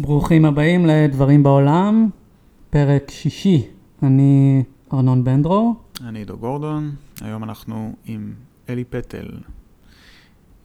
ברוכים 0.00 0.44
הבאים 0.44 0.86
לדברים 0.86 1.42
בעולם, 1.42 2.08
פרק 2.70 3.10
שישי. 3.10 3.66
אני 4.02 4.62
ארנון 4.92 5.24
בנדרו. 5.24 5.74
אני 6.04 6.18
עידו 6.18 6.36
גורדון, 6.36 6.90
היום 7.20 7.44
אנחנו 7.44 7.92
עם 8.04 8.32
אלי 8.68 8.84
פטל. 8.84 9.26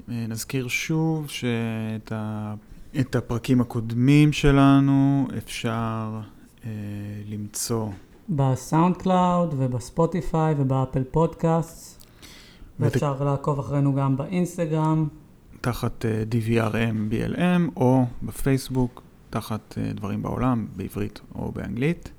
אה, 0.09 0.25
נזכיר 0.29 0.67
שוב 0.67 1.29
שאת 1.29 2.11
ה... 2.11 2.53
את 2.99 3.15
הפרקים 3.15 3.61
הקודמים 3.61 4.31
שלנו 4.33 5.27
אפשר 5.37 6.19
אה, 6.65 6.69
למצוא 7.27 7.87
ב 8.29 8.40
Sound 8.40 8.97
Cloud 8.97 9.55
וב 9.57 9.79
Spotify 9.79 10.55
וב 10.57 10.70
Apple 10.70 11.03
Podcast. 11.11 12.05
ואפשר 12.79 13.23
לעקוב 13.23 13.59
אחרינו 13.59 13.93
גם 13.95 14.17
באינסטגרם. 14.17 15.07
תחת 15.61 16.05
אה, 16.05 16.23
DVRM 16.31 17.13
BLM 17.13 17.61
או 17.75 18.05
בפייסבוק 18.23 19.02
תחת 19.33 19.77
אה, 19.77 19.93
דברים 19.93 20.21
בעולם, 20.21 20.67
בעברית 20.75 21.21
או 21.35 21.51
באנגלית. 21.51 22.11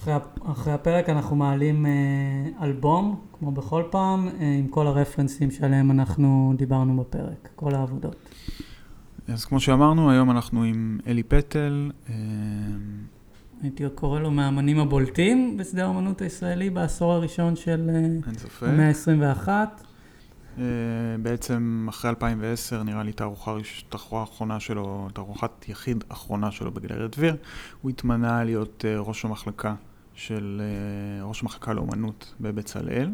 אחרי, 0.00 0.14
אחרי 0.44 0.72
הפרק 0.72 1.08
אנחנו 1.08 1.36
מעלים 1.36 1.86
אה, 1.86 2.64
אלבום, 2.64 3.20
כמו 3.38 3.52
בכל 3.52 3.82
פעם, 3.90 4.28
אה, 4.28 4.56
עם 4.58 4.68
כל 4.68 4.86
הרפרנסים 4.86 5.50
שעליהם 5.50 5.90
אנחנו 5.90 6.54
דיברנו 6.56 6.96
בפרק, 6.96 7.48
כל 7.56 7.74
העבודות. 7.74 8.16
אז 9.28 9.44
כמו 9.44 9.60
שאמרנו, 9.60 10.10
היום 10.10 10.30
אנחנו 10.30 10.62
עם 10.62 10.98
אלי 11.06 11.22
פטל. 11.22 11.90
הייתי 13.62 13.84
קורא 13.94 14.20
לו 14.20 14.30
מהאמנים 14.30 14.78
הבולטים 14.78 15.56
בשדה 15.56 15.86
האמנות 15.86 16.22
הישראלי 16.22 16.70
בעשור 16.70 17.12
הראשון 17.12 17.56
של 17.56 17.90
אה. 17.90 18.68
המאה 18.68 18.88
ה-21. 18.88 19.48
אה, 20.58 20.64
בעצם 21.22 21.86
אחרי 21.88 22.10
2010 22.10 22.82
נראה 22.82 23.02
לי 23.02 23.12
תערוכה 23.12 23.56
האחרונה 24.12 24.60
שלו, 24.60 25.08
תערוכת 25.14 25.68
יחיד 25.68 26.04
אחרונה 26.08 26.50
שלו 26.50 26.72
בגלריית 26.72 27.16
דביר, 27.16 27.36
הוא 27.82 27.90
התמנה 27.90 28.44
להיות 28.44 28.84
אה, 28.88 28.98
ראש 28.98 29.24
המחלקה 29.24 29.74
של, 30.14 30.62
אה, 30.64 31.24
ראש 31.24 31.42
המחלקה 31.42 31.72
לאומנות 31.72 32.34
בבצלאל. 32.40 33.10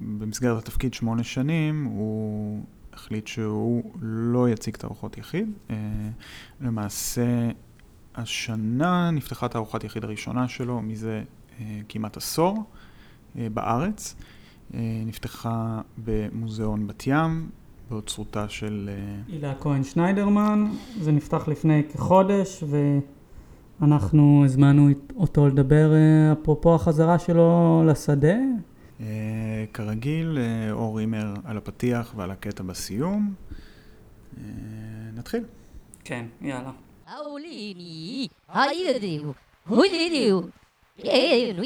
במסגרת 0.00 0.58
התפקיד 0.58 0.94
שמונה 0.94 1.24
שנים 1.24 1.84
הוא 1.84 2.64
החליט 2.92 3.26
שהוא 3.26 3.92
לא 4.00 4.48
יציג 4.48 4.76
תערוכות 4.76 5.18
יחיד. 5.18 5.50
למעשה 6.60 7.50
השנה 8.14 9.10
נפתחה 9.10 9.48
תערוכת 9.48 9.84
יחיד 9.84 10.04
הראשונה 10.04 10.48
שלו 10.48 10.82
מזה 10.82 11.22
כמעט 11.88 12.16
עשור 12.16 12.64
בארץ. 13.34 14.14
אה, 14.74 15.02
נפתחה 15.06 15.80
במוזיאון 16.04 16.86
בת 16.86 17.06
ים, 17.06 17.50
באוצרותה 17.90 18.48
של... 18.48 18.90
אה, 18.92 19.22
הילה 19.28 19.54
כהן 19.60 19.84
שניידרמן, 19.84 20.70
זה 21.00 21.12
נפתח 21.12 21.48
לפני 21.48 21.82
כחודש, 21.92 22.64
ואנחנו 23.80 24.42
הזמנו 24.44 24.88
אותו 25.16 25.48
לדבר 25.48 25.94
אה, 25.94 26.32
אפרופו 26.32 26.74
החזרה 26.74 27.18
שלו 27.18 27.82
לשדה. 27.86 28.36
כרגיל, 29.72 30.38
אור 30.70 30.98
הימר 30.98 31.34
על 31.44 31.56
הפתיח 31.56 32.14
ועל 32.16 32.30
הקטע 32.30 32.62
בסיום. 32.62 33.34
נתחיל. 35.14 35.44
כן, 36.04 36.26
יאללה. 36.40 36.70
העולימי, 37.06 38.28
היהודיו, 38.48 39.30
הולידיו, 39.68 40.40
כן, 40.96 41.56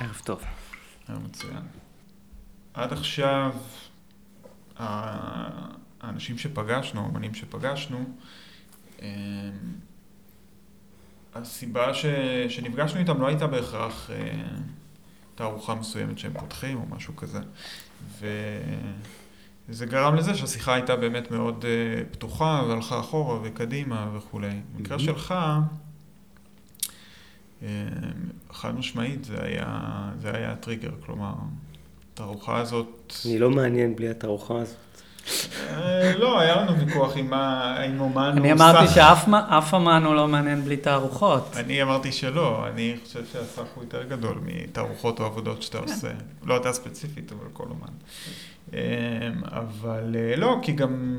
ערב 0.00 0.20
טוב. 0.24 0.44
ערב 1.08 1.22
מצוין. 1.24 1.62
עד 2.74 2.92
עכשיו, 2.92 3.54
האנשים 6.00 6.38
שפגשנו, 6.38 7.04
האמנים 7.04 7.34
שפגשנו, 7.34 8.04
הסיבה 11.34 11.94
ש... 11.94 12.06
שנפגשנו 12.48 13.00
איתם 13.00 13.20
לא 13.20 13.26
הייתה 13.26 13.46
בהכרח... 13.46 14.10
אה, 14.10 14.48
תערוכה 15.34 15.74
מסוימת 15.74 16.18
שהם 16.18 16.32
פותחים 16.40 16.78
או 16.78 16.96
משהו 16.96 17.16
כזה. 17.16 17.38
וזה 18.20 19.86
גרם 19.86 20.14
לזה 20.14 20.34
שהשיחה 20.34 20.74
הייתה 20.74 20.96
באמת 20.96 21.30
מאוד 21.30 21.64
אה, 21.64 22.04
פתוחה 22.10 22.64
והלכה 22.68 23.00
אחורה 23.00 23.38
וקדימה 23.42 24.10
וכולי. 24.16 24.60
במקרה 24.76 24.96
מהמם. 24.96 25.08
שלך, 25.08 25.34
אה, 27.62 27.68
חד 28.52 28.78
משמעית 28.78 29.24
זה 29.24 29.44
היה, 29.44 29.80
זה 30.20 30.36
היה 30.36 30.52
הטריגר, 30.52 30.90
כלומר, 31.06 31.32
התערוכה 32.12 32.60
הזאת... 32.60 33.12
אני 33.24 33.38
לא 33.38 33.50
מעניין 33.50 33.96
בלי 33.96 34.08
התערוכה 34.08 34.58
הזאת. 34.58 34.76
לא, 36.18 36.40
היה 36.40 36.56
לנו 36.56 36.78
ויכוח 36.78 37.16
עם 37.16 38.00
אומן 38.00 38.34
אני 38.36 38.52
אמרתי. 38.52 38.94
שאף 38.94 39.74
אמן 39.74 40.04
הוא 40.04 40.14
לא 40.14 40.28
מעניין 40.28 40.64
בלי 40.64 40.76
תערוכות. 40.76 41.56
אני 41.56 41.82
אמרתי 41.82 42.12
שלא, 42.12 42.66
אני 42.68 42.96
חושב 43.04 43.24
שהסך 43.32 43.64
הוא 43.74 43.84
יותר 43.84 44.02
גדול 44.02 44.40
מתערוכות 44.44 45.20
או 45.20 45.24
עבודות 45.24 45.62
שאתה 45.62 45.78
עושה. 45.78 46.10
לא 46.44 46.56
אתה 46.56 46.72
ספציפית, 46.72 47.32
אבל 47.32 47.46
כל 47.52 47.64
אומן. 47.64 47.92
אמ, 48.72 48.78
אבל 49.44 50.16
אה, 50.18 50.36
לא, 50.36 50.58
כי 50.62 50.72
גם 50.72 51.18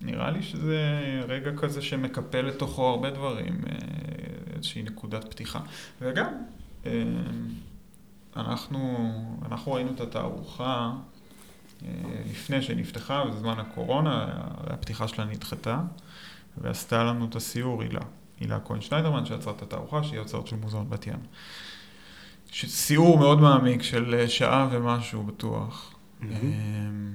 נראה 0.00 0.30
לי 0.30 0.42
שזה 0.42 1.00
רגע 1.28 1.50
כזה 1.56 1.82
שמקפל 1.82 2.40
לתוכו 2.40 2.86
הרבה 2.88 3.10
דברים, 3.10 3.60
אה, 3.66 3.76
איזושהי 4.56 4.82
נקודת 4.82 5.24
פתיחה. 5.24 5.60
וגם, 6.00 6.26
אמ, 6.86 6.90
אנחנו, 8.36 9.12
אנחנו 9.46 9.72
ראינו 9.72 9.90
את 9.94 10.00
התערוכה 10.00 10.92
לפני 12.30 12.62
שנפתחה, 12.62 13.24
בזמן 13.24 13.58
הקורונה, 13.58 14.26
הפתיחה 14.66 15.08
שלה 15.08 15.24
נדחתה, 15.24 15.80
ועשתה 16.58 17.04
לנו 17.04 17.24
את 17.24 17.36
הסיור 17.36 17.82
הילה. 17.82 18.00
הילה 18.40 18.58
כהן 18.64 18.80
שניידרמן 18.80 19.26
שיצרה 19.26 19.52
את 19.56 19.62
התערוכה, 19.62 20.02
שהיא 20.04 20.18
יוצרת 20.18 20.46
של 20.46 20.56
מוזיאון 20.56 20.90
בת 20.90 21.06
ים. 21.06 21.18
ש- 22.50 22.66
סיור 22.66 23.18
מאוד 23.18 23.40
מעמיק 23.40 23.82
של 23.82 24.14
אה, 24.14 24.28
שעה 24.28 24.68
ומשהו 24.70 25.22
בטוח. 25.22 25.94
מהמם. 26.20 26.34
אמ, 26.42 27.12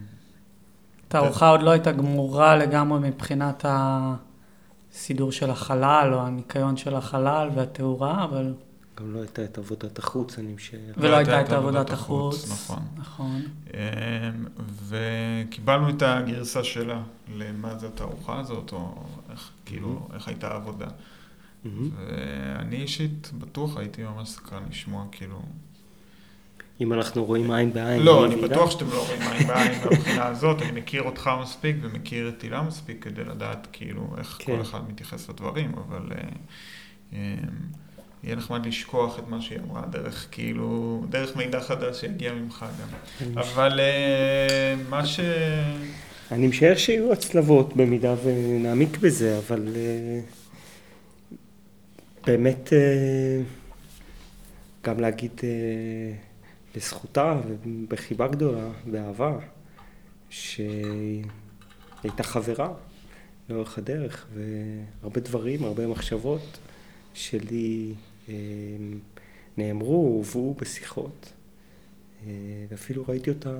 תערוכה 1.07 1.49
עוד 1.49 1.61
לא 1.61 1.71
הייתה 1.71 1.91
גמורה 1.91 2.55
לגמרי 2.55 3.09
מבחינת 3.09 3.65
הסידור 3.67 5.31
של 5.31 5.49
החלל 5.49 6.09
או 6.13 6.21
הניקיון 6.21 6.77
של 6.77 6.95
החלל 6.95 7.49
והתאורה, 7.55 8.23
אבל... 8.23 8.53
גם 8.99 9.13
לא 9.13 9.19
הייתה 9.19 9.43
את 9.43 9.57
עבודת 9.57 9.99
החוץ, 9.99 10.39
אני 10.39 10.53
משער. 10.53 10.79
ולא 10.97 11.15
הייתה 11.15 11.41
את 11.41 11.49
עבודת 11.49 11.89
החוץ. 11.89 12.51
נכון. 12.51 12.83
נכון. 12.97 13.41
אמ, 13.73 13.79
וקיבלנו 14.87 15.89
את 15.89 16.01
הגרסה 16.01 16.63
שלה 16.63 17.01
למה 17.35 17.77
זה 17.77 17.87
התערוכה 17.87 18.39
הזאת, 18.39 18.71
או 18.71 19.03
איך, 19.31 19.51
כאילו, 19.65 20.07
איך 20.13 20.27
הייתה 20.27 20.47
העבודה. 20.47 20.87
מהמם. 21.63 21.89
ואני 21.95 22.75
אישית 22.75 23.31
בטוח 23.39 23.77
הייתי 23.77 24.03
ממש 24.03 24.29
סקרן 24.29 24.63
לשמוע, 24.69 25.05
כאילו... 25.11 25.41
אם 26.81 26.93
אנחנו 26.93 27.25
רואים 27.25 27.51
עין 27.51 27.73
בעין. 27.73 28.01
לא, 28.01 28.25
אני 28.25 28.33
אני. 28.33 28.41
בטוח 28.41 28.71
שאתם 28.71 28.89
לא 28.89 29.05
רואים 29.07 29.21
עין 29.21 29.47
בעין 29.47 29.81
מהבחינה 29.83 30.25
הזאת, 30.25 30.61
אני 30.61 30.71
מכיר 30.71 31.03
אותך 31.03 31.29
מספיק 31.41 31.75
ומכיר 31.81 32.29
את 32.29 32.41
הילה 32.41 32.61
מספיק 32.61 33.03
כדי 33.03 33.23
לדעת 33.23 33.67
כאילו 33.71 34.15
איך 34.17 34.37
כן. 34.39 34.55
כל 34.55 34.61
אחד 34.61 34.89
מתייחס 34.89 35.29
לדברים, 35.29 35.71
אבל 35.75 36.11
אה, 36.11 36.29
אה, 37.13 37.35
יהיה 38.23 38.35
נחמד 38.35 38.65
לשכוח 38.65 39.19
את 39.19 39.27
מה 39.27 39.41
שהיא 39.41 39.59
אמרה 39.59 39.85
דרך 39.85 40.27
כאילו, 40.31 41.01
דרך 41.09 41.35
מידע 41.35 41.59
חדש 41.59 42.01
שיגיע 42.01 42.33
ממך 42.33 42.65
גם. 42.81 43.37
אבל 43.37 43.79
אה, 43.79 44.75
מה 44.89 45.05
ש... 45.05 45.19
אני 46.31 46.47
משער 46.47 46.75
שיהיו 46.75 47.13
הצלבות 47.13 47.75
במידה 47.75 48.15
ונעמיק 48.23 48.97
בזה, 48.97 49.37
אבל 49.37 49.67
אה, 49.75 50.19
באמת 52.25 52.73
אה, 52.73 53.41
גם 54.83 54.99
להגיד 54.99 55.41
לזכותה 56.75 57.39
ובחיבה 57.63 58.27
גדולה, 58.27 58.69
באהבה, 58.85 59.37
שהיא 60.29 61.23
הייתה 62.03 62.23
חברה 62.23 62.73
לאורך 63.49 63.77
הדרך, 63.77 64.25
והרבה 64.33 65.19
דברים, 65.19 65.63
הרבה 65.63 65.87
מחשבות 65.87 66.57
שלי 67.13 67.93
נאמרו, 69.57 69.95
הובאו 69.95 70.53
בשיחות, 70.53 71.33
אה, 72.25 72.31
ואפילו 72.69 73.03
ראיתי 73.07 73.29
אותה 73.29 73.57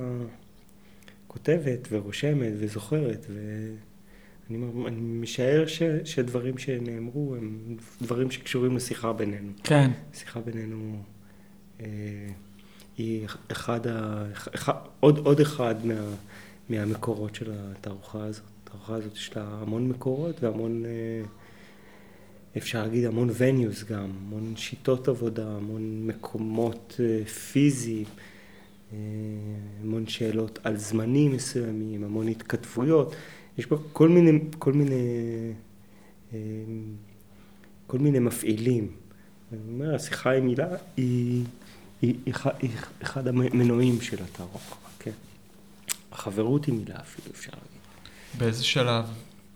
כותבת 1.27 1.87
ורושמת 1.91 2.53
וזוכרת, 2.57 3.25
ואני 3.29 4.65
אני 4.87 4.99
משער 5.01 5.67
ש, 5.67 5.83
שדברים 6.05 6.57
שנאמרו 6.57 7.35
הם 7.35 7.77
דברים 8.01 8.31
שקשורים 8.31 8.75
לשיחה 8.75 9.13
בינינו. 9.13 9.51
כן. 9.63 9.91
השיחה 10.13 10.39
בינינו 10.39 11.03
אה, 11.81 11.85
היא 12.97 13.27
אחד 13.51 13.87
ה... 13.87 14.25
אחד, 14.33 14.73
עוד, 14.99 15.17
עוד 15.17 15.39
אחד 15.39 15.85
מה, 15.85 15.93
מהמקורות 16.69 17.35
של 17.35 17.51
התערוכה 17.53 18.23
הזאת. 18.23 18.43
התערוכה 18.63 18.95
הזאת 18.95 19.15
יש 19.15 19.35
לה 19.35 19.43
המון 19.61 19.87
מקורות 19.87 20.43
והמון, 20.43 20.85
אה, 20.85 21.21
אפשר 22.57 22.83
להגיד 22.83 23.05
המון 23.05 23.29
venues 23.29 23.85
גם, 23.89 24.03
המון 24.03 24.53
שיטות 24.55 25.07
עבודה, 25.07 25.47
המון 25.47 26.07
מקומות 26.07 26.99
אה, 26.99 27.25
פיזיים, 27.25 28.05
אה, 28.93 28.97
המון 29.81 30.07
שאלות 30.07 30.59
על 30.63 30.77
זמנים 30.77 31.31
מסוימים, 31.31 32.03
המון 32.03 32.27
התכתבויות, 32.27 33.15
יש 33.57 33.65
פה 33.65 33.77
כל 33.93 34.09
מיני, 34.09 34.39
כל 34.59 34.73
מיני, 34.73 34.95
כל 37.87 37.99
מיני 37.99 38.19
מפעילים. 38.19 38.91
אני 39.51 39.59
אומר, 39.67 39.95
השיחה 39.95 40.31
עם 40.31 40.47
הילה 40.47 40.67
היא, 40.97 41.43
היא, 42.01 42.15
היא, 42.25 42.33
היא 42.59 42.69
אחד 43.03 43.27
המנועים 43.27 44.01
של 44.01 44.23
התערוכה, 44.23 44.75
כן. 44.99 45.11
החברות 46.11 46.67
עם 46.67 46.77
הילה 46.77 46.99
אפילו 46.99 47.35
אפשר 47.35 47.51
להגיד. 47.51 48.39
באיזה 48.39 48.63
שלב 48.63 49.05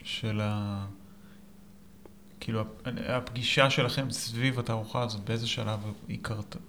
של 0.04 0.40
ה... 0.42 0.86
כאילו, 2.40 2.64
הפגישה 3.08 3.70
שלכם 3.70 4.12
סביב 4.12 4.60
התערוכה 4.60 5.04
הזאת, 5.04 5.22
באיזה 5.22 5.48
שלב 5.48 5.80
היא 6.08 6.18
קרתה? 6.22 6.60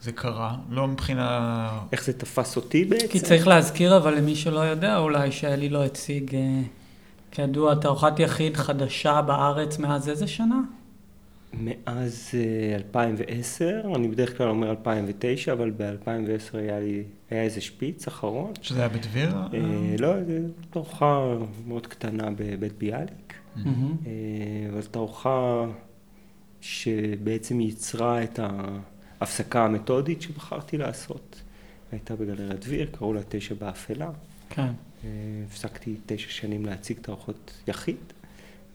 זה 0.00 0.12
קרה, 0.12 0.56
לא 0.70 0.86
מבחינה... 0.88 1.70
איך 1.92 2.04
זה 2.04 2.12
תפס 2.12 2.56
אותי 2.56 2.84
בעצם? 2.84 3.08
כי 3.08 3.20
צריך 3.20 3.46
להזכיר, 3.46 3.96
אבל 3.96 4.14
למי 4.14 4.36
שלא 4.36 4.60
יודע, 4.60 4.98
אולי 4.98 5.32
שאלי 5.32 5.68
לא 5.68 5.84
הציג, 5.84 6.34
אה, 6.34 6.60
כידוע, 7.30 7.74
תערוכת 7.74 8.18
יחיד 8.18 8.56
חדשה 8.56 9.22
בארץ 9.22 9.78
מאז 9.78 10.08
איזה 10.08 10.26
שנה? 10.26 10.60
מאז 11.52 12.30
2010, 12.74 13.80
אה, 13.84 13.94
אני 13.94 14.08
בדרך 14.08 14.36
כלל 14.38 14.48
אומר 14.48 14.70
2009, 14.70 15.52
אבל 15.52 15.70
ב-2010 15.76 16.58
היה 16.58 16.80
לי, 16.80 17.02
היה 17.30 17.42
איזה 17.42 17.60
שפיץ 17.60 18.06
אחרון. 18.06 18.52
שזה 18.62 18.78
היה 18.78 18.88
בדביר? 18.88 19.28
אה, 19.28 19.96
לא, 19.98 20.12
זו 20.24 20.32
תערוכה 20.70 21.34
מאוד 21.66 21.86
קטנה 21.86 22.28
בבית 22.36 22.78
ביאליק. 22.78 23.27
אה, 23.66 24.70
אבל 24.72 24.82
תערוכה 24.82 25.64
שבעצם 26.60 27.60
ייצרה 27.60 28.24
את 28.24 28.40
ההפסקה 28.42 29.64
המתודית 29.64 30.22
שבחרתי 30.22 30.78
לעשות. 30.78 31.42
הייתה 31.92 32.16
בגלריית 32.16 32.60
דביר, 32.60 32.88
קראו 32.92 33.12
לה 33.12 33.20
תשע 33.28 33.54
באפלה. 33.54 34.10
כן. 34.50 34.72
הפסקתי 35.46 35.96
תשע 36.06 36.30
שנים 36.30 36.66
להציג 36.66 36.98
תערוכות 37.00 37.52
יחיד. 37.68 37.96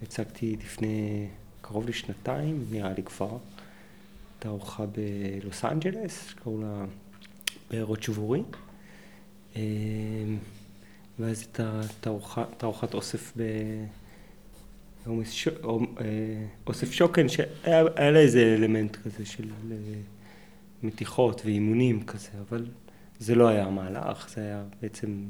הצגתי 0.03 0.56
לפני 0.59 1.27
קרוב 1.62 1.88
לשנתיים, 1.88 2.65
נראה 2.71 2.94
לי 2.94 3.03
כבר, 3.03 3.38
תערוכה 4.39 4.85
בלוס 4.85 5.65
אנג'לס, 5.65 6.30
שקראו 6.30 6.62
לה 6.62 6.85
בארות 7.71 8.03
שבורים. 8.03 8.44
אמ, 9.56 9.62
ואז 11.19 11.39
הייתה 11.39 11.81
תערוכת 12.57 12.94
אוסף 12.94 13.33
ב... 13.38 13.41
אה, 15.07 15.13
אוסף 16.67 16.91
שוקן, 16.91 17.29
שהיה 17.29 18.11
לה 18.11 18.19
איזה 18.19 18.55
אלמנט 18.57 18.95
כזה 18.95 19.25
של 19.25 19.50
אה, 19.71 19.77
מתיחות 20.83 21.41
ואימונים 21.45 22.03
כזה, 22.03 22.29
אבל 22.50 22.65
זה 23.19 23.35
לא 23.35 23.47
היה 23.47 23.65
המהלך, 23.65 24.29
זה 24.35 24.41
היה 24.41 24.63
בעצם... 24.81 25.25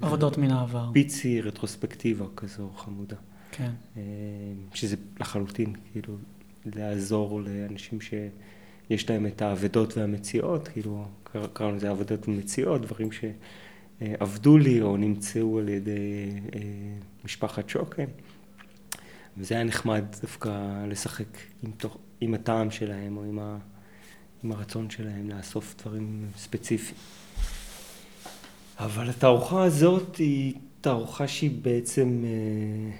עבודות 0.00 0.38
מן 0.38 0.50
העבר. 0.50 0.90
פיצי, 0.92 1.40
רטרוספקטיבה 1.40 2.24
כזו 2.36 2.70
חמודה. 2.76 3.16
כן. 3.50 3.70
אה, 3.96 4.02
שזה 4.74 4.96
לחלוטין, 5.20 5.72
כאילו, 5.92 6.16
לעזור 6.76 7.40
לאנשים 7.40 7.98
שיש 8.00 9.10
להם 9.10 9.26
את 9.26 9.42
האבדות 9.42 9.96
והמציאות, 9.96 10.68
כאילו, 10.68 11.04
קראנו 11.52 11.76
לזה 11.76 11.90
אבדות 11.90 12.28
ומציאות, 12.28 12.80
דברים 12.80 13.08
שעבדו 13.12 14.58
לי 14.58 14.80
או 14.80 14.96
נמצאו 14.96 15.58
על 15.58 15.68
ידי 15.68 16.30
משפחת 17.24 17.68
שוקן. 17.68 18.04
וזה 19.38 19.54
היה 19.54 19.64
נחמד 19.64 20.04
דווקא 20.20 20.84
לשחק 20.88 21.38
עם, 21.62 21.70
תוך, 21.76 21.98
עם 22.20 22.34
הטעם 22.34 22.70
שלהם 22.70 23.16
או 23.16 23.24
עם, 23.24 23.38
ה, 23.38 23.58
עם 24.44 24.52
הרצון 24.52 24.90
שלהם 24.90 25.30
לאסוף 25.30 25.74
דברים 25.82 26.28
ספציפיים. 26.36 27.00
אבל 28.78 29.10
התערוכה 29.10 29.64
הזאת 29.64 30.16
היא 30.16 30.54
תערוכה 30.80 31.28
שהיא 31.28 31.62
בעצם... 31.62 32.24
אה, 32.24 32.96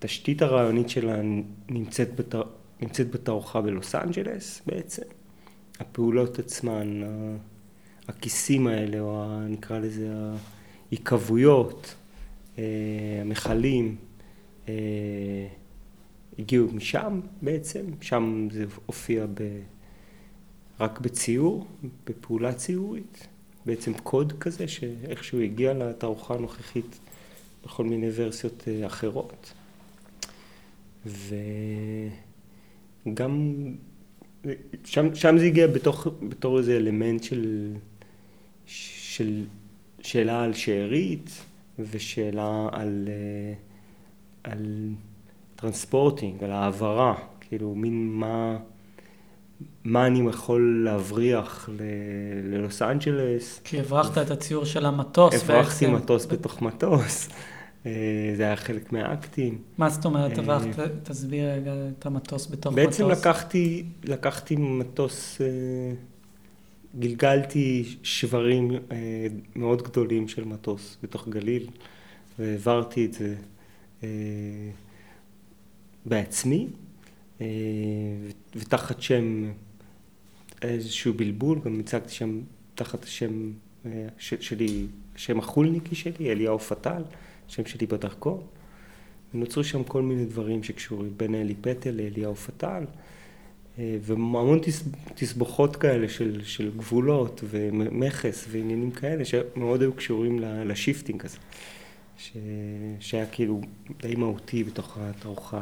התשתית 0.00 0.42
הרעיונית 0.42 0.88
שלה 0.88 1.20
נמצאת, 1.68 2.14
בת... 2.16 2.34
נמצאת 2.80 3.10
בתערוכה 3.10 3.60
בלוס 3.60 3.94
אנג'לס 3.94 4.62
בעצם. 4.66 5.02
הפעולות 5.80 6.38
עצמן, 6.38 7.02
הכיסים 8.08 8.66
האלה, 8.66 9.00
או 9.00 9.40
נקרא 9.48 9.78
לזה 9.78 10.08
ההיקבויות, 10.90 11.94
אה, 12.58 12.64
המכלים, 13.20 13.96
הגיעו 16.38 16.68
משם 16.72 17.20
בעצם, 17.42 17.84
שם 18.00 18.48
זה 18.50 18.64
הופיע 18.86 19.26
ב... 19.34 19.60
רק 20.80 21.00
בציור, 21.00 21.66
בפעולה 22.06 22.52
ציורית, 22.52 23.26
בעצם 23.66 23.94
קוד 23.94 24.32
כזה 24.40 24.68
שאיכשהו 24.68 25.40
הגיע 25.40 25.74
לתערוכה 25.74 26.34
הנוכחית 26.34 26.98
בכל 27.64 27.84
מיני 27.84 28.08
ורסיות 28.14 28.64
אה, 28.68 28.86
אחרות. 28.86 29.52
וגם 33.06 33.64
שם, 34.84 35.14
שם 35.14 35.38
זה 35.38 35.44
הגיע 35.44 35.66
בתוך, 35.66 36.06
בתור 36.28 36.58
איזה 36.58 36.76
אלמנט 36.76 37.22
של, 37.22 37.72
של 38.66 39.44
שאלה 40.00 40.44
על 40.44 40.54
שארית 40.54 41.30
ושאלה 41.78 42.68
על, 42.72 43.08
אה, 43.08 43.54
על 44.44 44.88
טרנספורטינג, 45.56 46.44
על 46.44 46.50
העברה, 46.50 47.14
כאילו 47.40 47.74
מין 47.74 48.12
מה, 48.12 48.56
מה 49.84 50.06
אני 50.06 50.28
יכול 50.28 50.82
להבריח 50.84 51.68
ל, 51.72 51.82
ללוס 52.54 52.82
אנג'לס. 52.82 53.60
כי 53.64 53.80
הברחת 53.80 54.18
את 54.18 54.30
הציור 54.30 54.64
של 54.64 54.86
המטוס 54.86 55.34
בעצם. 55.34 55.52
הברחתי 55.52 55.86
מטוס 55.86 56.26
בתוך 56.26 56.62
מטוס. 56.62 57.28
אה, 57.86 58.32
זה 58.36 58.42
היה 58.42 58.56
חלק 58.56 58.92
מהאקטים. 58.92 59.58
מה 59.78 59.88
זאת 59.88 60.04
אומרת, 60.04 60.38
אה, 60.38 60.58
תסביר 61.02 61.52
רגע 61.52 61.72
את 61.98 62.06
המטוס 62.06 62.46
בתוך 62.50 62.74
בעצם 62.74 62.88
מטוס. 62.88 63.00
בעצם 63.00 63.28
לקחתי, 63.28 63.84
לקחתי 64.04 64.56
מטוס, 64.56 65.40
אה, 65.40 65.46
גלגלתי 66.98 67.96
שברים 68.02 68.70
מאוד 69.56 69.82
גדולים 69.82 70.28
של 70.28 70.44
מטוס 70.44 70.96
בתוך 71.02 71.28
גליל, 71.28 71.66
והעברתי 72.38 73.06
את 73.06 73.12
זה 73.12 73.34
בעצמי, 76.04 76.66
ותחת 78.56 79.02
השם 79.02 79.52
איזשהו 80.62 81.14
בלבול, 81.14 81.60
גם 81.64 81.80
הצגתי 81.80 82.14
שם 82.14 82.40
תחת 82.74 83.04
השם 83.04 83.52
שלי, 84.18 84.86
שם 85.16 85.38
החולניקי 85.38 85.94
שלי, 85.94 86.32
אליהו 86.32 86.58
פטל. 86.58 87.02
השם 87.50 87.66
שלי 87.66 87.86
בדרכון. 87.86 88.42
ונוצרו 89.34 89.64
שם 89.64 89.84
כל 89.84 90.02
מיני 90.02 90.24
דברים 90.24 90.62
שקשורים 90.62 91.12
בין 91.16 91.34
אלי 91.34 91.54
פטל 91.60 91.90
לאליהו 91.90 92.34
פטל, 92.34 92.84
אה, 93.78 93.96
והמון 94.02 94.60
תסבוכות 95.14 95.76
כאלה 95.76 96.08
של, 96.08 96.40
של 96.44 96.70
גבולות 96.76 97.40
ומכס 97.44 98.46
ועניינים 98.50 98.90
כאלה 98.90 99.24
שמאוד 99.24 99.82
היו 99.82 99.92
קשורים 99.92 100.38
ל 100.38 100.48
shifting 100.48 101.24
הזה, 101.24 101.38
ש, 102.20 102.32
שהיה 103.00 103.26
כאילו 103.26 103.60
די 104.02 104.14
מהותי 104.14 104.64
בתוך 104.64 104.98
התערוכה 105.00 105.60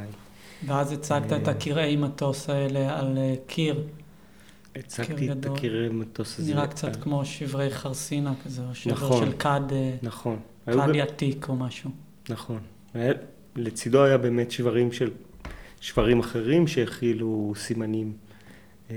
ואז 0.67 0.93
הצגת 0.93 1.33
את 1.33 1.49
אה, 1.49 1.53
הקירי 1.53 1.97
מטוס 1.97 2.51
האלה 2.51 2.99
על 2.99 3.19
אה, 3.19 3.35
קיר. 3.47 3.87
הצגתי 4.77 5.33
את 5.33 5.47
הקירי 5.47 5.89
מטוס 5.89 6.39
הזה. 6.39 6.55
נראה 6.55 6.67
קצת 6.67 6.97
כמו 6.97 7.25
שברי 7.25 7.71
חרסינה 7.71 8.33
כזה, 8.45 8.63
או 8.69 8.75
שבר 8.75 8.93
נכון, 8.93 9.27
של 9.27 9.33
כד. 9.39 9.61
נכון. 10.03 10.39
קאדי 10.65 11.01
עתיק 11.01 11.49
או 11.49 11.57
משהו. 11.57 11.91
נכון. 12.29 12.59
לצידו 13.57 14.05
היה 14.05 14.19
באמת 14.19 14.51
שברים 14.51 14.93
של, 14.93 15.11
שברים 15.81 16.21
אחרים 16.21 16.67
שהכילו 16.67 17.53
סימנים, 17.57 18.13
אה, 18.91 18.97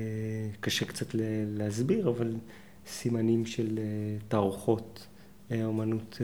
קשה 0.59 0.85
קצת 0.85 1.15
להסביר, 1.57 2.09
אבל 2.09 2.33
סימנים 2.87 3.45
של 3.45 3.77
אה, 3.77 3.83
תערוכות 4.27 5.07
אה, 5.51 5.65
אומנות 5.65 6.17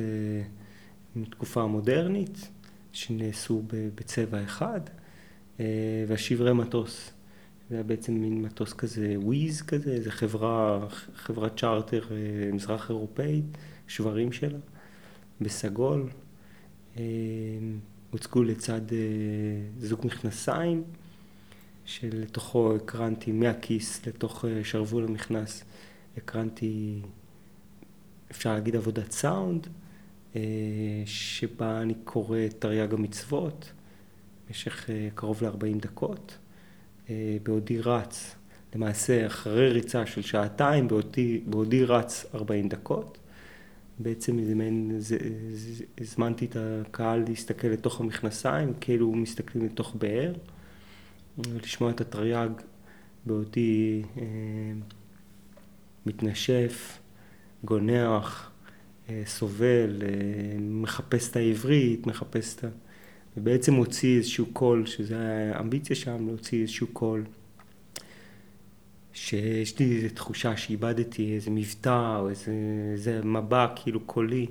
מתקופה 1.18 1.62
המודרנית, 1.62 2.50
שנעשו 2.92 3.62
בצבע 3.96 4.44
אחד, 4.44 4.82
והשברי 6.08 6.54
מטוס. 6.54 7.12
זה 7.70 7.76
היה 7.76 7.84
בעצם 7.84 8.14
מין 8.14 8.42
מטוס 8.42 8.74
כזה 8.74 9.16
וויז 9.18 9.62
כזה, 9.62 9.92
איזה 9.92 10.12
חברה, 10.12 10.88
חברת 11.16 11.60
צ'ארטר 11.60 12.06
מזרח 12.54 12.90
אירופאית, 12.90 13.46
שברים 13.88 14.32
שלה. 14.32 14.58
בסגול, 15.42 16.10
אה, 16.98 17.04
הוצגו 18.12 18.44
לצד 18.44 18.94
אה, 18.94 18.98
זוג 19.80 20.00
מכנסיים, 20.06 20.84
שלתוכו 21.86 22.76
הקרנתי 22.76 23.32
מהכיס 23.32 24.08
לתוך 24.08 24.46
אה, 24.46 24.64
שרוול 24.64 25.06
המכנס, 25.06 25.64
הקרנתי, 26.18 27.02
אפשר 28.32 28.54
להגיד 28.54 28.76
עבודת 28.76 29.12
סאונד, 29.12 29.66
אה, 29.66 29.72
שבה 31.06 31.82
אני 31.82 31.94
קורא 32.04 32.40
תרי"ג 32.60 32.94
המצוות 32.94 33.72
במשך 34.48 34.90
אה, 34.90 35.08
קרוב 35.16 35.44
ל-40 35.44 35.82
דקות, 35.82 36.38
אה, 37.10 37.38
בעודי 37.44 37.82
רץ, 37.82 38.36
למעשה 38.76 39.26
אחרי 39.28 39.70
ריצה 39.70 40.06
של 40.06 40.22
שעתיים, 40.22 40.88
בעודי, 40.88 41.42
בעודי 41.46 41.86
רץ 41.86 42.26
40 42.36 42.70
דקות. 42.70 43.18
בעצם 44.00 44.40
זה, 44.98 45.18
זה, 45.54 45.86
הזמנתי 46.02 46.46
את 46.46 46.58
הקהל 46.60 47.24
להסתכל 47.28 47.68
לתוך 47.68 48.02
המכנסיים, 48.02 48.74
כאילו 48.82 49.12
מסתכלים 49.12 49.66
לתוך 49.66 49.96
באר, 49.96 50.34
ולשמוע 51.38 51.90
את 51.90 52.02
התרי"ג 52.02 52.50
בעודי 53.26 54.04
אה, 54.18 54.24
מתנשף, 56.06 57.00
גונח, 57.64 58.52
אה, 58.52 58.57
סובל, 59.26 60.02
אה, 60.02 60.58
מחפש 60.60 61.32
את 61.32 61.36
העברית, 61.36 62.08
מחפש 62.08 62.56
את 62.56 62.64
ה... 62.64 62.68
ובעצם 63.38 63.74
הוציא 63.74 64.18
איזשהו 64.18 64.46
קול, 64.54 64.86
שזה 64.86 65.18
האמביציה 65.56 65.96
שם, 65.96 66.28
להוציא 66.28 66.62
איזשהו 66.62 66.88
קול. 66.88 67.24
שיש 69.14 69.80
לי 69.80 69.96
איזו 69.96 70.16
תחושה 70.16 70.58
שאיבדתי 70.58 71.36
איזה 71.36 71.52
מבטא 71.52 72.20
או 72.20 72.30
איזה, 72.30 72.52
איזה 72.92 73.22
מבע 73.24 73.68
כאילו 73.76 74.00
קולי 74.00 74.46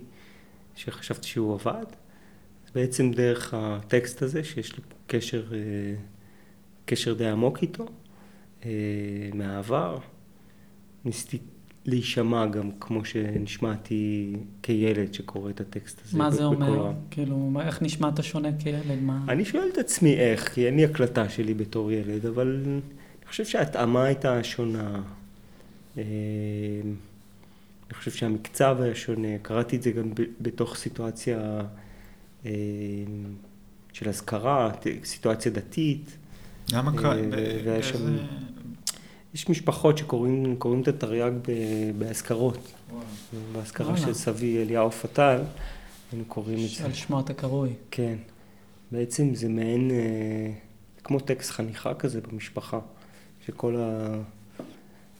שחשבתי 0.75 1.26
שהוא 1.26 1.54
עבד. 1.54 1.84
בעצם 2.75 3.10
דרך 3.10 3.54
הטקסט 3.54 4.22
הזה 4.22 4.44
שיש 4.44 4.76
לי 4.76 4.82
קשר, 5.06 5.54
אה, 5.54 5.58
קשר 6.84 7.14
די 7.14 7.28
עמוק 7.28 7.62
איתו 7.62 7.86
אה, 8.64 8.70
מהעבר, 9.34 9.98
ניסיתי 11.04 11.38
להישמע 11.86 12.46
גם 12.46 12.70
כמו 12.80 13.04
שנשמעתי 13.04 14.32
כילד 14.62 15.14
שקורא 15.14 15.50
את 15.50 15.60
הטקסט 15.60 16.00
הזה. 16.04 16.18
מה 16.18 16.30
זה 16.30 16.44
אומר? 16.44 16.92
כאילו, 17.10 17.52
איך 17.60 17.82
נשמעת 17.82 18.24
שונה 18.24 18.48
כילד? 18.58 19.02
מה... 19.02 19.24
אני 19.28 19.44
שואל 19.44 19.68
את 19.72 19.78
עצמי 19.78 20.14
איך, 20.14 20.54
כי 20.54 20.66
אין 20.66 20.76
לי 20.76 20.84
הקלטה 20.84 21.28
שלי 21.28 21.54
בתור 21.54 21.92
ילד, 21.92 22.26
אבל 22.26 22.60
אני 22.66 22.80
חושב 23.28 23.44
שההתאמה 23.44 24.04
הייתה 24.04 24.44
שונה. 24.44 25.02
אה, 25.98 26.02
אני 27.86 27.94
חושב 27.94 28.10
שהמקצב 28.10 28.76
היה 28.80 28.94
שונה, 28.94 29.28
קראתי 29.42 29.76
את 29.76 29.82
זה 29.82 29.90
גם 29.90 30.12
בתוך 30.40 30.76
סיטואציה 30.76 31.60
אה, 32.46 32.50
של 33.92 34.08
אזכרה, 34.08 34.70
סיטואציה 35.04 35.52
דתית. 35.52 36.16
למה 36.72 36.90
אה, 36.92 36.96
קרה? 36.98 37.14
ו- 37.32 37.60
והיה 37.64 37.82
שם- 37.82 38.16
יש 39.36 39.48
משפחות 39.48 39.98
שקוראים 39.98 40.56
קוראים 40.58 40.82
את 40.82 40.88
התרי"ג 40.88 41.32
באזכרות. 41.98 42.58
באזכרה. 43.52 43.96
של 43.96 44.14
סבי 44.14 44.62
אליהו 44.62 44.90
פטל, 44.90 45.40
היינו 46.12 46.24
קוראים 46.28 46.58
את 46.64 46.70
זה. 46.70 46.84
על 46.84 46.92
שמו 46.92 47.20
אתה 47.20 47.34
קרוי. 47.34 47.70
כן. 47.90 48.16
בעצם 48.92 49.34
זה 49.34 49.48
מעין, 49.48 49.90
אה, 49.90 50.52
כמו 51.04 51.20
טקסט 51.20 51.50
חניכה 51.50 51.94
כזה 51.94 52.20
במשפחה, 52.20 52.78
שכל 53.46 53.76
ה... 53.76 54.14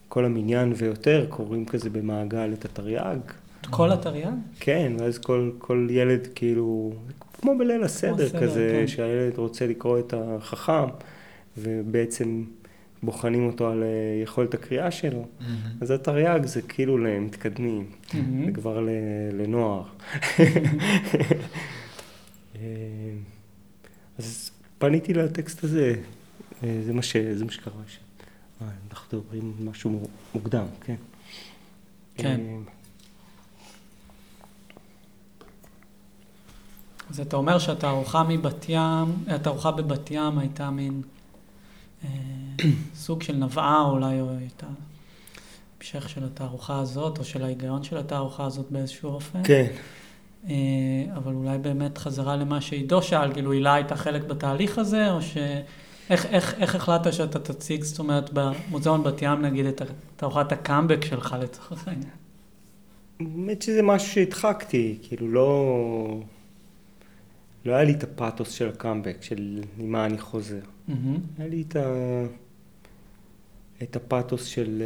כל 0.09 0.25
המניין 0.25 0.73
ויותר 0.77 1.27
קוראים 1.29 1.67
כזה 1.67 1.91
במעגל 1.91 2.53
את 2.53 2.65
התרי"ג. 2.65 3.19
את 3.61 3.67
כל 3.71 3.93
התרי"ג? 3.93 4.33
כן, 4.61 4.93
ואז 4.99 5.19
כל, 5.19 5.51
כל 5.59 5.89
ילד 5.91 6.29
כאילו, 6.35 6.93
כמו 7.41 7.59
בליל 7.59 7.83
הסדר 7.83 8.29
סדר, 8.29 8.41
כזה, 8.41 8.79
כן. 8.81 8.87
שהילד 8.87 9.39
רוצה 9.39 9.67
לקרוא 9.67 9.99
את 9.99 10.15
החכם, 10.17 10.87
ובעצם 11.59 12.45
בוחנים 13.03 13.47
אותו 13.47 13.69
על 13.69 13.83
אה, 13.83 13.89
יכולת 14.23 14.55
הקריאה 14.55 14.91
שלו. 14.91 15.27
אז 15.81 15.91
התרי"ג 15.91 16.47
זה 16.47 16.63
כאילו 16.63 16.99
למתקדמים, 16.99 17.91
זה 18.47 18.53
כבר 18.55 18.81
ל- 18.81 18.89
לנוער. 19.33 19.83
אה, 22.57 22.61
אז 24.19 24.51
פניתי 24.79 25.15
לטקסט 25.15 25.65
הזה, 25.65 25.95
אה, 26.65 26.81
זה 26.87 26.93
מה, 26.93 27.03
ש... 27.03 27.17
זה 27.17 27.45
מה 27.45 27.51
שקרה 27.51 27.73
שם. 27.87 28.01
אנחנו 28.91 29.19
מדברים 29.19 29.53
משהו 29.71 30.09
מוקדם, 30.35 30.67
כן. 30.81 30.95
כן. 32.17 32.41
אז 37.11 37.21
אתה 37.21 37.37
אומר 37.37 37.59
שהתערוכה 37.59 38.23
מבת 38.29 38.65
ים, 38.69 38.81
התערוכה 39.29 39.71
בבת 39.71 40.11
ים 40.11 40.39
הייתה 40.39 40.71
מין 40.71 41.03
סוג 42.95 43.23
של 43.23 43.37
נבעה 43.37 43.83
אולי, 43.83 44.21
או 44.21 44.31
הייתה 44.39 44.67
המשך 45.79 46.09
של 46.09 46.25
התערוכה 46.25 46.79
הזאת, 46.81 47.19
או 47.19 47.25
של 47.25 47.45
ההיגיון 47.45 47.83
של 47.83 47.97
התערוכה 47.97 48.45
הזאת 48.45 48.67
באיזשהו 48.71 49.11
אופן. 49.11 49.39
כן. 49.45 49.67
אה, 50.49 50.55
אבל 51.17 51.35
אולי 51.35 51.59
באמת 51.59 51.99
חזרה 51.99 52.37
למה 52.37 52.61
שעידו 52.61 53.03
שאל, 53.03 53.33
כאילו 53.33 53.53
הילה 53.53 53.75
הייתה 53.75 53.97
חלק 53.97 54.23
בתהליך 54.23 54.79
הזה, 54.79 55.13
או 55.13 55.23
ש... 55.23 55.37
איך, 56.11 56.27
איך, 56.27 56.55
איך 56.59 56.75
החלטת 56.75 57.13
שאתה 57.13 57.39
תציג, 57.39 57.83
זאת 57.83 57.99
אומרת, 57.99 58.31
במוזיאון 58.33 59.03
בת 59.03 59.23
ים 59.23 59.43
נגיד, 59.43 59.67
את 59.67 59.83
תערוכת 60.17 60.53
הקאמבק 60.53 61.05
שלך 61.05 61.37
לצורך 61.41 61.89
העניין? 61.89 62.11
האמת 63.21 63.63
שזה 63.63 63.83
משהו 63.83 64.13
שהדחקתי, 64.13 64.99
כאילו 65.03 65.29
לא... 65.29 66.21
לא 67.67 67.73
היה 67.73 67.85
לי 67.85 67.93
את 67.93 68.03
הפאתוס 68.03 68.51
של 68.51 68.69
הקאמבק, 68.69 69.17
של 69.21 69.61
ממה 69.79 70.07
אני 70.07 70.19
חוזר. 70.19 70.61
מהמם. 70.89 71.19
היה 71.39 71.49
לי 71.49 71.65
את, 71.69 71.77
ה... 71.77 72.25
את 73.83 73.97
הפאתוס 73.97 74.45
של... 74.45 74.83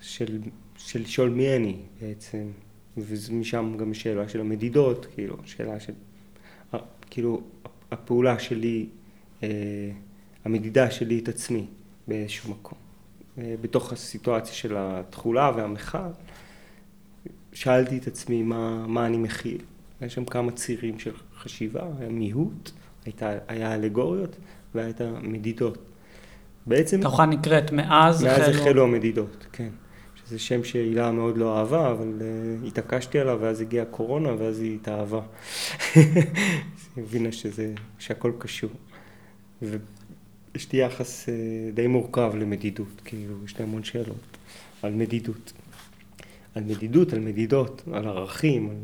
של, 0.00 0.40
של 0.76 1.00
לשאול 1.00 1.30
מי 1.30 1.56
אני 1.56 1.76
בעצם, 2.00 2.46
ומשם 2.96 3.76
גם 3.78 3.94
שאלה 3.94 4.28
של 4.28 4.40
המדידות, 4.40 5.06
כאילו, 5.14 5.36
שאלה 5.44 5.80
של... 5.80 5.92
כאילו, 7.10 7.40
הפעולה 7.90 8.38
שלי, 8.38 8.86
אה, 9.42 9.48
המדידה 10.44 10.90
שלי 10.90 11.18
את 11.18 11.28
עצמי 11.28 11.66
באיזשהו 12.08 12.50
מקום. 12.50 12.78
אה, 13.38 13.54
בתוך 13.60 13.92
הסיטואציה 13.92 14.54
של 14.54 14.74
התכולה 14.78 15.52
והמחר, 15.56 16.10
שאלתי 17.52 17.98
את 17.98 18.06
עצמי 18.06 18.42
מה, 18.42 18.86
מה 18.86 19.06
אני 19.06 19.16
מכיל. 19.16 19.58
היה 20.04 20.10
שם 20.10 20.24
כמה 20.24 20.52
צירים 20.52 20.98
של 20.98 21.12
חשיבה, 21.38 21.82
היה 21.98 22.08
מיהות, 22.08 22.72
הייתה, 23.04 23.32
היה 23.48 23.74
אלגוריות 23.74 24.36
והיה 24.74 24.90
את 24.90 25.00
המדידות. 25.00 25.78
בעצם 26.66 26.98
התערוכה 26.98 27.26
נקראת 27.26 27.72
מאז 27.72 28.24
מאז 28.24 28.40
החלו... 28.40 28.60
החלו 28.60 28.84
המדידות, 28.84 29.46
כן. 29.52 29.68
שזה 30.14 30.38
שם 30.38 30.64
שהילה 30.64 31.12
מאוד 31.12 31.38
לא 31.38 31.58
אהבה, 31.58 31.90
אבל 31.90 32.12
uh, 32.18 32.66
התעקשתי 32.66 33.18
עליו, 33.18 33.38
ואז 33.40 33.60
הגיעה 33.60 33.82
הקורונה, 33.82 34.30
ואז 34.38 34.60
היא 34.60 34.74
התאהבה. 34.74 35.20
היא 35.94 36.04
הבינה 36.96 37.32
שזה, 37.32 37.74
שהכל 37.98 38.32
קשור. 38.38 38.70
ויש 39.62 40.72
לי 40.72 40.78
יחס 40.78 41.28
uh, 41.28 41.74
די 41.74 41.86
מורכב 41.86 42.32
למדידות, 42.38 43.00
כאילו, 43.04 43.34
יש 43.44 43.58
לי 43.58 43.64
המון 43.64 43.84
שאלות 43.84 44.36
על 44.82 44.92
מדידות. 44.92 45.52
על 46.54 46.62
מדידות, 46.64 47.12
על 47.12 47.20
מדידות, 47.20 47.82
על 47.92 48.08
ערכים, 48.08 48.70
על... 48.70 48.76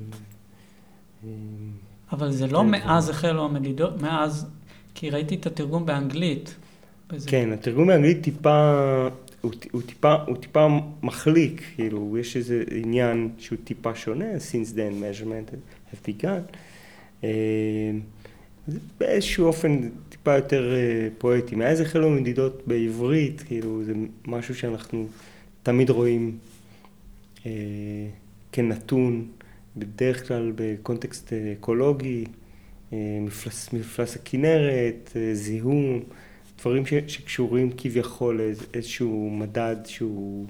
אבל 2.13 2.31
זה 2.33 2.47
לא 2.47 2.59
כן, 2.59 2.67
מאז 2.71 3.05
זה- 3.05 3.11
החלו 3.13 3.45
המדידות, 3.45 4.03
מאז, 4.03 4.47
כי 4.95 5.11
ראיתי 5.11 5.35
את 5.35 5.47
התרגום 5.47 5.87
באנגלית. 5.87 6.55
כן, 7.27 7.53
התרגום 7.53 7.87
באנגלית 7.87 8.23
טיפה, 8.23 8.77
הוא, 9.41 9.53
הוא, 9.73 9.83
טיפה, 9.83 10.15
הוא 10.27 10.37
טיפה 10.37 10.67
מחליק, 11.03 11.63
כאילו, 11.75 12.17
יש 12.19 12.37
איזה 12.37 12.65
עניין 12.75 13.29
שהוא 13.39 13.59
טיפה 13.65 13.95
שונה, 13.95 14.25
since 14.37 14.75
then 14.75 15.03
measurement 15.03 15.55
have 15.93 16.09
begun. 16.09 16.57
אה, 17.25 17.31
זה 18.69 18.79
באיזשהו 19.01 19.47
אופן 19.47 19.89
טיפה 20.09 20.37
יותר 20.37 20.73
אה, 20.75 21.09
פואטי. 21.19 21.57
מאז 21.57 21.81
החלו 21.81 22.11
מדידות 22.11 22.63
בעברית, 22.67 23.41
כאילו, 23.47 23.85
זה 23.85 23.93
משהו 24.27 24.55
שאנחנו 24.55 25.07
תמיד 25.63 25.91
רואים 25.91 26.39
אה, 27.47 27.51
כנתון, 28.53 29.27
בדרך 29.77 30.29
כלל 30.29 30.53
בקונטקסט 30.55 31.33
אקולוגי, 31.33 32.25
אה, 32.93 32.99
מפלס, 33.21 33.73
מפלס 33.73 34.17
הכנרת, 34.17 35.11
אה, 35.17 35.35
זיהום. 35.35 36.01
דברים 36.61 36.87
ש, 36.87 36.95
שקשורים 37.07 37.71
כביכול 37.77 38.37
לאיז- 38.41 38.65
איזשהו 38.75 39.31
מדד 39.31 39.77
שהוא 39.85 40.47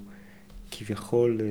כביכול 0.71 1.41
אה, 1.41 1.47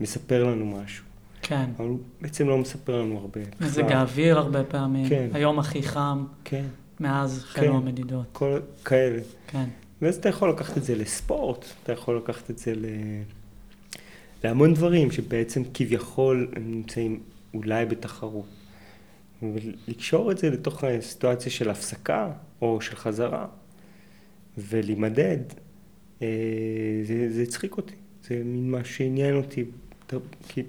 מספר 0.00 0.44
לנו 0.44 0.66
משהו. 0.66 1.04
כן. 1.42 1.70
אבל 1.76 1.88
הוא 1.88 1.98
בעצם 2.20 2.48
לא 2.48 2.58
מספר 2.58 3.00
לנו 3.02 3.18
הרבה. 3.18 3.40
מזג. 3.60 3.92
האוויר 3.92 4.38
הרבה 4.38 4.64
פעמים. 4.64 5.08
כן. 5.08 5.28
היום 5.32 5.58
הכי 5.58 5.82
חם, 5.82 6.24
כן, 6.44 6.64
מאז 7.00 7.44
כן. 7.54 7.68
המדידות. 7.72 8.26
כל 8.32 8.58
כאלה. 8.84 9.20
כן. 9.46 9.64
ואז 10.02 10.16
אתה 10.16 10.28
יכול 10.28 10.50
לקחת 10.50 10.78
את 10.78 10.84
זה 10.84 10.94
לספורט, 10.94 11.64
אתה 11.82 11.92
יכול 11.92 12.16
לקחת 12.16 12.50
את 12.50 12.58
זה 12.58 12.74
ל... 12.74 12.84
להמון 14.44 14.74
דברים 14.74 15.10
שבעצם 15.10 15.62
כביכול 15.74 16.48
הם 16.56 16.70
נמצאים 16.70 17.20
אולי 17.54 17.86
בתחרות. 17.86 18.46
ולקשור 19.42 20.30
את 20.30 20.38
זה 20.38 20.50
לתוך 20.50 20.84
הסיטואציה 20.84 21.52
של 21.52 21.70
הפסקה 21.70 22.32
או 22.62 22.80
של 22.80 22.96
חזרה 22.96 23.46
ולהימדד, 24.58 25.38
אה, 26.22 26.28
זה, 27.28 27.42
הצחיק 27.42 27.76
אותי. 27.76 27.94
זה 28.28 28.42
מין 28.44 28.70
מה 28.70 28.84
שעניין 28.84 29.36
אותי, 29.36 29.64
כי 30.48 30.62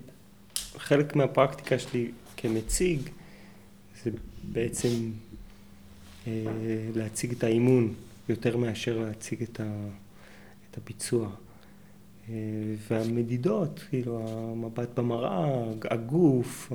חלק 0.78 1.16
מהפרקטיקה 1.16 1.80
שלי 1.80 2.12
כמציג 2.38 3.00
זה 4.04 4.12
בעצם 4.44 4.90
אה, 6.28 6.32
להציג 6.96 7.32
את 7.32 7.44
האימון 7.44 7.94
יותר 8.30 8.58
מאשר 8.58 8.98
להציג 8.98 9.44
את, 9.44 9.60
ה, 9.60 9.88
את 10.72 10.78
הביצוע. 10.78 11.30
אה, 12.30 12.36
והמדידות, 12.88 13.84
כאילו 13.90 14.26
המבט 14.28 15.00
במראה, 15.00 15.64
הגוף, 15.92 16.72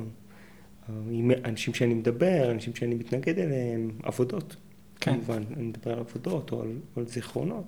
עם 1.10 1.30
אנשים 1.44 1.74
שאני 1.74 1.94
מדבר, 1.94 2.50
אנשים 2.50 2.74
שאני 2.74 2.94
מתנגד 2.94 3.38
אליהם, 3.38 3.90
עבודות. 4.02 4.56
כן. 5.00 5.12
כמובן, 5.12 5.42
אני 5.56 5.62
מדבר 5.62 5.92
על 5.92 5.98
עבודות 5.98 6.52
או 6.52 6.62
על, 6.62 6.72
על 6.96 7.06
זיכרונות. 7.06 7.64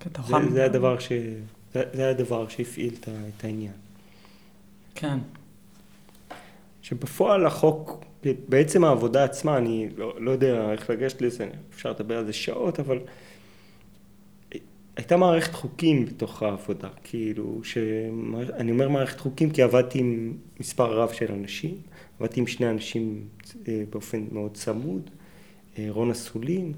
כן, 0.00 0.10
זה, 0.26 0.34
זה, 0.52 0.64
הדבר 0.64 0.98
ש, 0.98 1.12
זה, 1.72 1.82
זה 1.92 2.10
הדבר 2.10 2.48
שהפעיל 2.48 2.94
את 3.02 3.44
העניין. 3.44 3.72
כן. 4.94 5.18
שבפועל 6.82 7.46
החוק, 7.46 8.04
בעצם 8.48 8.84
העבודה 8.84 9.24
עצמה, 9.24 9.58
אני 9.58 9.88
לא, 9.96 10.14
לא 10.20 10.30
יודע 10.30 10.72
איך 10.72 10.90
לגשת 10.90 11.22
לזה, 11.22 11.48
אפשר 11.74 11.90
לדבר 11.90 12.18
על 12.18 12.26
זה 12.26 12.32
שעות, 12.32 12.80
אבל 12.80 12.98
הייתה 14.98 15.16
מערכת 15.16 15.54
חוקים 15.54 16.04
בתוך 16.04 16.42
העבודה, 16.42 16.88
כאילו, 17.04 17.60
שאני 17.64 18.70
אומר 18.70 18.88
מערכת 18.88 19.20
חוקים 19.20 19.50
כי 19.50 19.62
עבדתי 19.62 19.98
עם 19.98 20.36
מספר 20.60 20.92
רב 20.92 21.12
של 21.12 21.32
אנשים, 21.32 21.74
עבדתי 22.20 22.40
עם 22.40 22.46
שני 22.46 22.70
אנשים 22.70 23.28
אה, 23.68 23.82
באופן 23.90 24.24
מאוד 24.32 24.54
צמוד, 24.54 25.10
אה, 25.78 25.86
רון 25.88 26.10
אסולין, 26.10 26.72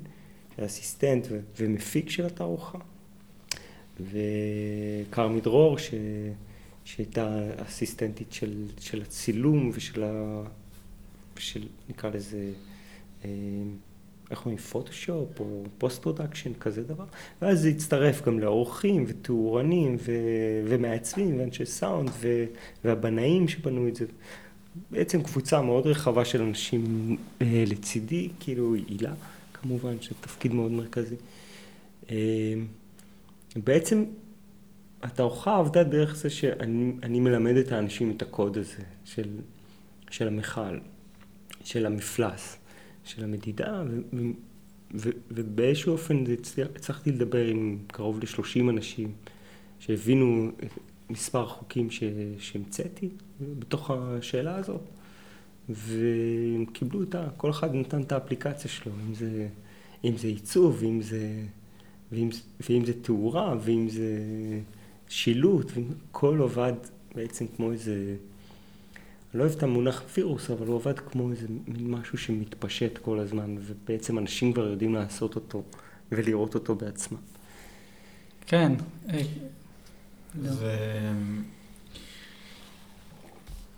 אסיסטנט 0.65 1.27
ומפיק 1.59 2.11
של 2.11 2.27
התערוכה, 2.27 2.79
וכרמי 4.01 5.41
דרור, 5.41 5.79
ש... 5.79 5.95
שהייתה 6.85 7.41
אסיסטנטית 7.57 8.33
של, 8.33 8.65
של 8.81 9.03
הצילום 9.03 9.71
ושל 9.75 10.05
ה... 10.05 10.43
של 11.39 11.67
נקרא 11.89 12.11
לזה, 12.11 12.53
אה, 13.25 13.29
איך 14.31 14.41
אומרים, 14.41 14.59
פוטושופ 14.59 15.41
או 15.41 15.63
post 15.79 16.03
production, 16.03 16.53
כזה 16.61 16.83
דבר. 16.83 17.05
ואז 17.43 17.61
זה 17.61 17.69
הצטרף 17.69 18.25
גם 18.25 18.39
לאורכים 18.39 19.05
ותאורנים 19.09 19.97
ו... 20.01 20.13
ומעצבים 20.65 21.41
ואנשי 21.41 21.67
סאונד 21.67 22.11
ו... 22.21 22.45
והבנאים 22.85 23.49
שבנו 23.49 23.89
את 23.89 23.97
זה. 23.97 24.05
בעצם 24.91 25.23
קבוצה 25.23 25.63
מאוד 25.63 25.87
רחבה 25.87 26.25
של 26.25 26.43
אנשים 26.43 27.17
אה, 27.43 27.65
לצידי, 27.67 28.29
כאילו 28.41 28.75
הילה 28.75 29.13
כמובן, 29.55 30.01
שזה 30.01 30.15
תפקיד 30.21 30.55
מאוד 30.55 30.71
מרכזי. 30.71 31.17
אה, 32.11 32.55
בעצם 33.57 34.05
התערוכה 35.03 35.57
עבדה 35.57 35.85
דרך 35.85 36.17
זה 36.17 36.31
שאני 36.31 37.21
מלמד 37.21 37.57
את 37.57 37.73
האנשים 37.73 38.11
את 38.17 38.23
הקוד 38.23 38.59
הזה 38.59 38.83
של, 39.05 39.29
של 40.11 40.29
המכל, 40.29 40.79
של 41.65 41.87
המפלס, 41.87 42.57
של 43.05 43.25
המדידה, 43.25 43.85
ו, 43.91 44.17
ו, 44.95 45.11
ובאיזשהו 45.31 45.93
אופן 45.93 46.25
הצלחתי 46.75 47.13
לדבר 47.13 47.47
עם 47.47 47.79
קרוב 47.87 48.19
ל-30 48.19 48.71
אנשים 48.71 49.13
שהבינו 49.79 50.51
מספר 51.11 51.47
חוקים 51.47 51.89
שהמצאתי 52.39 53.09
בתוך 53.41 53.91
השאלה 53.91 54.57
הזאת, 54.57 54.83
והם 55.69 56.67
קיבלו 56.73 57.03
את 57.03 57.15
ה... 57.15 57.29
כל 57.37 57.51
אחד 57.51 57.75
נתן 57.75 58.03
את 58.03 58.13
האפליקציה 58.13 58.71
שלו, 58.71 58.93
אם 59.09 59.15
זה, 59.15 59.49
אם 60.05 60.17
זה 60.17 60.29
עיצוב, 60.29 60.77
ואם 60.81 61.03
זה, 61.03 61.43
ואם, 62.13 62.29
ואם 62.69 62.85
זה 62.85 62.93
תאורה, 63.03 63.57
ואם 63.65 63.89
זה... 63.89 64.09
שילוט, 65.11 65.73
הכל 66.11 66.39
עובד 66.39 66.73
בעצם 67.15 67.47
כמו 67.57 67.73
איזה, 67.73 68.17
לא 69.35 69.45
אוהב 69.45 69.53
את 69.57 69.63
המונח 69.63 70.03
וירוס, 70.17 70.51
אבל 70.51 70.67
הוא 70.67 70.75
עובד 70.75 70.99
כמו 70.99 71.31
איזה 71.31 71.47
מין 71.67 71.91
משהו 71.91 72.19
שמתפשט 72.19 72.99
כל 72.99 73.19
הזמן, 73.19 73.57
ובעצם 73.61 74.19
אנשים 74.19 74.53
כבר 74.53 74.67
יודעים 74.67 74.95
לעשות 74.95 75.35
אותו 75.35 75.63
ולראות 76.13 76.55
אותו 76.55 76.75
בעצמם. 76.75 77.19
כן. 78.47 78.73
זה... 80.43 80.77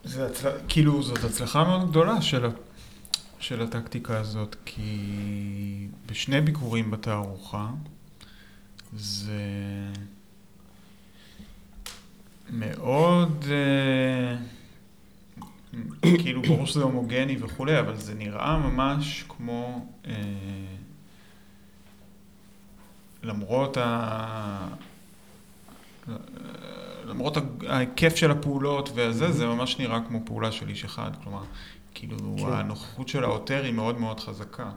זה 0.04 0.26
הצל... 0.26 0.50
כאילו, 0.68 1.02
זאת 1.02 1.24
הצלחה 1.24 1.64
מאוד 1.64 1.90
גדולה 1.90 2.22
של, 2.22 2.46
ה... 2.46 2.48
של 3.38 3.62
הטקטיקה 3.62 4.20
הזאת, 4.20 4.56
כי 4.64 5.88
בשני 6.06 6.40
ביקורים 6.40 6.90
בתערוכה 6.90 7.70
זה... 8.96 9.40
מאוד, 12.50 13.44
אה, 13.50 14.36
כאילו 16.02 16.42
ברור 16.42 16.66
שזה 16.66 16.82
הומוגני 16.82 17.36
וכולי, 17.40 17.78
אבל 17.78 17.96
זה 17.96 18.14
נראה 18.14 18.58
ממש 18.58 19.24
כמו, 19.28 19.86
אה, 20.06 20.12
למרות 23.22 23.76
ה... 23.76 24.68
למרות 27.04 27.36
ההיקף 27.68 28.16
של 28.16 28.30
הפעולות 28.30 28.92
וזה, 28.94 29.32
זה 29.32 29.46
ממש 29.46 29.78
נראה 29.78 30.00
כמו 30.08 30.20
פעולה 30.24 30.52
של 30.52 30.68
איש 30.68 30.84
אחד, 30.84 31.10
כלומר, 31.22 31.42
כאילו 31.94 32.16
כן. 32.38 32.44
הנוכחות 32.52 33.08
של 33.08 33.24
העותר 33.24 33.64
היא 33.64 33.72
מאוד 33.72 33.98
מאוד 33.98 34.20
חזקה. 34.20 34.70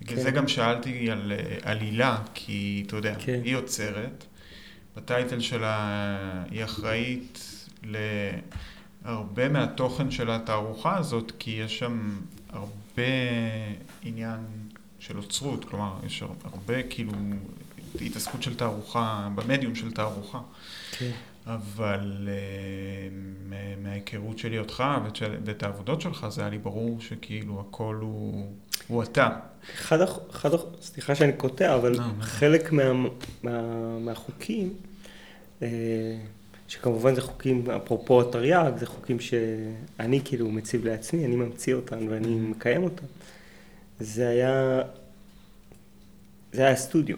בגלל 0.00 0.16
כן. 0.16 0.22
זה 0.22 0.30
גם 0.30 0.48
שאלתי 0.48 1.10
על 1.10 1.32
עלילה, 1.62 2.18
כי 2.34 2.84
אתה 2.86 2.96
יודע, 2.96 3.14
כן. 3.18 3.40
היא 3.44 3.56
עוצרת, 3.56 4.24
בטייטל 4.96 5.40
שלה 5.40 6.06
היא 6.50 6.64
אחראית 6.64 7.64
להרבה 9.04 9.48
מהתוכן 9.48 10.10
של 10.10 10.30
התערוכה 10.30 10.98
הזאת, 10.98 11.32
כי 11.38 11.50
יש 11.50 11.78
שם 11.78 12.20
הרבה 12.48 13.02
עניין 14.02 14.40
של 14.98 15.18
אוצרות, 15.18 15.64
כלומר, 15.64 15.92
יש 16.06 16.22
הרבה 16.44 16.82
כאילו 16.82 17.12
התעסקות 18.00 18.42
של 18.42 18.56
תערוכה, 18.56 19.28
במדיום 19.34 19.74
של 19.74 19.92
תערוכה. 19.92 20.40
כן. 20.90 21.10
אבל 21.46 22.28
uh, 22.28 23.52
מההיכרות 23.82 24.38
שלי 24.38 24.58
אותך 24.58 24.84
ואת 25.44 25.62
העבודות 25.62 26.00
שלך, 26.00 26.26
זה 26.28 26.40
היה 26.40 26.50
לי 26.50 26.58
ברור 26.58 27.00
שכאילו 27.00 27.64
הכל 27.68 27.98
הוא, 28.00 28.52
הוא 28.88 29.02
אתה. 29.02 29.28
אחד, 29.74 29.98
אחד, 30.30 30.50
סליחה 30.80 31.14
שאני 31.14 31.32
קוטע, 31.32 31.74
אבל 31.74 31.92
לא, 31.92 32.02
חלק 32.20 32.72
מה, 32.72 32.82
מה, 33.42 33.62
מהחוקים, 33.98 34.74
אה, 35.62 35.68
שכמובן 36.70 37.14
זה 37.14 37.20
חוקים, 37.20 37.70
אפרופו 37.70 38.22
תרי"ג, 38.22 38.72
זה 38.76 38.86
חוקים 38.86 39.20
שאני 39.20 40.20
כאילו 40.24 40.50
מציב 40.50 40.84
לעצמי, 40.84 41.24
אני 41.24 41.36
ממציא 41.36 41.74
אותם 41.74 41.98
ואני 42.08 42.26
mm-hmm. 42.26 42.50
מקיים 42.50 42.82
אותם. 42.82 43.06
זה 44.00 44.28
היה, 44.28 44.82
זה 46.52 46.66
היה 46.66 46.76
סטודיו. 46.76 47.16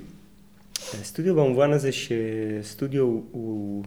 סטודיו 1.02 1.34
במובן 1.34 1.72
הזה 1.72 1.90
שסטודיו 1.92 3.02
הוא, 3.02 3.24
הוא, 3.30 3.84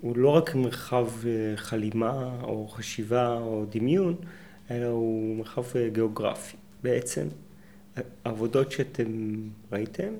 הוא 0.00 0.16
לא 0.16 0.28
רק 0.28 0.54
מרחב 0.54 1.08
אה, 1.26 1.56
חלימה 1.56 2.40
או 2.42 2.68
חשיבה 2.68 3.38
או 3.38 3.64
דמיון, 3.70 4.14
אלא 4.70 4.86
הוא 4.86 5.36
מרחב 5.36 5.76
אה, 5.76 5.88
גיאוגרפי. 5.88 6.56
בעצם 6.82 7.26
העבודות 8.24 8.72
שאתם 8.72 9.34
ראיתם 9.72 10.12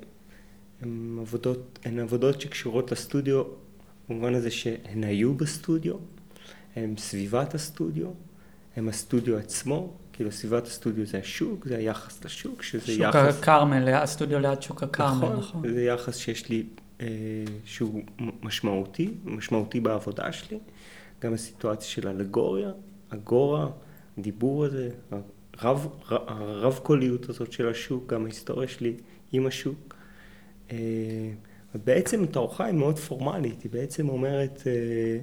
הן 0.83 1.16
עבודות, 1.20 1.78
הן 1.85 1.98
עבודות 1.98 2.40
שקשורות 2.40 2.92
לסטודיו 2.92 3.42
במובן 4.09 4.35
הזה 4.35 4.51
שהן 4.51 5.05
היו 5.05 5.35
בסטודיו, 5.35 5.95
הן 6.77 6.95
סביבת 6.99 7.55
הסטודיו, 7.55 8.07
הן 8.77 8.88
הסטודיו 8.88 9.37
עצמו, 9.37 9.93
כאילו 10.12 10.33
סביבת 10.33 10.67
הסטודיו 10.67 11.07
זה 11.07 11.19
השוק, 11.19 11.67
זה 11.67 11.77
היחס 11.77 12.25
לשוק, 12.25 12.62
שזה 12.62 12.87
שוק 12.87 13.01
יחס... 13.01 13.35
שוק 13.35 13.43
הכרמל, 13.43 13.88
הסטודיו 13.88 14.38
ליד 14.38 14.62
שוק 14.62 14.83
הכרמל, 14.83 15.17
נכון? 15.17 15.37
נכון, 15.37 15.75
זה 15.75 15.83
יחס 15.83 16.17
שיש 16.17 16.49
לי, 16.49 16.67
אה, 17.01 17.07
שהוא 17.65 18.03
משמעותי, 18.43 19.11
משמעותי 19.25 19.81
בעבודה 19.81 20.33
שלי, 20.33 20.59
גם 21.21 21.35
הסיטואציה 21.35 21.88
של 21.88 22.09
אלגוריה, 22.09 22.71
אגורה, 23.09 23.69
דיבור 24.19 24.65
הזה, 24.65 24.91
הרב, 25.59 25.87
הרב 26.09 26.81
קוליות 26.83 27.29
הזאת 27.29 27.53
של 27.53 27.69
השוק, 27.69 28.12
גם 28.12 28.25
ההיסטוריה 28.25 28.69
שלי 28.69 28.95
עם 29.33 29.47
השוק. 29.47 29.95
אה, 30.71 30.77
בעצם 31.75 32.23
התערוכה 32.23 32.65
היא 32.65 32.75
מאוד 32.75 32.99
פורמלית, 32.99 33.63
היא 33.63 33.73
בעצם 33.73 34.09
אומרת, 34.09 34.63
אה, 34.67 35.19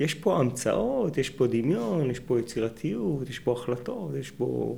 יש 0.00 0.14
פה 0.14 0.38
המצאות, 0.38 1.18
יש 1.18 1.30
פה 1.30 1.46
דמיון, 1.46 2.10
יש 2.10 2.20
פה 2.20 2.40
יצירתיות, 2.40 3.30
יש 3.30 3.38
פה 3.38 3.52
החלטות, 3.52 4.14
יש 4.20 4.30
פה 4.30 4.76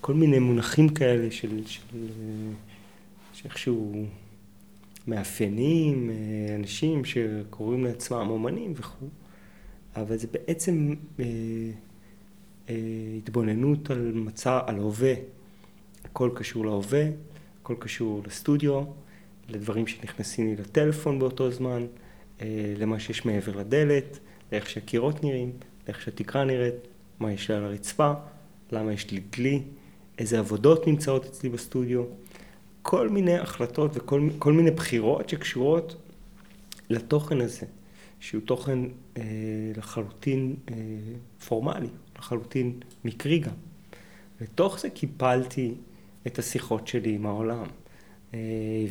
כל 0.00 0.14
מיני 0.14 0.38
מונחים 0.38 0.88
כאלה 0.88 1.30
של, 1.30 1.66
של, 1.66 1.82
אה, 1.94 2.52
שאיכשהו 3.32 4.04
מאפיינים 5.06 6.10
אנשים 6.54 7.04
שקוראים 7.04 7.84
לעצמם 7.84 8.26
אומנים 8.30 8.72
וכו', 8.76 9.06
אבל 9.96 10.16
זה 10.16 10.26
בעצם 10.32 10.94
התבוננות 12.68 13.90
על 13.90 14.12
מצע, 14.14 14.60
על 14.66 14.76
הווה, 14.76 15.14
הכל 16.04 16.30
קשור 16.34 16.66
להווה, 16.66 17.04
הכל 17.62 17.74
קשור 17.78 18.22
לסטודיו, 18.26 18.82
לדברים 19.50 19.86
שנכנסים 19.86 20.46
לי 20.46 20.56
לטלפון 20.56 21.18
באותו 21.18 21.50
זמן, 21.50 21.86
אה, 22.40 22.74
למה 22.78 23.00
שיש 23.00 23.24
מעבר 23.24 23.56
לדלת, 23.56 24.18
לאיך 24.52 24.70
שהקירות 24.70 25.24
נראים, 25.24 25.52
לאיך 25.86 26.00
שהתקרה 26.02 26.44
נראית, 26.44 26.74
מה 27.20 27.32
יש 27.32 27.50
לי 27.50 27.56
על 27.56 27.64
הרצפה, 27.64 28.12
למה 28.72 28.92
יש 28.92 29.10
לי 29.10 29.20
דלי, 29.36 29.62
איזה 30.18 30.38
עבודות 30.38 30.86
נמצאות 30.86 31.24
אצלי 31.24 31.48
בסטודיו. 31.48 32.04
כל 32.82 33.08
מיני 33.08 33.38
החלטות 33.38 33.90
וכל 33.94 34.28
כל 34.38 34.52
מיני 34.52 34.70
בחירות 34.70 35.28
שקשורות 35.28 35.96
לתוכן 36.90 37.40
הזה, 37.40 37.66
שהוא 38.20 38.42
תוכן 38.42 38.78
אה, 39.16 39.22
לחלוטין 39.76 40.56
אה, 40.70 40.74
פורמלי, 41.48 41.88
לחלוטין 42.18 42.80
מקרי 43.04 43.38
גם. 43.38 43.54
לתוך 44.40 44.80
זה 44.80 44.90
קיפלתי 44.90 45.74
את 46.26 46.38
השיחות 46.38 46.88
שלי 46.88 47.14
עם 47.14 47.26
העולם, 47.26 47.66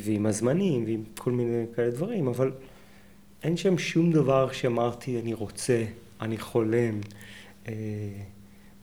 ועם 0.04 0.26
הזמנים, 0.26 0.84
ועם 0.84 1.02
כל 1.18 1.30
מיני 1.32 1.64
כאלה 1.74 1.90
דברים, 1.90 2.28
אבל 2.28 2.52
אין 3.42 3.56
שם 3.56 3.78
שום 3.78 4.12
דבר 4.12 4.52
שאמרתי, 4.52 5.20
אני 5.20 5.34
רוצה, 5.34 5.84
אני 6.20 6.38
חולם, 6.38 7.00
אה, 7.68 7.72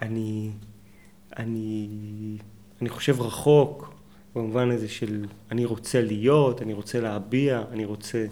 אני, 0.01 0.49
אני, 1.37 1.87
אני 2.81 2.89
חושב 2.89 3.21
רחוק, 3.21 3.93
במובן 4.35 4.71
הזה 4.71 4.89
של 4.89 5.25
אני 5.51 5.65
רוצה 5.65 6.01
להיות, 6.01 6.61
אני 6.61 6.73
רוצה 6.73 6.99
להביע, 6.99 7.63
אני 7.71 7.85
רוצה 7.85 8.25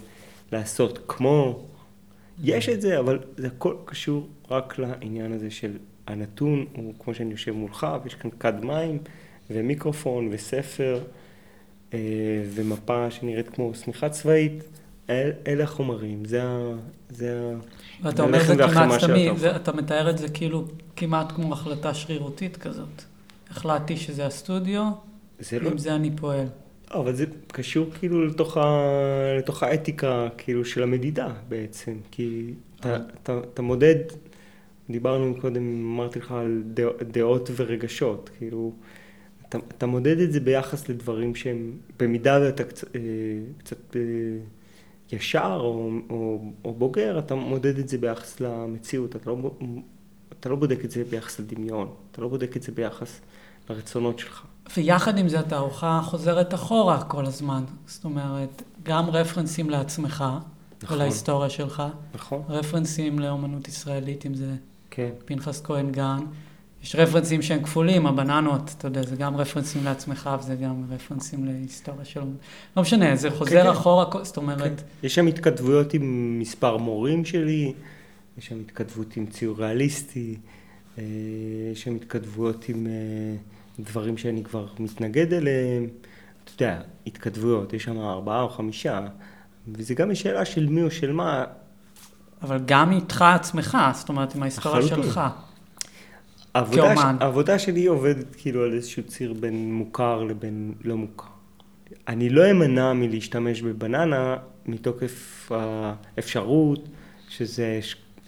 לעשות 0.52 0.98
כמו. 1.08 1.66
יש 2.42 2.68
את 2.68 2.80
זה, 2.80 2.98
אבל 2.98 3.18
זה 3.36 3.46
הכל 3.46 3.74
קשור 3.84 4.28
רק 4.50 4.78
לעניין 4.78 5.32
הזה 5.32 5.50
של 5.50 5.76
הנתון, 6.06 6.66
הוא 6.76 6.94
כמו 6.98 7.14
שאני 7.14 7.30
יושב 7.30 7.52
מולך, 7.52 7.86
ויש 8.04 8.14
כאן 8.14 8.30
כד 8.40 8.64
מים, 8.64 8.98
ומיקרופון, 9.50 10.28
וספר, 10.30 10.94
אה, 10.94 11.25
ומפה 12.54 13.10
שנראית 13.10 13.48
כמו 13.48 13.74
שמיכה 13.74 14.08
צבאית. 14.08 14.62
אל, 15.10 15.30
אלה 15.46 15.64
החומרים, 15.64 16.24
זה 16.24 16.44
ה... 16.44 16.72
זה 17.08 17.40
ה... 17.40 17.58
ואתה 18.02 18.22
אומר 18.22 18.44
זה 18.44 18.54
כמעט 18.56 19.00
תמיד, 19.00 19.32
אתה 19.56 19.72
מתאר 19.72 20.10
את 20.10 20.18
זה 20.18 20.28
כאילו 20.28 20.64
כמעט 20.96 21.32
כמו 21.32 21.52
החלטה 21.52 21.94
שרירותית 21.94 22.56
כזאת. 22.56 23.02
החלטתי 23.50 23.96
שזה 23.96 24.26
הסטודיו, 24.26 24.90
זה 25.40 25.58
לא... 25.58 25.70
עם 25.70 25.78
זה 25.78 25.94
אני 25.94 26.10
פועל. 26.16 26.46
אבל 26.90 27.14
זה 27.14 27.24
קשור 27.46 27.86
כאילו 27.98 28.26
לתוך, 28.26 28.56
ה... 28.56 28.64
לתוך 29.38 29.62
האתיקה 29.62 30.28
כאילו 30.38 30.64
של 30.64 30.82
המדידה 30.82 31.28
בעצם, 31.48 31.92
כי 32.10 32.54
אתה, 32.80 32.90
אה. 32.90 32.96
אתה, 33.22 33.40
אתה 33.54 33.62
מודד, 33.62 33.96
דיברנו 34.90 35.34
קודם, 35.40 35.92
אמרתי 35.94 36.18
לך 36.18 36.32
על 36.32 36.62
דעות 37.10 37.50
ורגשות, 37.56 38.30
כאילו, 38.38 38.72
אתה, 39.48 39.58
אתה 39.68 39.86
מודד 39.86 40.20
את 40.20 40.32
זה 40.32 40.40
ביחס 40.40 40.88
לדברים 40.88 41.34
שהם, 41.34 41.72
במידה 41.98 42.38
ואתה 42.42 42.64
קצת, 42.64 42.96
אה, 42.96 43.00
קצת 43.58 43.96
אה, 43.96 44.00
ישר 45.12 45.58
או, 45.60 45.90
או, 46.10 46.52
או 46.64 46.74
בוגר, 46.74 47.18
אתה 47.18 47.34
מודד 47.34 47.78
את 47.78 47.88
זה 47.88 47.98
ביחס 47.98 48.40
למציאות, 48.40 49.16
אתה 49.16 49.30
לא, 49.30 49.50
אתה 50.40 50.48
לא 50.48 50.56
בודק 50.56 50.84
את 50.84 50.90
זה 50.90 51.04
ביחס 51.10 51.40
לדמיון, 51.40 51.94
אתה 52.12 52.22
לא 52.22 52.28
בודק 52.28 52.56
את 52.56 52.62
זה 52.62 52.72
ביחס 52.72 53.20
לרצונות 53.70 54.18
שלך. 54.18 54.44
ויחד 54.76 55.18
עם 55.18 55.28
זה 55.28 55.40
התערוכה 55.40 56.00
חוזרת 56.04 56.54
אחורה 56.54 57.04
כל 57.04 57.26
הזמן. 57.26 57.64
זאת 57.86 58.04
אומרת, 58.04 58.62
גם 58.82 59.10
רפרנסים 59.10 59.70
לעצמך, 59.70 60.24
נכון. 60.82 60.96
ולהיסטוריה 60.96 61.50
שלך. 61.50 61.82
נכון. 62.14 62.42
רפרנסים 62.48 63.18
לאומנות 63.18 63.68
ישראלית, 63.68 64.26
אם 64.26 64.34
זה 64.34 64.54
כן. 64.90 65.10
פנחס 65.24 65.60
כהן 65.64 65.92
גן. 65.92 66.18
יש 66.86 66.96
רפרנסים 66.96 67.42
שהם 67.42 67.62
כפולים, 67.62 68.06
הבננות, 68.06 68.74
אתה 68.78 68.86
יודע, 68.86 69.02
זה 69.02 69.16
גם 69.16 69.36
רפרנסים 69.36 69.84
לעצמך 69.84 70.30
וזה 70.40 70.54
גם 70.54 70.84
רפרנסים 70.90 71.44
להיסטוריה 71.44 72.04
של... 72.04 72.20
לא 72.76 72.82
משנה, 72.82 73.16
זה 73.16 73.30
חוזר 73.30 73.62
כן, 73.62 73.70
אחורה, 73.70 74.10
כן. 74.10 74.24
זאת 74.24 74.36
אומרת... 74.36 74.80
כן. 74.80 75.06
יש 75.06 75.14
שם 75.14 75.26
התכתבויות 75.26 75.94
עם 75.94 76.36
מספר 76.40 76.76
מורים 76.76 77.24
שלי, 77.24 77.72
יש 78.38 78.46
שם 78.46 78.60
התכתבות 78.60 79.16
עם 79.16 79.26
ציור 79.26 79.58
ריאליסטי, 79.58 80.36
אה, 80.98 81.04
יש 81.72 81.82
שם 81.82 81.94
התכתבויות 81.94 82.68
עם... 82.68 82.86
אה, 82.86 83.36
דברים 83.80 84.18
שאני 84.18 84.44
כבר 84.44 84.66
מתנגד 84.78 85.32
אליהם, 85.32 85.88
אתה 86.44 86.64
יודע, 86.64 86.80
התכתבויות, 87.06 87.72
יש 87.72 87.84
שם 87.84 87.98
ארבעה 87.98 88.42
או 88.42 88.48
חמישה, 88.48 89.00
וזה 89.68 89.94
גם 89.94 90.14
שאלה 90.14 90.44
של 90.44 90.66
מי 90.66 90.82
או 90.82 90.90
של 90.90 91.12
מה. 91.12 91.44
אבל 92.42 92.58
גם 92.64 92.92
איתך 92.92 93.22
עצמך, 93.22 93.78
זאת 93.92 94.08
אומרת, 94.08 94.34
עם 94.34 94.42
ההיסטוריה 94.42 94.82
שלך. 94.88 95.20
ש... 96.96 97.00
העבודה 97.20 97.58
שלי 97.58 97.86
עובדת 97.86 98.36
כאילו 98.36 98.64
על 98.64 98.72
איזשהו 98.72 99.02
ציר 99.02 99.32
בין 99.32 99.74
מוכר 99.74 100.24
לבין 100.24 100.74
לא 100.84 100.96
מוכר. 100.96 101.28
אני 102.08 102.28
לא 102.28 102.50
אמנע 102.50 102.92
מלהשתמש 102.92 103.62
בבננה 103.62 104.36
מתוקף 104.66 105.48
האפשרות 105.52 106.88
שזה, 107.28 107.80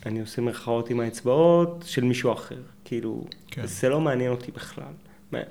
אני 0.07 0.21
עושה 0.21 0.43
מרכאות 0.43 0.91
עם 0.91 1.01
האצבעות 1.01 1.85
של 1.87 2.05
מישהו 2.05 2.33
אחר. 2.33 2.63
כאילו, 2.85 3.25
כן. 3.47 3.67
זה 3.67 3.89
לא 3.89 4.01
מעניין 4.01 4.31
אותי 4.31 4.53
בכלל. 4.53 4.93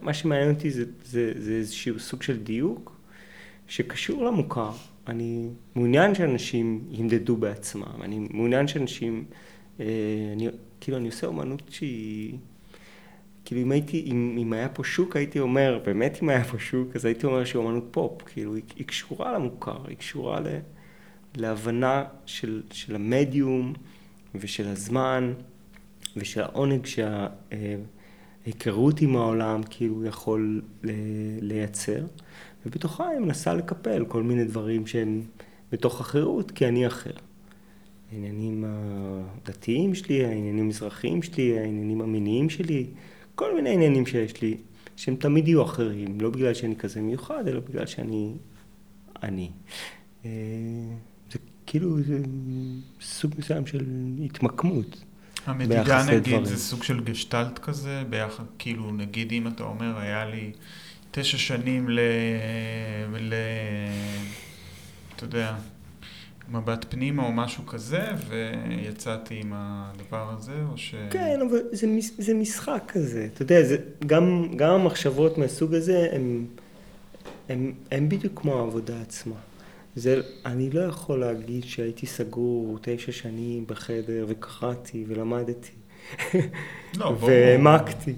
מה 0.02 0.14
שמעניין 0.14 0.50
אותי 0.54 0.72
זה, 0.72 0.84
זה, 1.04 1.32
זה 1.38 1.52
איזשהו 1.52 2.00
סוג 2.00 2.24
של 2.24 2.38
דיוק 2.38 2.98
שקשור 3.68 4.26
למוכר. 4.26 4.72
אני 5.08 5.50
מעוניין 5.76 6.16
שאנשים 6.16 6.82
ימדדו 6.92 7.36
בעצמם, 7.38 8.02
אני 8.02 8.28
מעוניין 8.30 8.68
שאנשים, 8.68 9.26
אה, 9.80 9.86
אני, 10.34 10.48
כאילו 10.82 10.98
אני 10.98 11.08
עושה 11.08 11.28
אומנות 11.28 11.62
שהיא, 11.70 12.38
כאילו 13.48 13.62
אם 13.62 13.72
הייתי, 13.72 14.04
אם, 14.12 14.38
אם 14.42 14.54
היה 14.54 14.70
פה 14.70 14.84
שוק 14.84 15.16
הייתי 15.16 15.40
אומר, 15.40 15.80
באמת 15.86 16.20
אם 16.24 16.30
היה 16.30 16.44
פה 16.44 16.60
שוק 16.60 16.96
אז 16.96 17.06
הייתי 17.06 17.26
אומר 17.26 17.46
שהיא 17.46 17.60
אומנות 17.60 17.88
פופ, 17.92 18.22
כאילו 18.22 18.56
היא, 18.56 18.64
היא 18.76 18.88
קשורה 18.88 19.34
למוכר, 19.34 19.88
היא 19.88 19.98
קשורה 19.98 20.40
ל, 20.40 20.48
להבנה 21.36 22.04
של, 22.26 22.62
של 22.72 22.96
המדיום 22.96 23.74
ושל 24.36 24.68
הזמן 24.68 25.34
ושל 26.18 26.42
העונג 26.42 26.86
שה... 26.86 27.28
אה, 27.52 27.76
עם 29.02 29.16
העולם 29.16 29.62
כאילו 29.70 30.06
יכול 30.06 30.62
לייצר, 31.42 32.06
ובתוכה 32.66 33.08
היא 33.10 33.20
מנסה 33.20 33.54
לקפל 33.54 34.06
כל 34.06 34.24
מיני 34.24 34.46
דברים 34.46 34.88
שהם 34.88 35.22
בתוך 35.72 36.02
החירות, 36.02 36.52
כי 36.52 36.68
אני 36.68 36.88
אחר. 36.88 37.14
העניינים 38.12 38.64
הדתיים 38.68 39.96
שלי, 39.96 40.26
העניינים 40.26 40.66
המזרחיים 40.66 41.24
שלי, 41.24 41.60
העניינים 41.60 42.02
המיניים 42.02 42.50
שלי, 42.50 42.86
כל 43.38 43.56
מיני 43.56 43.74
עניינים 43.74 44.06
שיש 44.06 44.42
לי, 44.42 44.58
שהם 44.96 45.16
תמיד 45.16 45.48
יהיו 45.48 45.64
אחרים, 45.64 46.22
לא 46.22 46.30
בגלל 46.30 46.54
שאני 46.54 46.76
כזה 46.76 47.02
מיוחד, 47.02 47.48
אלא 47.48 47.60
בגלל 47.60 47.86
שאני 47.86 48.34
אני. 49.24 49.50
אה, 50.26 50.30
זה 51.32 51.40
כאילו 51.66 52.02
זה 52.02 52.20
סוג 53.02 53.34
מסוים 53.38 53.68
של 53.68 53.86
התמקמות. 54.26 55.04
המדידה 55.46 56.04
נגיד 56.04 56.24
דברים. 56.24 56.46
זה 56.46 56.58
סוג 56.58 56.84
של 56.84 57.04
גשטלט 57.04 57.60
כזה, 57.60 58.04
ביחד, 58.10 58.44
כאילו 58.60 58.92
נגיד 58.92 59.32
אם 59.32 59.48
אתה 59.48 59.64
אומר 59.64 59.98
היה 59.98 60.26
לי 60.26 60.52
תשע 61.12 61.38
שנים 61.38 61.90
ל... 61.90 62.00
ל... 63.20 63.34
אתה 65.16 65.26
יודע, 65.26 65.56
מבט 66.52 66.86
פנימה 66.90 67.24
או 67.24 67.32
משהו 67.32 67.66
כזה, 67.66 68.02
ויצאתי 68.28 69.40
עם 69.44 69.54
הדבר 69.56 70.34
הזה, 70.38 70.54
או 70.72 70.78
ש... 70.78 70.96
כן, 71.10 71.40
אבל 71.50 71.60
זה, 71.72 71.88
זה 72.18 72.34
משחק 72.34 72.84
כזה, 72.88 73.28
אתה 73.34 73.42
יודע, 73.42 73.64
זה, 73.64 73.78
גם, 74.06 74.48
גם 74.56 74.74
המחשבות 74.74 75.38
מהסוג 75.38 75.74
הזה, 75.74 76.10
הן 77.92 78.10
בדיוק 78.10 78.42
כמו 78.42 78.60
העבודה 78.60 79.02
עצמה. 79.02 79.36
זה, 79.96 80.22
אני 80.46 80.70
לא 80.70 80.82
יכול 80.82 81.20
להגיד 81.20 81.64
שהייתי 81.64 82.06
סגור 82.06 82.78
תשע 82.82 83.12
שנים 83.12 83.66
בחדר 83.68 84.26
וקראתי 84.28 85.06
ולמדתי. 85.08 85.72
לא, 87.00 87.18
והעמקתי. 87.20 88.14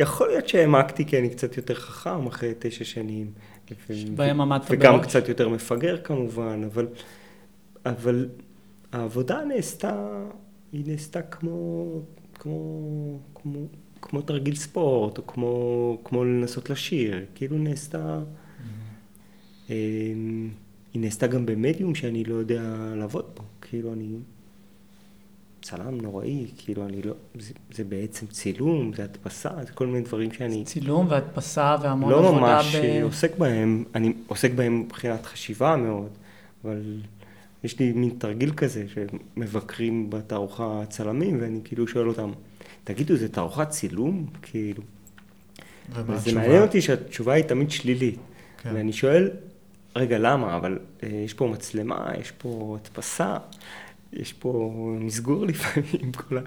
יכול 0.00 0.28
להיות 0.28 0.48
שהעמקתי 0.48 1.06
כי 1.06 1.18
אני 1.18 1.30
קצת 1.30 1.56
יותר 1.56 1.74
חכם 1.74 2.26
אחרי 2.26 2.52
תשע 2.58 2.84
שנים. 2.84 3.30
שבהם 3.92 4.40
עמדת 4.40 4.66
וגם 4.70 4.92
בראש. 4.96 5.06
קצת 5.06 5.28
יותר 5.28 5.48
מפגר 5.48 5.96
כמובן, 6.04 6.62
אבל, 6.72 6.86
אבל 7.86 8.28
העבודה 8.92 9.44
נעשתה, 9.44 10.08
היא 10.72 10.84
נעשתה 10.86 11.22
כמו, 11.22 11.84
כמו, 12.34 13.18
כמו, 13.34 13.66
כמו 14.02 14.22
תרגיל 14.22 14.54
ספורט, 14.54 15.18
או 15.18 15.26
כמו, 15.26 15.98
כמו 16.04 16.24
לנסות 16.24 16.70
לשיר, 16.70 17.24
כאילו 17.34 17.58
נעשתה... 17.58 18.20
Mm-hmm. 18.20 19.70
אמ, 19.70 20.50
היא 20.94 21.02
נעשתה 21.02 21.26
גם 21.26 21.46
במדיום 21.46 21.94
שאני 21.94 22.24
לא 22.24 22.34
יודע 22.34 22.62
לעבוד 22.96 23.24
בו. 23.36 23.42
כאילו 23.60 23.92
אני 23.92 24.16
צלם 25.62 26.00
נוראי, 26.00 26.46
כאילו 26.58 26.86
אני 26.86 27.02
לא, 27.02 27.14
זה, 27.38 27.52
זה 27.72 27.84
בעצם 27.84 28.26
צילום, 28.26 28.92
זה 28.96 29.04
הדפסה, 29.04 29.50
זה 29.66 29.72
כל 29.72 29.86
מיני 29.86 30.00
דברים 30.00 30.32
שאני... 30.32 30.58
זה 30.58 30.64
צילום 30.64 31.06
והדפסה 31.10 31.76
והמון 31.82 32.10
לא 32.10 32.18
עבודה 32.18 32.36
ב... 32.36 32.40
לא 32.40 32.40
ממש 32.40 32.74
עוסק 33.02 33.38
בהם, 33.38 33.84
אני 33.94 34.12
עוסק 34.26 34.50
בהם 34.52 34.80
מבחינת 34.80 35.26
חשיבה 35.26 35.76
מאוד, 35.76 36.08
אבל 36.64 37.00
יש 37.64 37.78
לי 37.78 37.92
מין 37.92 38.10
תרגיל 38.18 38.50
כזה 38.50 38.84
שמבקרים 38.88 40.10
בתערוכה 40.10 40.82
צלמים, 40.88 41.38
ואני 41.40 41.60
כאילו 41.64 41.88
שואל 41.88 42.08
אותם, 42.08 42.32
תגידו, 42.84 43.16
זה 43.16 43.28
תערוכת 43.28 43.68
צילום? 43.68 44.26
כאילו... 44.42 44.82
זה 46.16 46.34
מעניין 46.34 46.62
אותי 46.62 46.82
שהתשובה 46.82 47.32
היא 47.32 47.44
תמיד 47.44 47.70
שלילית. 47.70 48.18
כן. 48.62 48.70
ואני 48.74 48.92
שואל, 48.92 49.30
רגע, 49.96 50.18
למה? 50.18 50.56
אבל 50.56 50.78
אה, 51.02 51.08
יש 51.08 51.34
פה 51.34 51.46
מצלמה, 51.46 52.12
יש 52.20 52.30
פה 52.30 52.76
הדפסה, 52.80 53.36
יש 54.12 54.32
פה 54.32 54.72
מסגור 55.00 55.46
לפעמים, 55.50 56.12
כל 56.12 56.38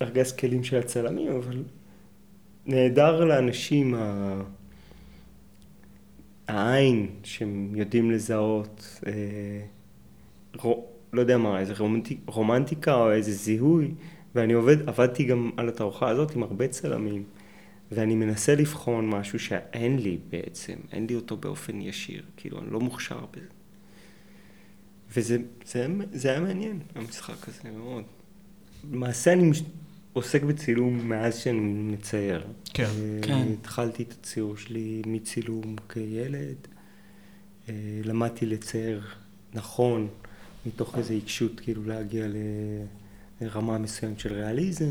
הארגז 0.00 0.32
כלים 0.32 0.64
של 0.64 0.78
הצלמים, 0.78 1.32
אבל 1.32 1.62
נהדר 2.66 3.24
לאנשים 3.24 3.94
ה... 3.94 4.34
העין 6.48 7.06
שהם 7.22 7.72
יודעים 7.74 8.10
לזהות, 8.10 9.00
אה, 9.06 9.12
לא 11.12 11.20
יודע 11.20 11.38
מה, 11.38 11.60
איזה 11.60 11.74
רומנטיק, 11.78 12.18
רומנטיקה 12.26 12.94
או 12.94 13.12
איזה 13.12 13.32
זיהוי, 13.32 13.94
ואני 14.34 14.52
עובד, 14.52 14.88
עבדתי 14.88 15.24
גם 15.24 15.50
על 15.56 15.68
התערוכה 15.68 16.08
הזאת 16.08 16.34
עם 16.36 16.42
הרבה 16.42 16.68
צלמים, 16.68 17.24
ואני 17.92 18.14
מנסה 18.14 18.54
לבחון 18.54 19.10
משהו 19.10 19.38
שאין 19.38 19.98
לי 19.98 20.18
בעצם, 20.30 20.74
אין 20.92 21.06
לי 21.06 21.14
אותו 21.14 21.36
באופן 21.36 21.80
ישיר, 21.80 22.22
כאילו 22.36 22.58
אני 22.58 22.72
לא 22.72 22.80
מוכשר 22.80 23.20
בזה. 23.30 23.46
וזה 25.16 25.38
זה, 25.64 25.86
זה 26.12 26.30
היה 26.30 26.40
מעניין, 26.40 26.80
המשחק 26.94 27.48
הזה 27.48 27.70
מאוד. 27.78 28.04
למעשה 28.92 29.32
אני 29.32 29.42
מש... 29.42 29.62
עוסק 30.12 30.42
בצילום 30.42 31.08
מאז 31.08 31.38
שאני 31.38 31.60
מצייר. 31.60 32.46
כן. 32.74 32.84
אה, 32.84 33.18
כן. 33.22 33.46
התחלתי 33.52 34.02
את 34.02 34.12
הציור 34.12 34.56
שלי 34.56 35.02
מצילום 35.06 35.76
כילד, 35.88 36.56
אה, 37.68 37.74
למדתי 38.04 38.46
לצייר 38.46 39.02
נכון, 39.54 40.08
מתוך 40.66 40.98
איזו 40.98 41.12
עיקשות, 41.12 41.60
כאילו 41.60 41.84
להגיע 41.84 42.26
לרמה 43.40 43.78
מסוימת 43.78 44.20
של 44.20 44.32
ריאליזם. 44.32 44.90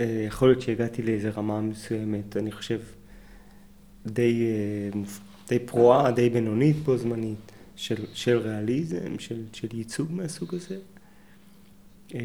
אה, 0.00 0.24
יכול 0.26 0.48
להיות 0.48 0.60
שהגעתי 0.60 1.02
לאיזו 1.02 1.28
רמה 1.36 1.60
מסוימת, 1.60 2.36
אני 2.36 2.52
חושב, 2.52 2.80
די, 4.06 4.42
אה, 4.42 5.00
די 5.48 5.58
פרועה, 5.58 6.10
די 6.10 6.30
בינונית 6.30 6.76
בו 6.76 6.96
זמנית, 6.96 7.52
של, 7.76 8.04
של 8.14 8.36
ריאליזם, 8.36 9.18
של, 9.18 9.42
של 9.52 9.68
ייצוג 9.72 10.12
מהסוג 10.12 10.54
הזה. 10.54 10.78
אה, 12.14 12.20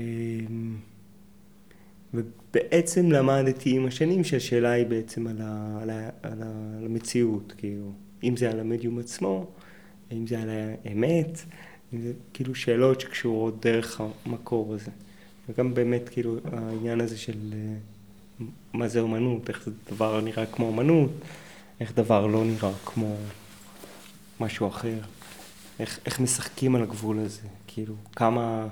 ובעצם 2.13 3.11
למדתי 3.11 3.75
עם 3.75 3.85
השנים 3.85 4.23
שהשאלה 4.23 4.71
היא 4.71 4.85
בעצם 4.85 5.27
על, 5.27 5.37
ה, 5.41 5.79
על, 5.81 5.89
ה, 5.89 6.09
על, 6.23 6.41
ה, 6.41 6.77
על 6.77 6.85
המציאות, 6.85 7.53
כאילו, 7.57 7.91
אם 8.23 8.37
זה 8.37 8.51
על 8.51 8.59
המדיום 8.59 8.99
עצמו, 8.99 9.47
אם 10.11 10.27
זה 10.27 10.41
על 10.41 10.49
האמת, 10.49 11.39
זה 11.93 12.13
כאילו 12.33 12.55
שאלות 12.55 13.01
שקשורות 13.01 13.65
דרך 13.65 14.01
המקור 14.25 14.73
הזה. 14.73 14.91
וגם 15.49 15.73
באמת 15.73 16.09
כאילו 16.09 16.37
העניין 16.51 17.01
הזה 17.01 17.17
של 17.17 17.53
אה, 17.53 18.45
מה 18.73 18.87
זה 18.87 18.99
אומנות, 18.99 19.49
איך 19.49 19.63
זה 19.65 19.71
דבר 19.91 20.21
נראה 20.21 20.45
כמו 20.45 20.67
אומנות, 20.67 21.11
איך 21.79 21.93
דבר 21.95 22.27
לא 22.27 22.45
נראה 22.45 22.71
כמו 22.85 23.15
משהו 24.39 24.67
אחר, 24.67 24.99
איך, 25.79 25.99
איך 26.05 26.19
משחקים 26.19 26.75
על 26.75 26.83
הגבול 26.83 27.19
הזה, 27.19 27.47
כאילו 27.67 27.95
כמה, 28.15 28.67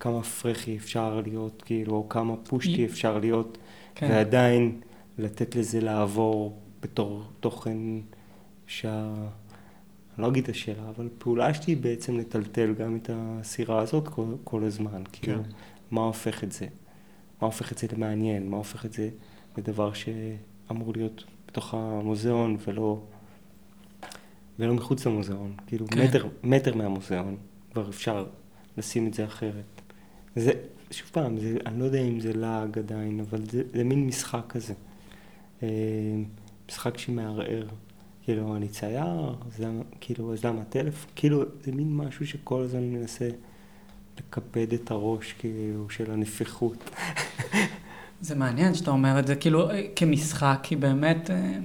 כמה 0.00 0.22
פרחי 0.22 0.76
אפשר 0.76 1.20
להיות, 1.26 1.62
כאילו, 1.66 1.92
או 1.92 2.08
כמה 2.08 2.34
פושטי 2.36 2.84
אפשר 2.84 3.18
להיות, 3.18 3.58
כן. 3.94 4.08
ועדיין 4.10 4.80
לתת 5.18 5.56
לזה 5.56 5.80
לעבור 5.80 6.58
בתור 6.82 7.24
תוכן 7.40 7.78
שה... 8.66 9.14
לא 10.18 10.28
אגיד 10.28 10.44
את 10.44 10.50
השאלה, 10.50 10.88
אבל 10.88 11.08
פעולה 11.18 11.54
שלי 11.54 11.64
היא 11.66 11.76
בעצם 11.76 12.18
לטלטל 12.18 12.74
גם 12.74 12.96
את 12.96 13.10
הסירה 13.12 13.80
הזאת 13.80 14.08
כל, 14.08 14.34
כל 14.44 14.64
הזמן. 14.64 15.02
כאילו, 15.12 15.42
כן. 15.44 15.50
מה 15.90 16.00
הופך 16.00 16.44
את 16.44 16.52
זה? 16.52 16.66
מה 17.40 17.46
הופך 17.46 17.72
את 17.72 17.78
זה 17.78 17.86
למעניין? 17.92 18.50
מה 18.50 18.56
הופך 18.56 18.86
את 18.86 18.92
זה 18.92 19.10
לדבר 19.58 19.92
שאמור 19.92 20.92
להיות 20.96 21.24
בתוך 21.48 21.74
המוזיאון 21.74 22.56
ולא, 22.66 23.02
ולא 24.58 24.74
מחוץ 24.74 25.06
למוזיאון? 25.06 25.54
כאילו, 25.66 25.86
כן. 25.86 26.04
מטר, 26.04 26.28
מטר 26.42 26.74
מהמוזיאון 26.74 27.36
כבר 27.72 27.88
אפשר 27.88 28.26
לשים 28.76 29.06
את 29.06 29.14
זה 29.14 29.24
אחרת. 29.24 29.82
זה, 30.36 30.52
שוב 30.90 31.08
פעם, 31.12 31.38
זה, 31.38 31.56
אני 31.66 31.80
לא 31.80 31.84
יודע 31.84 32.00
אם 32.00 32.20
זה 32.20 32.32
לעג 32.32 32.78
עדיין, 32.78 33.20
אבל 33.20 33.44
זה, 33.50 33.62
זה 33.74 33.84
מין 33.84 34.06
משחק 34.06 34.44
כזה. 34.48 34.74
אה, 35.62 35.68
משחק 36.68 36.98
שמערער. 36.98 37.66
כאילו, 38.24 38.56
אני 38.56 38.68
צייר, 38.68 39.34
אז 39.46 39.60
למה, 39.60 39.82
כאילו, 40.00 40.32
אז 40.32 40.44
למה 40.44 40.60
הטלפון? 40.60 41.10
כאילו, 41.16 41.42
זה 41.64 41.72
מין 41.72 41.96
משהו 41.96 42.26
שכל 42.26 42.62
הזמן 42.62 42.82
מנסה 42.82 43.28
לכבד 44.18 44.72
את 44.72 44.90
הראש, 44.90 45.32
כאילו, 45.38 45.90
של 45.90 46.10
הנפיחות. 46.10 46.90
זה 48.20 48.34
מעניין 48.34 48.74
שאתה 48.74 48.90
אומר 48.90 49.18
את 49.18 49.26
זה, 49.26 49.36
כאילו, 49.36 49.70
אה, 49.70 49.82
כמשחק, 49.96 50.58
כי 50.62 50.76
באמת, 50.76 51.30
אה, 51.30 51.58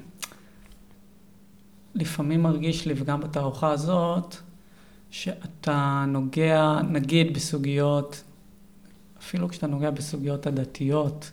לפעמים 1.95 2.43
מרגיש 2.43 2.85
לי, 2.85 2.93
וגם 2.97 3.21
בתערוכה 3.21 3.71
הזאת, 3.71 4.35
שאתה 5.09 6.05
נוגע, 6.07 6.81
נגיד, 6.89 7.33
בסוגיות, 7.33 8.23
אפילו 9.19 9.49
כשאתה 9.49 9.67
נוגע 9.67 9.91
בסוגיות 9.91 10.47
הדתיות, 10.47 11.31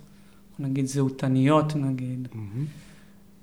או 0.59 0.65
נגיד 0.65 0.87
זהותניות, 0.87 1.77
נגיד, 1.77 2.29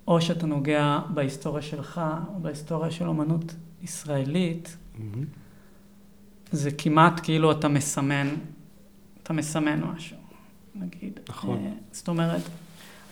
או 0.07 0.21
שאתה 0.21 0.45
נוגע 0.45 0.99
בהיסטוריה 1.13 1.61
שלך, 1.61 2.01
או 2.27 2.39
בהיסטוריה 2.39 2.91
של 2.91 3.07
אומנות 3.07 3.55
ישראלית, 3.83 4.77
זה 6.51 6.71
כמעט 6.71 7.19
כאילו 7.23 7.51
אתה 7.51 7.67
מסמן, 7.67 8.35
אתה 9.23 9.33
מסמן 9.33 9.81
משהו, 9.83 10.17
נגיד. 10.75 11.19
נכון. 11.29 11.57
אה, 11.65 11.71
זאת 11.91 12.07
אומרת, 12.07 12.41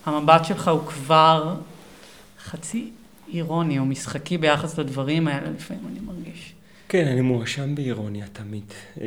המבט 0.05 0.45
שלך 0.45 0.67
הוא 0.67 0.81
כבר 0.81 1.55
חצי 2.43 2.91
אירוני 3.33 3.79
או 3.79 3.85
משחקי 3.85 4.37
ביחס 4.37 4.77
לדברים 4.77 5.27
האלה, 5.27 5.49
לפעמים 5.51 5.87
אני 5.87 5.99
מרגיש. 5.99 6.53
כן, 6.89 7.07
אני 7.07 7.21
מואשם 7.21 7.75
באירוניה 7.75 8.27
תמיד, 8.33 8.63
אה, 9.01 9.05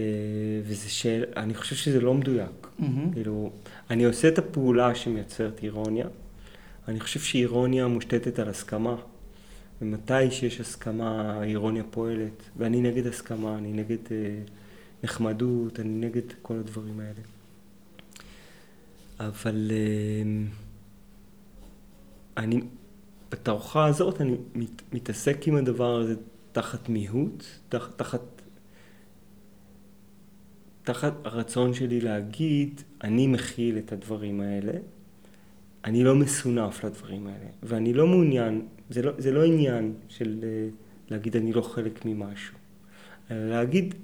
וזה 0.66 0.90
שאל, 0.90 1.24
אני 1.36 1.54
חושב 1.54 1.76
שזה 1.76 2.00
לא 2.00 2.14
מדויק. 2.14 2.66
מהמם. 2.78 3.12
כאילו, 3.12 3.50
אני 3.90 4.04
עושה 4.04 4.28
את 4.28 4.38
הפעולה 4.38 4.94
שמייצרת 4.94 5.62
אירוניה. 5.62 6.06
אני 6.88 7.00
חושב 7.00 7.20
שאירוניה 7.20 7.86
מושתתת 7.86 8.38
על 8.38 8.48
הסכמה. 8.48 8.96
ומתי 9.82 10.30
שיש 10.30 10.60
הסכמה, 10.60 11.32
האירוניה 11.40 11.84
פועלת. 11.90 12.42
ואני 12.56 12.80
נגד 12.80 13.06
הסכמה, 13.06 13.58
אני 13.58 13.72
נגד 13.72 13.98
אה, 14.10 14.40
נחמדות, 15.04 15.80
אני 15.80 16.06
נגד 16.06 16.32
כל 16.42 16.54
הדברים 16.54 17.00
האלה. 17.00 17.20
אבל 19.20 19.70
אה, 19.70 20.46
אני, 22.36 22.60
בתערוכה 23.30 23.86
הזאת 23.86 24.20
אני 24.20 24.36
מת, 24.54 24.82
מתעסק 24.92 25.48
עם 25.48 25.56
הדבר 25.56 25.96
הזה 25.96 26.14
תחת 26.52 26.88
מיהות, 26.88 27.58
תח, 27.68 27.90
תחת 27.96 28.20
תחת 30.84 31.12
הרצון 31.24 31.74
שלי 31.74 32.00
להגיד, 32.00 32.80
אני 33.04 33.26
מכיל 33.26 33.78
את 33.78 33.92
הדברים 33.92 34.40
האלה, 34.40 34.72
אני 35.84 36.04
לא 36.04 36.14
מסונף 36.14 36.84
לדברים 36.84 37.26
האלה, 37.26 37.46
ואני 37.62 37.92
לא 37.92 38.06
מעוניין, 38.06 38.66
זה 38.90 39.02
לא, 39.02 39.12
זה 39.18 39.32
לא 39.32 39.44
עניין 39.44 39.94
של 40.08 40.40
אה, 40.42 40.68
להגיד 41.10 41.36
אני 41.36 41.52
לא 41.52 41.62
חלק 41.62 42.04
ממשהו, 42.04 42.54
אלא 43.30 43.48
להגיד, 43.48 43.94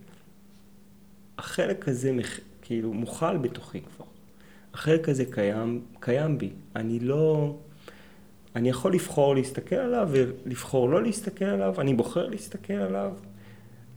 החלק 1.38 1.88
הזה 1.88 2.12
מח, 2.12 2.40
כאילו 2.62 2.92
מוכל 2.92 3.36
בתוכי 3.36 3.80
כבר, 3.80 4.04
החלק 4.74 5.08
הזה 5.08 5.24
קיים, 5.30 5.84
קיים 6.00 6.38
בי, 6.38 6.50
אני 6.76 7.00
לא, 7.00 7.56
אני 8.56 8.68
יכול 8.68 8.94
לבחור 8.94 9.34
להסתכל 9.34 9.76
עליו 9.76 10.08
ולבחור 10.12 10.88
לא 10.88 11.02
להסתכל 11.02 11.44
עליו, 11.44 11.80
אני 11.80 11.94
בוחר 11.94 12.28
להסתכל 12.28 12.72
עליו, 12.72 13.12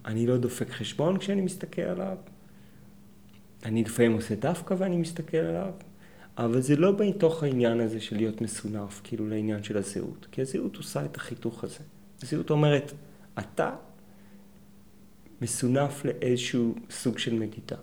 אני 0.06 0.28
לא 0.28 0.38
דופק 0.38 0.70
חשבון 0.70 1.18
כשאני 1.18 1.42
מסתכל 1.42 1.82
עליו, 1.82 2.18
אני 3.66 3.84
לפעמים 3.84 4.14
עושה 4.14 4.36
דווקא 4.36 4.76
ואני 4.78 4.98
מסתכל 4.98 5.38
עליו, 5.38 5.72
אבל 6.38 6.62
זה 6.62 6.76
לא 6.76 6.98
מתוך 7.00 7.44
העניין 7.44 7.80
הזה 7.80 8.02
של 8.02 8.16
להיות 8.16 8.42
מסונף, 8.42 9.02
כאילו 9.04 9.28
לעניין 9.28 9.64
של 9.64 9.78
הזהות, 9.78 10.28
כי 10.32 10.42
הזהות 10.42 10.76
עושה 10.76 11.06
את 11.06 11.16
החיתוך 11.16 11.64
הזה. 11.64 11.80
הזהות 12.24 12.50
אומרת, 12.50 12.92
אתה 13.40 13.76
מסונף 15.42 16.06
לאיזשהו 16.06 16.76
סוג 16.90 17.18
של 17.18 17.34
מדידה. 17.34 17.78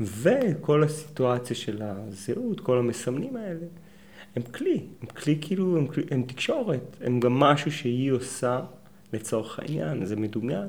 וכל 0.00 0.84
הסיטואציה 0.84 1.56
של 1.56 1.82
הזהות, 1.82 2.60
כל 2.60 2.78
המסמנים 2.78 3.36
האלה, 3.36 3.66
הם 4.36 4.42
כלי, 4.42 4.80
הם 5.00 5.06
כלי 5.06 5.38
כאילו, 5.40 5.78
הם, 5.78 5.86
כלי, 5.86 6.04
הם 6.10 6.22
תקשורת, 6.22 6.96
הם 7.00 7.20
גם 7.20 7.32
משהו 7.32 7.72
שהיא 7.72 8.12
עושה 8.12 8.60
לצורך 9.12 9.58
העניין, 9.58 10.04
זה 10.04 10.16
מדומיין, 10.16 10.68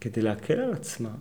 כדי 0.00 0.22
להקל 0.22 0.60
על 0.60 0.72
עצמה, 0.72 1.14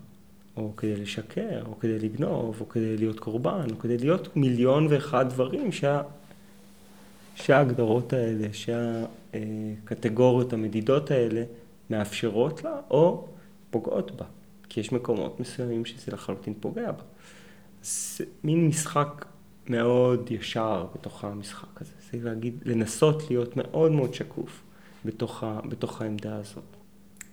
או 0.57 0.75
כדי 0.77 0.95
לשקר, 0.95 1.63
או 1.65 1.79
כדי 1.79 1.99
לגנוב, 1.99 2.61
או 2.61 2.69
כדי 2.69 2.97
להיות 2.97 3.19
קורבן, 3.19 3.67
או 3.71 3.79
כדי 3.79 3.97
להיות 3.97 4.35
מיליון 4.35 4.87
ואחד 4.89 5.29
דברים 5.29 5.71
שה... 5.71 6.01
שההגדרות 7.35 8.13
האלה, 8.13 8.47
שהקטגוריות, 9.33 10.53
המדידות 10.53 11.11
האלה, 11.11 11.43
מאפשרות 11.89 12.63
לה 12.63 12.79
או 12.89 13.27
פוגעות 13.69 14.11
בה. 14.11 14.25
כי 14.69 14.79
יש 14.79 14.91
מקומות 14.91 15.39
מסוימים 15.39 15.85
שזה 15.85 16.11
לחלוטין 16.11 16.53
פוגע 16.59 16.91
בה. 16.91 17.03
זה 17.83 18.25
מין 18.43 18.67
משחק 18.67 19.25
מאוד 19.69 20.31
ישר 20.31 20.85
בתוך 20.95 21.23
המשחק 21.23 21.81
הזה. 21.81 21.91
זה 22.11 22.17
להגיד, 22.29 22.53
לנסות 22.65 23.29
להיות 23.29 23.57
מאוד 23.57 23.91
מאוד 23.91 24.13
שקוף 24.13 24.61
בתוך, 25.05 25.43
ה, 25.43 25.59
בתוך 25.69 26.01
העמדה 26.01 26.35
הזאת. 26.35 26.63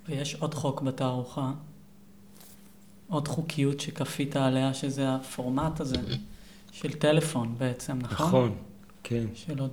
ויש 0.09 0.35
עוד 0.35 0.55
חוק 0.55 0.83
בתערוכה, 0.83 1.53
עוד 3.09 3.29
חוקיות 3.29 3.81
שכפית 3.81 4.37
עליה, 4.37 4.75
שזה 4.75 5.15
הפורמט 5.15 5.81
הזה 5.81 5.97
של 6.73 6.93
טלפון 6.93 7.55
בעצם, 7.59 7.99
נכון? 7.99 8.27
נכון, 8.27 8.55
כן. 9.03 9.25
של 9.35 9.59
עוד... 9.59 9.71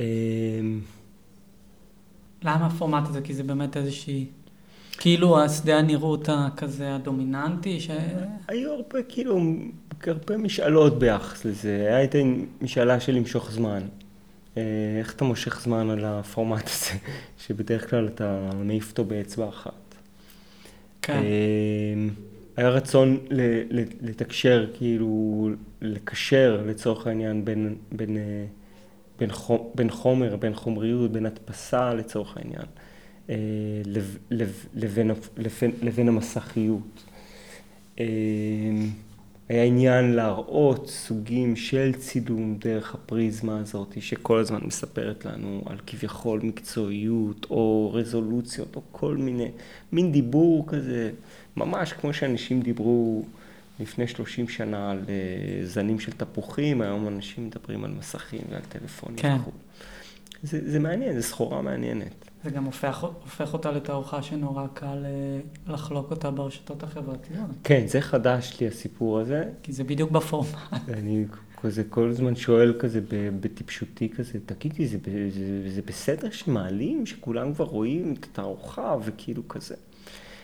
אמ, 0.00 0.80
למה 2.42 2.66
הפורמט 2.66 3.08
הזה? 3.08 3.20
כי 3.20 3.34
זה 3.34 3.42
באמת 3.42 3.76
איזושהי... 3.76 4.26
כאילו 4.98 5.40
השדה 5.40 5.78
הנראות 5.78 6.28
הכזה 6.32 6.94
הדומיננטי, 6.94 7.80
ש... 7.80 7.90
היו 8.48 8.72
הרבה, 8.72 9.02
כאילו, 9.08 9.40
הרבה 10.06 10.36
משאלות 10.36 10.98
ביחס 10.98 11.44
לזה. 11.44 11.70
היה 11.70 12.04
את 12.04 12.14
המשאלה 12.60 13.00
של 13.00 13.12
למשוך 13.12 13.50
זמן. 13.50 13.82
אה, 14.56 14.62
איך 14.98 15.14
אתה 15.14 15.24
מושך 15.24 15.60
זמן 15.60 15.90
על 15.90 16.04
הפורמט 16.04 16.64
הזה, 16.66 16.98
שבדרך 17.46 17.90
כלל 17.90 18.08
אתה 18.14 18.50
מעיף 18.54 18.90
אותו 18.90 19.04
באצבע 19.04 19.48
אחת. 19.48 19.94
כן. 21.02 21.22
היה 22.56 22.68
רצון 22.68 23.18
לתקשר, 24.00 24.66
כאילו, 24.74 25.50
לקשר 25.80 26.62
לצורך 26.66 27.06
העניין 27.06 27.44
בין, 27.44 27.76
בין, 27.92 28.16
אה, 28.16 28.44
בין, 29.18 29.30
בין 29.74 29.90
חומר, 29.90 30.36
בין 30.36 30.54
חומריות, 30.54 31.12
בין 31.12 31.26
הדפסה 31.26 31.94
לצורך 31.94 32.36
העניין, 32.36 32.66
אה, 33.30 33.36
לב, 33.84 34.18
לב, 34.30 34.66
לבין, 34.74 35.10
לבין, 35.36 35.72
לבין 35.82 36.08
המסכיות. 36.08 37.04
היה 39.52 39.64
עניין 39.64 40.12
להראות 40.12 40.88
סוגים 40.88 41.56
של 41.56 41.92
צילום 41.98 42.56
דרך 42.58 42.94
הפריזמה 42.94 43.58
הזאת, 43.58 43.96
שכל 44.00 44.38
הזמן 44.38 44.60
מספרת 44.62 45.24
לנו 45.24 45.62
על 45.66 45.76
כביכול 45.86 46.40
מקצועיות, 46.42 47.46
או 47.50 47.90
רזולוציות, 47.94 48.76
או 48.76 48.82
כל 48.92 49.16
מיני, 49.16 49.50
מין 49.92 50.12
דיבור 50.12 50.64
כזה, 50.66 51.10
ממש 51.56 51.92
כמו 51.92 52.12
שאנשים 52.12 52.60
דיברו 52.60 53.24
לפני 53.80 54.06
30 54.06 54.48
שנה 54.48 54.90
על 54.90 55.00
אה, 55.08 55.66
זנים 55.66 56.00
של 56.00 56.12
תפוחים, 56.12 56.80
היום 56.80 57.08
אנשים 57.08 57.46
מדברים 57.46 57.84
על 57.84 57.90
מסכים 57.90 58.40
ועל 58.50 58.62
טלפונים 58.68 59.18
כן. 59.18 59.36
זה, 60.42 60.70
זה 60.70 60.78
מעניין, 60.78 61.20
זו 61.20 61.28
סחורה 61.28 61.62
מעניינת. 61.62 62.31
זה 62.44 62.50
גם 62.50 62.64
הופך, 62.64 63.00
הופך 63.02 63.52
אותה 63.52 63.70
לתערוכה 63.70 64.22
שנורא 64.22 64.66
קל 64.74 65.04
אה, 65.04 65.72
לחלוק 65.74 66.10
אותה 66.10 66.30
ברשתות 66.30 66.82
החברתיות. 66.82 67.46
כן, 67.64 67.86
זה 67.86 68.00
חדש 68.00 68.56
לי 68.60 68.66
הסיפור 68.66 69.18
הזה. 69.18 69.44
כי 69.62 69.72
זה 69.72 69.84
בדיוק 69.84 70.10
בפורמט. 70.10 70.48
אני 70.88 71.24
כזה 71.62 71.84
כל 71.84 72.08
הזמן 72.08 72.36
שואל 72.36 72.74
כזה 72.78 73.00
בטיפשותי 73.40 74.08
כזה, 74.08 74.38
תגידי, 74.46 74.86
זה, 74.86 74.98
זה, 75.30 75.70
זה 75.70 75.82
בסדר 75.82 76.30
שמעלים, 76.30 77.06
שכולם 77.06 77.54
כבר 77.54 77.64
רואים 77.64 78.14
את 78.18 78.24
התערוכה 78.24 78.96
וכאילו 79.04 79.48
כזה. 79.48 79.74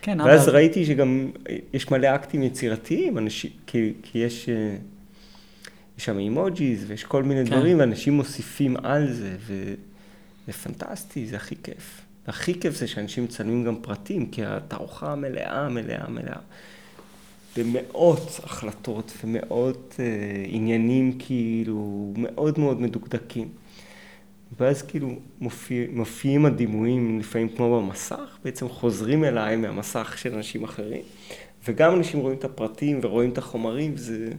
כן, 0.02 0.20
ואז 0.20 0.48
אבל... 0.48 0.56
ראיתי 0.56 0.84
שגם 0.84 1.30
יש 1.72 1.90
מלא 1.90 2.14
אקטים 2.14 2.42
יצירתיים, 2.42 3.18
אנשים, 3.18 3.50
כי, 3.66 3.92
כי 4.02 4.18
יש, 4.18 4.48
אה, 4.48 4.76
יש 5.98 6.04
שם 6.04 6.18
אימוג'יז 6.18 6.84
ויש 6.86 7.04
כל 7.04 7.22
מיני 7.22 7.46
כן. 7.46 7.56
דברים, 7.56 7.78
ואנשים 7.78 8.12
מוסיפים 8.12 8.76
על 8.82 9.12
זה, 9.12 9.36
וזה 10.48 10.58
פנטסטי, 10.58 11.26
זה 11.26 11.36
הכי 11.36 11.54
כיף. 11.62 12.00
הכי 12.26 12.60
כיף 12.60 12.76
זה 12.76 12.86
שאנשים 12.86 13.24
מצלמים 13.24 13.64
גם 13.64 13.76
פרטים, 13.82 14.30
כי 14.30 14.44
התערוכה 14.44 15.14
מלאה, 15.14 15.68
מלאה, 15.68 16.08
מלאה. 16.08 16.38
במאות 17.56 18.40
החלטות 18.44 19.12
ומאות 19.24 19.96
אה, 19.98 20.04
עניינים 20.46 21.18
כאילו 21.18 22.12
מאוד 22.16 22.58
מאוד 22.58 22.80
מדוקדקים. 22.80 23.48
ואז 24.60 24.82
כאילו 24.82 25.08
מופיע, 25.40 25.86
מופיעים 25.92 26.46
הדימויים 26.46 27.20
לפעמים 27.20 27.48
כמו 27.48 27.80
במסך, 27.80 28.38
בעצם 28.44 28.68
חוזרים 28.68 29.24
אליי 29.24 29.56
מהמסך 29.56 30.18
של 30.18 30.34
אנשים 30.34 30.64
אחרים, 30.64 31.02
וגם 31.68 31.94
אנשים 31.94 32.20
רואים 32.20 32.38
את 32.38 32.44
הפרטים 32.44 33.00
ורואים 33.02 33.30
את 33.30 33.38
החומרים, 33.38 33.92
וזה 33.94 34.30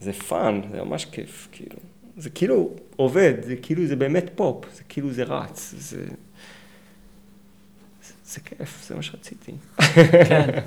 זה 0.00 0.12
fun, 0.12 0.60
זה 0.70 0.82
ממש 0.82 1.04
כיף, 1.04 1.48
כאילו. 1.52 1.76
זה 2.16 2.30
כאילו 2.30 2.70
עובד, 2.96 3.34
זה 3.42 3.56
כאילו, 3.56 3.86
זה 3.86 3.96
באמת 3.96 4.30
פופ, 4.34 4.64
זה 4.74 4.82
כאילו 4.88 5.12
זה 5.12 5.22
רץ, 5.22 5.74
זה... 5.78 6.06
זה, 8.02 8.12
זה 8.24 8.40
כיף, 8.40 8.86
זה 8.88 8.94
מה 8.94 9.02
שרציתי. 9.02 9.52
כן. 10.28 10.60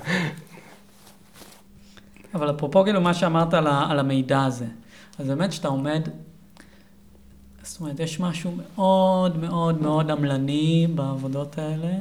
אבל 2.34 2.50
אפרופו 2.50 2.84
כאילו 2.84 3.00
מה 3.00 3.14
שאמרת 3.14 3.54
על, 3.54 3.66
ה, 3.66 3.86
על 3.90 3.98
המידע 3.98 4.44
הזה, 4.44 4.66
אז 5.18 5.26
באמת 5.26 5.52
שאתה 5.52 5.68
עומד, 5.68 6.08
זאת 7.62 7.80
אומרת, 7.80 8.00
יש 8.00 8.20
משהו 8.20 8.52
מאוד 8.56 9.36
מאוד 9.38 9.82
מאוד 9.82 10.10
עמלני 10.10 10.86
בעבודות 10.94 11.58
האלה, 11.58 11.92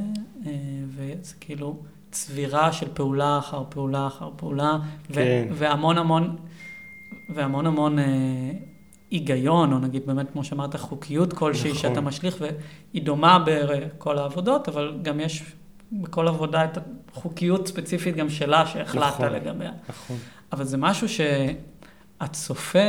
אה, 0.45 0.51
וזה 0.95 1.33
כאילו 1.39 1.77
צבירה 2.11 2.71
של 2.71 2.87
פעולה 2.93 3.37
אחר 3.37 3.63
פעולה 3.69 4.07
אחר 4.07 4.29
פעולה, 4.35 4.77
ו- 5.09 5.13
כן. 5.13 5.47
והמון 5.53 5.97
המון, 5.97 6.35
והמון 7.29 7.67
המון 7.67 7.99
אה, 7.99 8.05
היגיון, 9.11 9.73
או 9.73 9.79
נגיד 9.79 10.05
באמת, 10.05 10.31
כמו 10.31 10.43
שאמרת, 10.43 10.75
חוקיות 10.75 11.33
כלשהי 11.33 11.71
נכון. 11.71 11.81
שאתה 11.81 12.01
משליך, 12.01 12.37
והיא 12.39 13.03
דומה 13.03 13.43
בכל 13.45 14.17
העבודות, 14.17 14.67
אבל 14.67 14.97
גם 15.01 15.19
יש 15.19 15.43
בכל 15.91 16.27
עבודה 16.27 16.65
את 16.65 16.77
החוקיות 17.11 17.67
ספציפית 17.67 18.15
גם 18.15 18.29
שלה 18.29 18.65
שהחלטת 18.65 19.07
נכון. 19.07 19.29
לגביה. 19.29 19.71
נכון. 19.89 20.17
אבל 20.51 20.63
זה 20.63 20.77
משהו 20.77 21.07
שהצופה, 22.19 22.79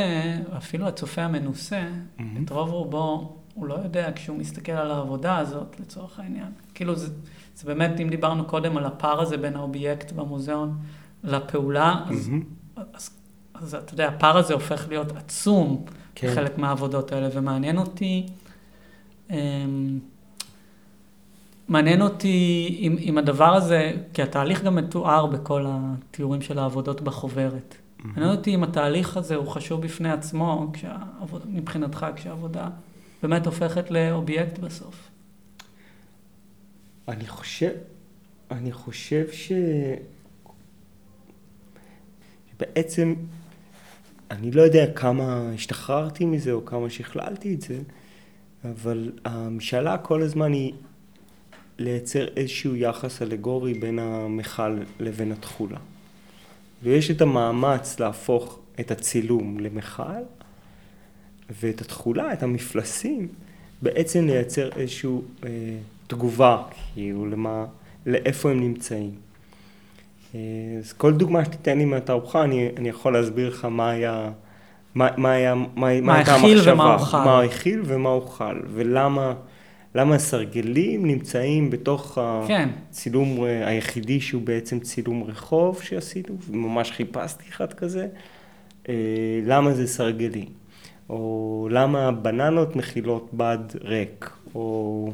אפילו 0.57 0.87
הצופה 0.87 1.21
המנוסה, 1.21 1.83
מהמם. 2.17 2.43
את 2.43 2.49
רוב 2.49 2.69
רובו, 2.69 3.35
הוא 3.53 3.67
לא 3.67 3.73
יודע 3.73 4.11
כשהוא 4.15 4.37
מסתכל 4.37 4.71
על 4.71 4.91
העבודה 4.91 5.37
הזאת, 5.37 5.79
לצורך 5.79 6.19
העניין. 6.19 6.51
כאילו 6.73 6.95
זה, 6.95 7.11
זה 7.55 7.65
באמת, 7.65 7.99
אם 7.99 8.09
דיברנו 8.09 8.45
קודם 8.45 8.77
על 8.77 8.85
הפער 8.85 9.21
הזה 9.21 9.37
בין 9.37 9.55
האובייקט 9.55 10.11
במוזיאון 10.11 10.77
לפעולה, 11.23 11.95
אז, 12.09 12.27
מהמם. 12.27 12.43
אז, 12.93 13.09
אז 13.53 13.75
אתה 13.75 13.93
יודע, 13.93 14.07
הפער 14.07 14.37
הזה 14.37 14.53
הופך 14.53 14.85
להיות 14.89 15.11
עצום 15.11 15.85
כן. 16.19 16.35
חלק 16.35 16.57
מהעבודות 16.57 17.11
האלה, 17.11 17.29
ומעניין 17.33 17.77
אותי, 17.77 18.25
אמ, 19.29 19.99
מעניין 21.67 22.01
אותי 22.01 22.67
אם, 22.79 22.95
אם 22.99 23.17
הדבר 23.17 23.55
הזה, 23.55 23.91
כי 24.13 24.21
התהליך 24.21 24.63
גם 24.63 24.75
מתואר 24.75 25.25
בכל 25.25 25.65
התיאורים 25.67 26.41
של 26.41 26.59
העבודות 26.59 27.01
בחוברת. 27.01 27.75
מעניין 28.03 28.31
אותי 28.35 28.55
אם 28.55 28.63
התהליך 28.63 29.17
הזה 29.17 29.35
הוא 29.35 29.47
חשוב 29.47 29.81
בפני 29.81 30.11
עצמו, 30.11 30.69
כשהעבוד, 30.73 31.41
מבחינתך, 31.47 32.05
כשהעבודה 32.15 32.69
באמת 33.23 33.45
הופכת 33.45 33.91
לאובייקט 33.91 34.59
בסוף. 34.59 35.09
אני 37.07 37.27
חושב, 37.27 37.71
אני 38.51 38.71
חושב 38.71 39.25
ש... 39.31 39.51
בעצם, 42.59 43.13
אני 44.31 44.51
לא 44.51 44.61
יודע 44.61 44.93
כמה 44.93 45.51
השתחררתי 45.53 46.25
מזה 46.25 46.51
או 46.51 46.65
כמה 46.65 46.89
שכללתי 46.89 47.53
את 47.53 47.61
זה, 47.61 47.79
אבל 48.65 49.11
המשאלה 49.25 49.97
כל 49.97 50.21
הזמן 50.21 50.53
היא 50.53 50.73
לייצר 51.77 52.27
איזשהו 52.35 52.75
יחס 52.75 53.21
אלגורי 53.21 53.73
בין 53.73 53.99
המכל 53.99 54.77
לבין 54.99 55.31
התכולה. 55.31 55.77
ויש 56.83 57.11
את 57.11 57.21
המאמץ 57.21 57.99
להפוך 57.99 58.59
את 58.79 58.91
הצילום 58.91 59.59
למכל, 59.59 60.21
ואת 61.49 61.81
התכולה, 61.81 62.33
את 62.33 62.43
המפלסים, 62.43 63.27
בעצם 63.81 64.25
לייצר 64.25 64.69
איזושהי 64.75 65.09
אה, 65.43 65.49
תגובה, 66.07 66.63
כאילו, 66.93 67.25
למה, 67.25 67.65
לאיפה 68.05 68.51
הם 68.51 68.59
נמצאים. 68.59 69.28
אז 70.33 70.93
כל 70.97 71.13
דוגמה 71.13 71.45
שתיתן 71.45 71.77
לי 71.77 71.85
מהתערוכה, 71.85 72.43
אני, 72.43 72.69
אני 72.77 72.89
יכול 72.89 73.13
להסביר 73.13 73.49
לך 73.49 73.65
מה 73.65 73.89
היה, 73.89 74.29
מה, 74.95 75.07
מה 75.17 75.31
היה, 75.31 75.55
מה, 75.55 75.65
מה 75.75 76.15
הייתה 76.15 76.35
המחשבה, 76.35 76.73
ומה 76.73 76.93
אוכל. 76.93 77.17
מה 77.17 77.41
הכיל 77.41 77.81
ומה 77.85 78.09
אוכל, 78.09 78.59
ולמה 78.73 79.33
למה 79.95 80.15
הסרגלים 80.15 81.05
נמצאים 81.05 81.69
בתוך 81.69 82.17
כן. 82.47 82.69
הצילום 82.89 83.45
אה, 83.45 83.67
היחידי 83.67 84.21
שהוא 84.21 84.41
בעצם 84.41 84.79
צילום 84.79 85.23
רחוב 85.23 85.81
שעשינו, 85.81 86.37
וממש 86.49 86.91
חיפשתי 86.91 87.43
אחד 87.49 87.73
כזה, 87.73 88.07
אה, 88.89 88.93
למה 89.45 89.73
זה 89.73 89.87
סרגלי, 89.87 90.45
או 91.09 91.67
למה 91.71 92.11
בננות 92.11 92.75
מכילות 92.75 93.29
בד 93.33 93.57
ריק, 93.81 94.29
או 94.55 95.11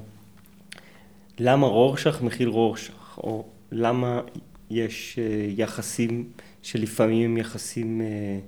למה 1.39 1.67
רורשך 1.67 2.21
מכיל 2.21 2.49
רורשך, 2.49 3.17
או 3.17 3.45
למה 3.71 4.21
יש 4.69 5.19
אה, 5.19 5.45
יחסים 5.57 6.29
שלפעמים 6.61 7.31
הם 7.31 7.37
יחסים, 7.37 8.01
אה, 8.01 8.39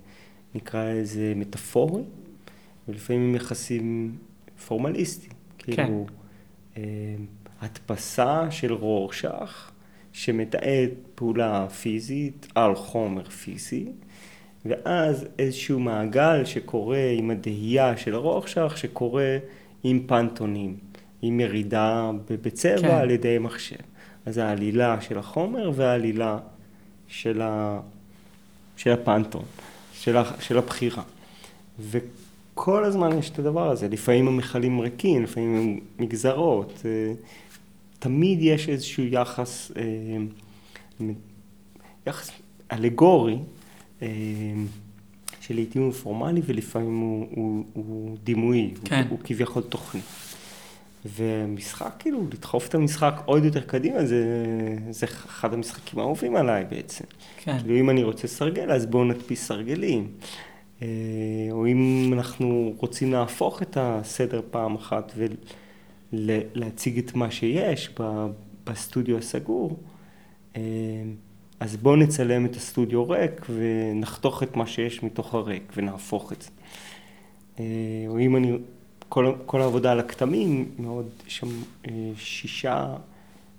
נקרא 0.56 0.94
לזה 0.94 1.34
מטאפוריים, 1.36 2.06
ולפעמים 2.88 3.30
הם 3.30 3.36
יחסים 3.36 4.16
פורמליסטיים. 4.68 5.34
כאילו, 5.58 6.06
אה, 6.78 6.84
הדפסה 7.62 8.52
של 8.52 8.74
רורשך, 8.74 9.72
שמתעד 10.14 10.90
פעולה 11.16 11.70
פיזית 11.70 12.48
על 12.56 12.76
חומר 12.76 13.30
פיזי, 13.30 13.86
ואז 14.66 15.28
איזשהו 15.40 15.80
מעגל 15.80 16.46
שקורה 16.46 17.12
עם 17.18 17.32
הדהייה 17.32 17.98
של 17.98 18.14
הרורשך, 18.14 18.78
שקורה 18.78 19.38
עם 19.84 20.04
פנטונים, 20.08 20.78
עם 21.22 21.40
ירידה 21.40 22.12
בצבע 22.30 22.78
כן. 22.82 22.96
על 22.96 23.12
ידי 23.12 23.38
מחשב. 23.40 23.76
אז 24.28 24.38
העלילה 24.38 25.02
של 25.02 25.18
החומר 25.18 25.72
והעלילה 25.76 26.38
של, 27.08 27.42
ה, 27.42 27.80
של 28.78 28.92
הפנתון, 28.92 29.44
של, 29.94 30.18
ה, 30.18 30.24
של 30.40 30.58
הבחירה. 30.58 31.04
וכל 31.80 32.84
הזמן 32.84 33.18
יש 33.18 33.30
את 33.30 33.40
הדבר 33.40 33.70
הזה, 33.70 33.88
לפעמים 33.88 34.28
המכלים 34.28 34.80
ריקים, 34.80 35.24
לפעמים 35.24 35.56
הם 35.56 35.80
מגזרות, 36.00 36.82
אה, 36.86 37.14
תמיד 38.00 38.40
יש 38.42 38.70
איזשהו 38.70 39.04
יחס, 39.04 39.72
אה, 39.78 41.06
יחס 42.08 42.32
אלגורי, 42.72 43.38
אה, 44.02 44.08
שלעיתים 45.42 45.82
הוא 45.82 45.94
פורמלי 45.94 46.42
ולפעמים 46.46 47.00
הוא, 47.00 47.28
הוא, 47.32 47.66
הוא 47.74 48.18
דימויי, 48.24 48.74
כן. 48.86 48.96
הוא, 48.96 49.10
הוא 49.10 49.20
כביכול 49.24 49.64
תוכני. 49.64 50.02
ומשחק, 51.06 51.94
כאילו, 52.00 52.24
לדחוף 52.34 52.68
את 52.70 52.76
המשחק 52.76 53.22
עוד 53.26 53.44
יותר 53.44 53.62
קדימה, 53.62 54.06
זה, 54.06 54.26
זה 54.90 55.06
אחד 55.06 55.54
המשחקים 55.54 56.00
האהובים 56.00 56.36
עליי 56.36 56.66
בעצם. 56.70 57.06
כן. 57.38 57.60
כאילו, 57.60 57.76
אם 57.76 57.90
אני 57.90 58.04
רוצה 58.04 58.28
סרגל, 58.28 58.72
אז 58.72 58.86
בואו 58.86 59.04
נדפיס 59.04 59.48
סרגלים. 59.48 60.12
אה, 60.82 60.88
או 61.52 61.68
אם 61.68 62.10
אנחנו 62.14 62.74
רוצים 62.78 63.12
להפוך 63.12 63.62
את 63.62 63.78
הסדר 63.80 64.42
פעם 64.52 64.76
אחת 64.76 65.14
ולהציג 66.14 66.98
את 66.98 67.16
מה 67.16 67.32
שיש 67.32 67.96
בסטודיו 68.66 69.18
הסגור, 69.18 69.80
אה, 70.56 70.62
אז 71.60 71.78
בואו 71.78 71.96
נצלם 71.96 72.46
את 72.46 72.56
הסטודיו 72.56 73.10
ריק 73.10 73.46
ונחתוך 73.50 74.44
את 74.44 74.56
מה 74.56 74.68
שיש 74.68 75.04
מתוך 75.04 75.34
הריק 75.34 75.74
ונהפוך 75.78 76.34
את 76.34 76.42
זה. 76.42 76.50
אה, 77.60 77.64
או 78.08 78.20
אם 78.20 78.36
אני, 78.36 78.52
כל, 79.10 79.34
כל 79.46 79.62
העבודה 79.62 79.92
על 79.92 80.00
הכתמים, 80.00 80.72
מאוד, 80.80 81.10
יש 81.28 81.38
שם 81.38 81.48
שישה 82.18 82.96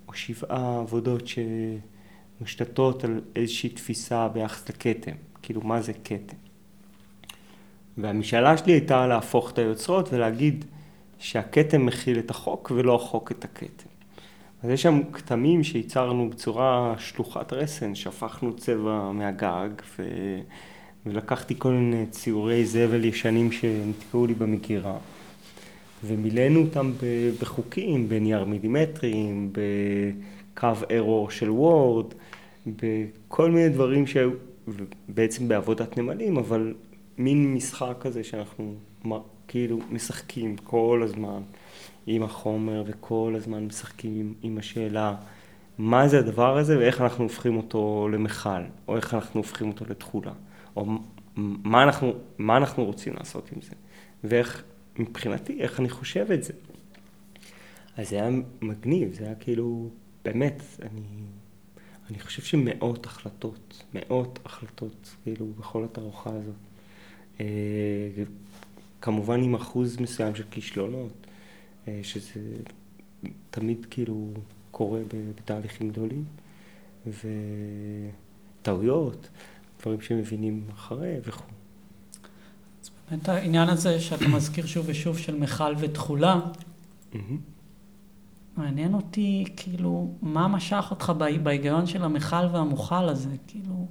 או 0.09 0.15
שבעה 0.15 0.81
עבודות 0.81 1.23
שמושתתות 2.39 3.05
על 3.05 3.21
איזושהי 3.37 3.69
תפיסה 3.69 4.29
ביחס 4.29 4.69
לכתם, 4.69 5.13
כאילו 5.43 5.61
מה 5.61 5.81
זה 5.81 5.93
כתם. 5.93 6.37
והמשאלה 7.99 8.57
שלי 8.57 8.73
הייתה 8.73 9.07
להפוך 9.07 9.51
את 9.51 9.59
היוצרות 9.59 10.13
ולהגיד 10.13 10.65
שהכתם 11.19 11.87
מכיל 11.87 12.19
את 12.19 12.31
החוק 12.31 12.73
ולא 12.75 12.95
החוק 12.95 13.33
את 13.33 13.45
הכתם. 13.45 13.89
אז 14.63 14.71
יש 14.71 14.83
שם 14.83 15.01
כתמים 15.13 15.65
שייצרנו 15.65 16.31
בצורה 16.31 16.95
שלוחת 16.99 17.53
רסן, 17.53 17.95
שהפכנו 17.95 18.57
צבע 18.57 19.11
מהגג 19.13 19.69
ו... 19.99 20.05
ולקחתי 21.07 21.55
כל 21.59 21.73
מיני 21.73 22.07
ציורי 22.07 22.67
זבל 22.67 23.05
ישנים 23.05 23.53
שנתקעו 23.53 24.27
לי 24.27 24.35
במגירה. 24.35 24.99
ומילאנו 26.05 26.61
אותם 26.61 26.93
בחוקים, 27.41 28.09
בנייר 28.09 28.45
מילימטרים, 28.45 29.53
בקו 29.53 30.69
ארור 30.91 31.31
של 31.31 31.51
וורד, 31.51 32.07
בכל 32.67 33.51
מיני 33.51 33.69
דברים 33.69 34.07
שהיו 34.07 34.31
בעצם 35.09 35.49
בעבודת 35.49 35.99
נמלים, 35.99 36.37
אבל 36.37 36.75
מין 37.19 37.55
משחק 37.55 37.95
כזה 38.01 38.25
שאנחנו 38.25 38.75
כאילו 39.49 39.79
משחקים 39.91 40.57
כל 40.57 41.01
הזמן 41.05 41.41
עם 42.07 42.23
החומר 42.23 42.83
וכל 42.87 43.33
הזמן 43.37 43.65
משחקים 43.65 44.21
עם, 44.21 44.33
עם 44.43 44.59
השאלה 44.59 45.15
מה 45.79 46.09
זה 46.09 46.19
הדבר 46.19 46.59
הזה 46.59 46.79
ואיך 46.79 47.01
אנחנו 47.01 47.25
הופכים 47.25 47.57
אותו 47.57 48.09
למכל, 48.13 48.63
או 48.89 48.97
איך 48.97 49.15
אנחנו 49.15 49.41
הופכים 49.41 49.69
אותו 49.69 49.85
לתכולה, 49.89 50.33
או 50.77 50.87
מה 51.37 51.83
אנחנו, 51.83 52.13
מה 52.39 52.57
אנחנו 52.57 52.85
רוצים 52.85 53.15
לעשות 53.17 53.51
עם 53.57 53.63
זה, 53.63 53.75
ואיך, 54.25 54.63
מבחינתי, 54.99 55.61
איך 55.61 55.81
אני 55.81 55.89
חושב 55.89 56.33
את 56.33 56.45
זה. 56.45 56.53
אז 57.97 58.09
זה 58.09 58.17
היה 58.17 58.31
מגניב, 58.63 59.15
זה 59.15 59.25
היה 59.25 59.35
כאילו, 59.35 59.91
באמת, 60.25 60.63
אני, 60.83 61.01
אני 62.11 62.19
חושב 62.19 62.43
שמאות 62.43 63.07
החלטות, 63.07 63.85
מאות 63.95 64.39
החלטות, 64.45 65.17
כאילו, 65.25 65.47
בכל 65.59 65.85
התערוכה 65.85 66.31
הזאת. 66.31 66.55
אה, 67.41 67.47
כמובן 69.01 69.43
עם 69.43 69.55
אחוז 69.55 70.01
מסוים 70.01 70.35
של 70.35 70.45
כישלונות, 70.51 71.27
אה, 71.89 72.01
שזה 72.03 72.41
תמיד 73.51 73.87
כאילו 73.91 74.31
קורה 74.71 75.01
בתהליכים 75.37 75.91
גדולים, 75.91 76.25
וטעויות, 78.63 79.29
דברים 79.81 80.01
שמבינים 80.01 80.65
אחרי 80.75 81.17
וכו'. 81.25 81.58
באמת 83.11 83.29
העניין 83.29 83.69
הזה 83.69 84.01
שאתה 84.01 84.29
מזכיר 84.29 84.67
שוב 84.67 84.87
ושוב 84.89 85.19
של 85.19 85.37
מכל 85.37 85.75
ותכולה, 85.79 86.41
מעניין 88.57 88.95
אותי 88.95 89.45
כאילו 89.57 90.15
מה 90.23 90.49
משך 90.49 90.87
אותך 90.91 91.13
בהיגיון 91.43 91.87
של 91.87 92.05
המכל 92.05 92.47
והמוכל 92.53 93.09
הזה, 93.09 93.31
כאילו... 93.47 93.87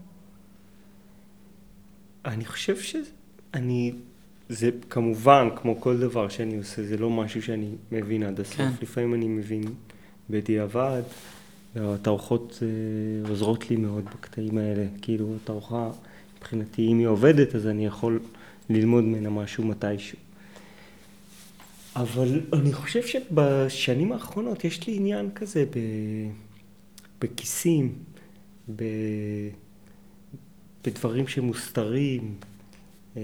אני 2.26 2.46
חושב 2.46 2.80
שזה... 2.80 3.10
אני, 3.54 3.94
זה 4.50 4.70
כמובן, 4.90 5.48
כמו 5.56 5.82
כל 5.82 5.98
דבר 5.98 6.30
שאני 6.30 6.58
עושה, 6.58 6.84
זה 6.84 6.98
לא 6.98 7.10
משהו 7.10 7.42
שאני 7.42 7.70
מבין 7.92 8.24
עד 8.24 8.40
הסוף. 8.40 8.58
כן. 8.58 8.72
לפעמים 8.82 9.14
אני 9.14 9.28
מבין 9.28 9.64
בדיעבד, 10.30 11.02
והתערוכות 11.76 12.60
אה, 12.62 13.30
עוזרות 13.30 13.70
לי 13.70 13.76
מאוד 13.76 14.06
בקטעים 14.06 14.58
האלה. 14.58 14.86
כאילו, 15.02 15.36
התערוכה, 15.36 15.90
מבחינתי, 16.38 16.88
אם 16.88 17.00
היא 17.00 17.08
עובדת, 17.08 17.56
אז 17.56 17.68
אני 17.68 17.86
יכול 17.86 18.20
ללמוד 18.70 19.04
ממנה 19.04 19.30
משהו 19.30 19.64
מתישהו. 19.64 20.18
אבל 21.96 22.42
אני 22.54 22.74
חושב 22.74 23.02
שבשנים 23.08 24.12
האחרונות 24.12 24.64
יש 24.64 24.88
לי 24.88 24.96
עניין 24.96 25.30
כזה 25.36 25.66
ב... 25.66 25.80
בכיסים, 27.22 27.96
ב... 28.76 28.84
בדברים 30.86 31.28
שמוסתרים, 31.28 32.36
אה, 33.18 33.22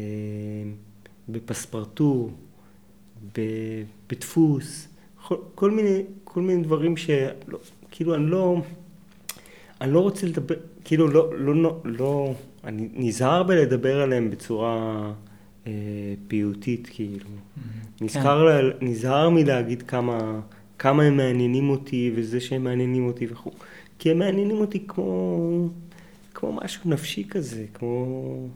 בפספרטור, 1.29 2.31
בדפוס, 4.09 4.87
כל, 5.27 5.35
כל, 5.55 5.71
מיני, 5.71 6.03
כל 6.23 6.41
מיני 6.41 6.63
דברים 6.63 6.97
שכאילו 6.97 8.15
אני 8.15 8.25
לא, 8.25 8.61
אני 9.81 9.93
לא 9.93 9.99
רוצה 9.99 10.27
לדבר, 10.27 10.55
כאילו 10.83 11.07
לא, 11.07 11.39
לא, 11.39 11.55
לא, 11.55 11.81
לא 11.85 12.33
אני 12.63 12.89
נזהר 12.93 13.43
בלדבר 13.43 14.01
עליהם 14.01 14.29
בצורה 14.29 15.13
פיוטית, 16.28 16.88
כאילו. 16.91 17.26
Mm-hmm. 17.26 18.03
נזכר, 18.03 18.59
כן. 18.59 18.66
לה, 18.66 18.74
נזהר 18.82 19.30
מלהגיד 19.30 19.82
כמה, 19.82 20.41
כמה 20.80 21.03
הם 21.03 21.18
מעניינים 21.18 21.70
אותי 21.70 22.11
וזה 22.16 22.39
שהם 22.39 22.64
מעניינים 22.64 23.07
אותי 23.07 23.28
וכו'. 23.30 23.51
כי 23.99 24.11
הם 24.11 24.20
מעניינים 24.20 24.57
אותי 24.57 24.84
כמו, 24.88 25.70
כמו 26.34 26.53
משהו 26.53 26.89
נפשי 26.89 27.28
כזה, 27.30 27.66
כמו... 27.74 28.47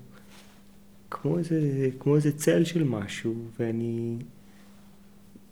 כמו 1.11 1.37
איזה, 1.37 1.89
כמו 1.99 2.15
איזה 2.15 2.37
צל 2.37 2.63
של 2.63 2.83
משהו, 2.83 3.35
ואני 3.59 4.17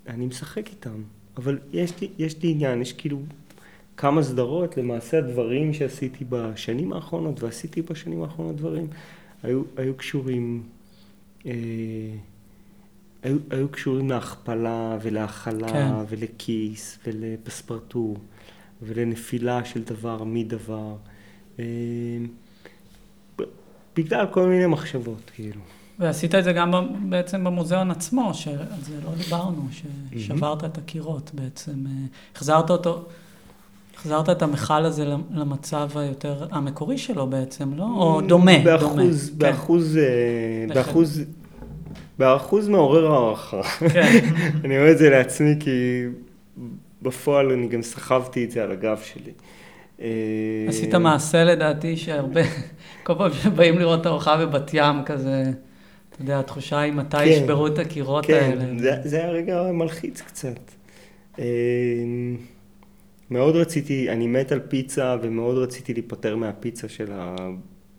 אני 0.07 0.25
משחק 0.25 0.69
איתם. 0.69 1.01
אבל 1.37 1.59
יש 1.73 2.01
לי, 2.01 2.09
יש 2.17 2.43
לי 2.43 2.51
עניין, 2.51 2.81
יש 2.81 2.93
כאילו 2.93 3.19
כמה 3.97 4.23
סדרות, 4.23 4.77
למעשה 4.77 5.17
הדברים 5.17 5.73
שעשיתי 5.73 6.25
בשנים 6.29 6.93
האחרונות, 6.93 7.43
ועשיתי 7.43 7.81
בשנים 7.81 8.21
האחרונות 8.21 8.55
דברים, 8.55 8.87
היו, 9.43 9.63
היו 9.77 9.95
קשורים, 9.95 10.63
אה, 10.63 10.74
היו, 13.23 13.37
היו 13.49 13.69
קשורים 13.71 14.09
להכפלה 14.09 14.97
ולהכלה 15.01 15.67
כן. 15.67 15.91
ולכיס 16.09 16.99
ולפספרטור 17.07 18.17
ולנפילה 18.81 19.65
של 19.65 19.83
דבר 19.83 20.23
מדבר. 20.23 20.95
אה, 21.59 21.65
בגלל 23.95 24.25
כל 24.31 24.47
מיני 24.47 24.65
מחשבות, 24.65 25.31
כאילו. 25.33 25.61
ועשית 25.99 26.35
את 26.35 26.43
זה 26.43 26.53
גם 26.53 26.71
בעצם 27.09 27.43
במוזיאון 27.43 27.91
עצמו, 27.91 28.33
שעל 28.33 28.57
זה 28.81 29.01
לא 29.03 29.15
דיברנו, 29.15 29.67
ששברת 29.71 30.63
את 30.63 30.77
הקירות 30.77 31.31
בעצם. 31.33 31.85
אה, 31.87 31.91
החזרת 32.35 32.69
אותו, 32.69 33.05
החזרת 33.95 34.29
את 34.29 34.41
המכל 34.41 34.85
הזה 34.85 35.05
למצב 35.31 35.89
היותר 35.95 36.47
המקורי 36.51 36.97
שלו 36.97 37.27
בעצם, 37.27 37.73
לא? 37.73 37.83
או 37.83 38.21
דומה, 38.21 38.59
באחוז, 38.63 39.29
דומה. 39.29 39.51
באחוז, 39.51 39.99
כן. 40.67 40.73
באחוז, 40.73 41.21
באחוז 42.19 42.67
מעורר 42.69 43.11
הערכה. 43.11 43.63
כן. 43.63 44.19
אני 44.65 44.77
אומר 44.77 44.91
את 44.91 44.97
זה 44.97 45.09
לעצמי 45.09 45.55
כי 45.59 46.03
בפועל 47.01 47.51
אני 47.51 47.67
גם 47.67 47.81
סחבתי 47.81 48.43
את 48.43 48.51
זה 48.51 48.63
על 48.63 48.71
הגב 48.71 48.99
שלי. 49.03 49.31
אה, 50.01 50.07
עשית 50.67 50.95
מעשה 50.95 51.43
לדעתי 51.43 51.97
שהרבה, 51.97 52.41
כל 53.03 53.13
פעם 53.17 53.33
שבאים 53.33 53.79
לראות 53.79 54.01
את 54.01 54.05
הארוחה 54.05 54.37
בבת 54.37 54.71
ים 54.73 55.03
כזה, 55.05 55.43
אתה 56.09 56.21
יודע, 56.21 56.39
התחושה 56.39 56.79
היא 56.79 56.93
מתי 56.93 57.17
כן, 57.17 57.25
ישברו 57.25 57.67
את 57.67 57.79
הקירות 57.79 58.25
כן, 58.25 58.33
האלה. 58.33 58.65
כן, 58.65 58.77
זה, 58.77 58.91
זה 59.03 59.17
היה 59.17 59.29
רגע 59.29 59.71
מלחיץ 59.71 60.21
קצת. 60.21 60.59
מאוד 63.29 63.55
רציתי, 63.55 64.09
אני 64.09 64.27
מת 64.27 64.51
על 64.51 64.59
פיצה 64.59 65.15
ומאוד 65.21 65.57
רציתי 65.57 65.93
להיפטר 65.93 66.35
מהפיצה 66.35 66.89
של, 66.89 67.11
ה, 67.11 67.35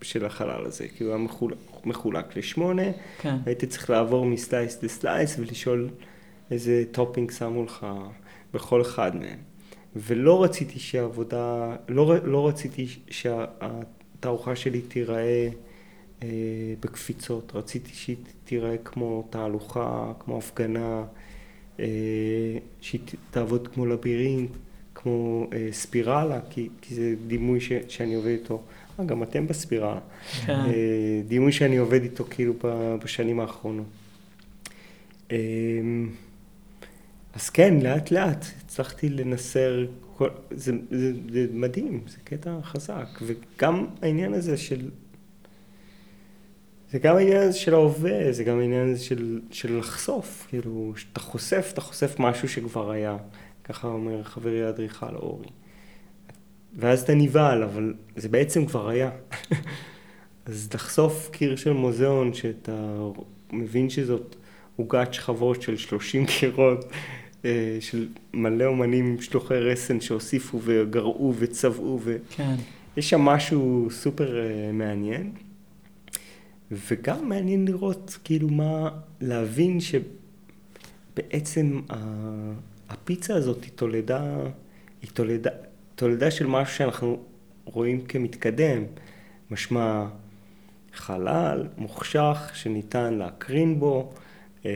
של 0.01 0.25
החלל 0.25 0.65
הזה, 0.65 0.87
כי 0.87 1.03
הוא 1.03 1.13
היה 1.13 1.23
מחולק, 1.23 1.57
מחולק 1.85 2.37
לשמונה, 2.37 2.91
כן. 3.21 3.35
הייתי 3.45 3.67
צריך 3.67 3.89
לעבור 3.89 4.25
מ 4.25 4.35
slice 4.35 4.83
ל 4.83 4.92
slice 4.92 5.35
ולשאול 5.39 5.89
איזה 6.51 6.83
topping 6.91 7.31
שמו 7.31 7.63
לך 7.63 7.87
בכל 8.53 8.81
אחד 8.81 9.15
מהם. 9.15 9.39
ולא 9.95 10.43
רציתי 10.43 10.79
שהעבודה, 10.79 11.75
לא, 11.87 12.15
לא 12.23 12.47
רציתי 12.47 12.87
שהתערוכה 13.09 14.55
שלי 14.55 14.81
תיראה 14.81 15.49
אה, 16.23 16.27
בקפיצות, 16.79 17.51
רציתי 17.55 17.91
שהיא 17.93 18.15
תיראה 18.45 18.77
כמו 18.77 19.27
תהלוכה, 19.29 20.11
כמו 20.19 20.37
הפגנה, 20.37 21.03
אה, 21.79 21.85
שהיא 22.81 23.01
תעבוד 23.31 23.67
כמו 23.67 23.85
לבירינט, 23.85 24.51
כמו 25.07 25.47
אה, 25.53 25.67
ספירלה, 25.71 26.39
כי, 26.49 26.69
כי 26.81 26.95
זה 26.95 27.15
דימוי 27.27 27.61
ש, 27.61 27.71
שאני 27.87 28.15
עובד 28.15 28.27
איתו. 28.27 28.61
אה, 28.99 29.05
גם 29.05 29.23
אתם 29.23 29.47
בספירלה. 29.47 29.99
כן. 30.45 30.53
אה, 30.53 31.21
דימוי 31.27 31.51
שאני 31.51 31.77
עובד 31.77 32.01
איתו 32.03 32.25
כאילו 32.29 32.53
ב- 32.63 32.95
בשנים 33.03 33.39
האחרונות. 33.39 33.85
אה, 35.31 35.37
אז 37.33 37.49
כן, 37.49 37.79
לאט 37.81 38.11
לאט 38.11 38.45
הצלחתי 38.65 39.09
לנסר, 39.09 39.85
כל, 40.17 40.29
זה, 40.51 40.71
זה, 40.91 41.11
זה 41.31 41.47
מדהים, 41.53 42.01
זה 42.07 42.17
קטע 42.23 42.59
חזק. 42.63 43.07
וגם 43.21 43.85
העניין 44.01 44.33
הזה 44.33 44.57
של, 44.57 44.89
זה 46.91 46.99
גם 46.99 47.15
העניין 47.15 47.41
הזה 47.41 47.57
של 47.57 47.73
ההווה, 47.73 48.31
זה 48.31 48.43
גם 48.43 48.59
העניין 48.59 48.91
הזה 48.91 49.03
של, 49.03 49.39
של 49.51 49.77
לחשוף, 49.77 50.45
כאילו, 50.49 50.93
שאתה 50.95 51.19
חושף, 51.19 51.69
אתה 51.73 51.81
חושף 51.81 52.15
משהו 52.19 52.49
שכבר 52.49 52.91
היה, 52.91 53.17
ככה 53.69 53.87
אומר 53.87 54.23
חברי 54.23 54.63
האדריכל 54.63 55.15
אורי. 55.15 55.47
ואז 56.75 57.01
אתה 57.01 57.15
נבהל, 57.15 57.63
אבל 57.63 57.93
זה 58.15 58.29
בעצם 58.29 58.65
כבר 58.65 58.89
היה. 58.89 59.09
אז 60.45 60.69
לחשוף 60.73 61.29
קיר 61.31 61.55
של 61.55 61.73
מוזיאון, 61.73 62.33
שאתה 62.33 63.09
מבין 63.51 63.89
שזאת 63.89 64.35
עוגת 64.75 65.13
שכבות 65.13 65.61
של 65.61 65.77
30 65.77 66.25
קירות, 66.25 66.85
אה, 67.45 67.77
של 67.79 68.07
מלא 68.33 68.65
אומנים 68.65 69.21
שלוחי 69.21 69.59
רסן 69.59 70.01
שהוסיפו 70.01 70.59
וגרעו 70.63 71.33
וצבעו, 71.37 71.99
ויש 72.03 72.19
כן. 72.35 72.55
שם 73.01 73.21
משהו 73.21 73.87
סופר 73.91 74.39
אה, 74.39 74.71
מעניין. 74.73 75.31
וגם 76.71 77.29
מעניין 77.29 77.67
לראות, 77.67 78.17
כאילו, 78.23 78.49
מה, 78.49 78.89
להבין 79.21 79.79
שבעצם 81.13 81.79
הפיצה 82.89 83.35
הזאת 83.35 83.63
היא 83.63 83.71
תולדה, 83.75 84.35
היא 85.01 85.09
תולדה, 85.13 85.49
תולדה 85.95 86.31
של 86.31 86.47
משהו 86.47 86.75
שאנחנו 86.75 87.19
רואים 87.65 88.01
כמתקדם. 88.01 88.83
משמע 89.51 90.05
חלל 90.93 91.67
מוחשך 91.77 92.51
שניתן 92.53 93.13
להקרין 93.13 93.79
בו, 93.79 94.13
אה, 94.65 94.71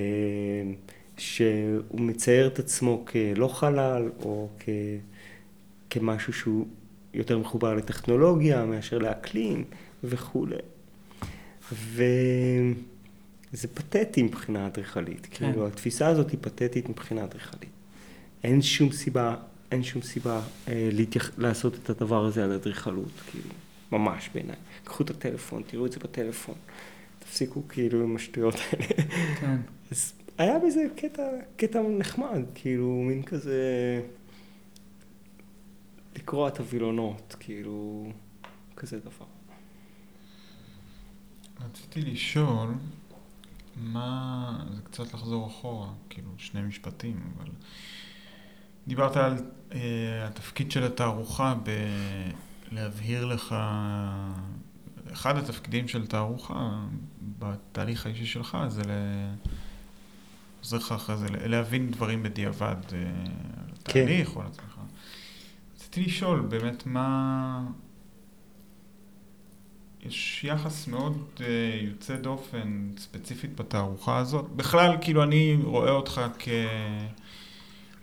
שהוא 1.18 2.02
מצייר 2.02 2.48
את 2.48 2.60
עצמו 2.60 3.06
כלא 3.06 3.48
חלל 3.48 4.10
או 4.24 4.50
כ, 4.60 4.70
כמשהו 5.90 6.34
שהוא 6.34 6.68
יותר 7.14 7.38
מחובר 7.38 7.74
לטכנולוגיה 7.74 8.66
מאשר 8.66 8.98
לאקלים 8.98 9.64
וכולי. 10.04 10.56
וזה 11.74 13.68
פתטי 13.74 14.24
מבחינה 14.24 14.68
אדריכלית, 14.68 15.28
כן. 15.32 15.46
כאילו 15.46 15.68
התפיסה 15.68 16.08
הזאת 16.08 16.32
היא 16.32 16.40
פתטית 16.42 16.90
מבחינה 16.90 17.24
אדריכלית. 17.24 17.81
אין 18.44 18.62
שום 18.62 18.92
סיבה, 18.92 19.36
אין 19.72 19.84
שום 19.84 20.02
סיבה 20.02 20.42
אה, 20.68 20.90
להתייח... 20.92 21.32
לעשות 21.38 21.76
את 21.76 21.90
הדבר 21.90 22.26
הזה 22.26 22.44
על 22.44 22.52
אדריכלות, 22.52 23.22
כאילו, 23.32 23.50
ממש 23.92 24.30
בעיניי. 24.34 24.56
קחו 24.84 25.04
את 25.04 25.10
הטלפון, 25.10 25.64
תראו 25.68 25.86
את 25.86 25.92
זה 25.92 26.00
בטלפון. 26.00 26.56
תפסיקו 27.20 27.68
כאילו 27.68 28.04
עם 28.04 28.16
השטויות 28.16 28.56
האלה. 28.56 28.86
כן. 29.40 29.58
אז 29.92 30.14
היה 30.38 30.60
בזה 30.60 30.82
קטע, 30.96 31.24
קטע 31.56 31.82
נחמד, 31.82 32.42
כאילו, 32.56 32.88
מין 33.08 33.24
כזה... 33.24 33.62
לקרוע 36.16 36.48
את 36.48 36.60
הווילונות, 36.60 37.36
כאילו, 37.40 38.10
כזה 38.76 39.00
דבר. 39.00 39.26
רציתי 41.66 42.02
לשאול, 42.02 42.70
מה... 43.78 44.66
זה 44.76 44.82
קצת 44.82 45.14
לחזור 45.14 45.48
אחורה, 45.48 45.90
כאילו, 46.10 46.30
שני 46.38 46.62
משפטים, 46.62 47.20
אבל... 47.38 47.52
דיברת 48.88 49.18
על 49.18 49.38
אה, 49.72 49.80
התפקיד 50.28 50.72
של 50.72 50.84
התערוכה 50.84 51.56
בלהבהיר 52.72 53.26
לך... 53.26 53.56
אחד 55.14 55.38
התפקידים 55.38 55.88
של 55.88 56.08
תערוכה 56.08 56.86
בתהליך 57.40 58.06
האישי 58.06 58.26
שלך 58.26 58.58
זה 58.68 58.82
ל... 58.82 58.92
עוזר 60.60 60.78
לך 60.78 60.92
אחרי 60.92 61.18
זה 61.18 61.28
להבין 61.30 61.92
דברים 61.92 62.24
בדיעבד 62.24 62.76
אה, 62.94 63.00
על 63.00 63.72
כן. 63.84 64.00
התהליך 64.00 64.36
או 64.36 64.42
על 64.42 64.48
עצמך. 64.48 64.80
רציתי 65.76 66.02
לשאול 66.02 66.40
באמת 66.40 66.86
מה... 66.86 67.64
יש 70.06 70.44
יחס 70.44 70.88
מאוד 70.88 71.26
uh, 71.38 71.42
יוצא 71.82 72.16
דופן, 72.16 72.90
ספציפית 72.98 73.56
בתערוכה 73.56 74.18
הזאת. 74.18 74.50
בכלל, 74.56 74.98
כאילו, 75.02 75.24
אני 75.24 75.58
רואה 75.64 75.92
אותך 75.92 76.22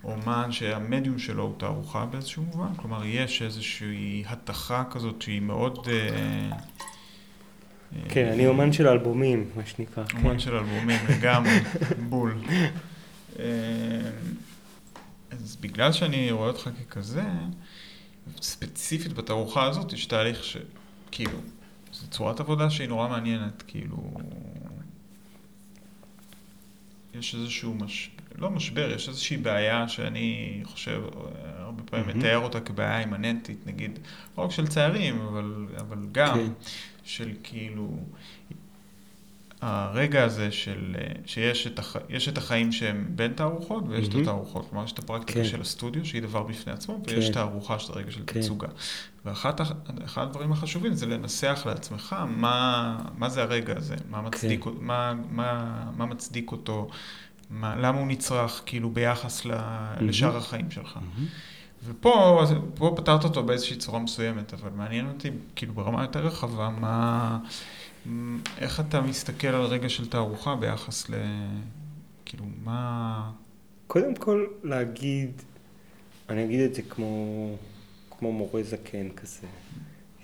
כאומן 0.03 0.53
שהמדיום 0.53 1.19
שלו 1.19 1.43
הוא 1.43 1.55
תערוכה 1.59 2.07
באיזשהו 2.07 2.43
מובן. 2.43 2.75
כלומר, 2.77 3.05
יש 3.05 3.43
איזושהי 3.43 4.25
התכה 4.27 4.85
כזאת 4.91 5.23
שהיא 5.23 5.41
מאוד... 5.41 5.89
Uh, 5.89 6.55
כן, 8.09 8.27
אני 8.33 8.47
אומן 8.47 8.73
של 8.73 8.89
אלבומים, 8.89 9.51
מה 9.57 9.67
שנקרא. 9.67 10.05
אומן 10.15 10.33
כן. 10.33 10.39
של 10.39 10.57
אלבומים, 10.57 11.01
לגמרי, 11.09 11.59
בול. 12.09 12.39
אה, 13.39 13.45
אז 15.31 15.57
בגלל 15.61 15.93
שאני 15.93 16.31
רואה 16.31 16.49
אותך 16.49 16.71
ככזה, 16.89 17.25
ספציפית 18.41 19.13
בתערוכה 19.13 19.67
הזאת 19.67 19.93
יש 19.93 20.07
תהליך 20.07 20.45
ש... 20.45 20.57
כאילו, 21.11 21.39
זו 21.93 22.07
צורת 22.11 22.41
עבודה 22.41 22.71
שהיא 22.71 22.89
נורא 22.89 23.09
מעניינת, 23.09 23.63
כאילו... 23.67 24.15
יש 27.15 27.35
איזשהו 27.35 27.75
מש... 27.75 28.11
לא 28.39 28.51
משבר, 28.51 28.91
יש 28.91 29.09
איזושהי 29.09 29.37
בעיה 29.37 29.89
שאני 29.89 30.61
חושב, 30.65 31.03
הרבה 31.59 31.83
פעמים 31.83 32.07
מהמם. 32.07 32.19
מתאר 32.19 32.39
אותה 32.39 32.61
כבעיה 32.61 33.01
אימננטית, 33.01 33.67
נגיד, 33.67 33.99
לא 34.39 34.43
רק 34.43 34.51
של 34.51 34.67
ציירים, 34.67 35.21
אבל, 35.21 35.67
אבל 35.81 35.99
גם 36.13 36.35
כן. 36.35 36.53
של 37.05 37.31
כאילו, 37.43 37.97
הרגע 39.61 40.25
הזה 40.25 40.53
של, 40.53 40.97
שיש 41.27 41.67
את, 41.67 41.79
הח... 41.79 41.97
יש 42.09 42.29
את 42.29 42.39
החיים 42.39 42.73
שהם 42.73 43.07
בין 43.11 43.33
תערוכות 43.33 43.85
ויש 43.89 44.09
את 44.09 44.13
מהמם. 44.13 44.23
התערוכות. 44.23 44.67
כלומר, 44.71 44.85
יש 44.85 44.93
את 44.93 44.99
הפרקטיקה 44.99 45.41
כן. 45.41 45.49
של 45.49 45.61
הסטודיו, 45.61 46.07
שהיא 46.07 46.23
דבר 46.23 46.43
בפני 46.43 46.73
עצמו, 46.73 47.01
ויש 47.07 47.25
כן. 47.25 47.31
את 47.31 47.37
הארוחה 47.37 47.79
שזה 47.79 47.93
רגע 47.93 48.11
של 48.11 48.23
כן. 48.27 48.41
תצוגה. 48.41 48.69
ואחד 49.25 49.55
הדברים 50.17 50.53
החשובים 50.53 50.95
זה 50.95 51.07
לנסח 51.07 51.63
לעצמך 51.67 52.17
מה, 52.29 52.99
מה 53.17 53.29
זה 53.29 53.43
הרגע 53.43 53.77
הזה, 53.77 53.97
מה 54.11 54.23
מצדיק, 54.23 54.65
כן. 54.65 54.71
מה, 54.81 55.15
מה, 55.31 55.85
מה 55.97 56.07
מצדיק 56.07 56.53
אותו, 56.53 56.89
מה, 57.51 57.77
למה 57.77 57.99
הוא 57.99 58.07
נצרך 58.07 58.63
כאילו 58.67 58.91
ביחס 58.91 59.45
ל, 59.45 59.53
לשאר 60.01 60.37
החיים 60.37 60.71
שלך. 60.71 60.97
מהמם. 60.97 61.27
ופה 61.85 62.45
פה 62.75 62.95
פתרת 62.97 63.25
אותו 63.25 63.43
באיזושהי 63.43 63.77
צורה 63.77 63.99
מסוימת, 63.99 64.55
אבל 64.55 64.71
מעניין 64.71 65.09
אותי, 65.09 65.31
כאילו 65.57 65.75
ברמה 65.75 66.03
יותר 66.03 66.27
רחבה, 66.27 66.69
מה... 66.69 67.39
איך 68.59 68.81
אתה 68.81 69.01
מסתכל 69.01 69.49
על 69.49 69.65
רגע 69.65 69.89
של 69.89 70.09
תערוכה 70.09 70.55
ביחס 70.55 71.11
ל... 71.11 71.15
כאילו, 72.25 72.45
מה... 72.65 73.31
קודם 73.87 74.15
כל 74.15 74.47
להגיד, 74.63 75.43
אני 76.29 76.45
אגיד 76.45 76.61
את 76.61 76.75
זה 76.75 76.83
כמו, 76.83 77.57
כמו 78.19 78.33
מורה 78.33 78.63
זקן 78.63 79.09
כזה, 79.11 79.47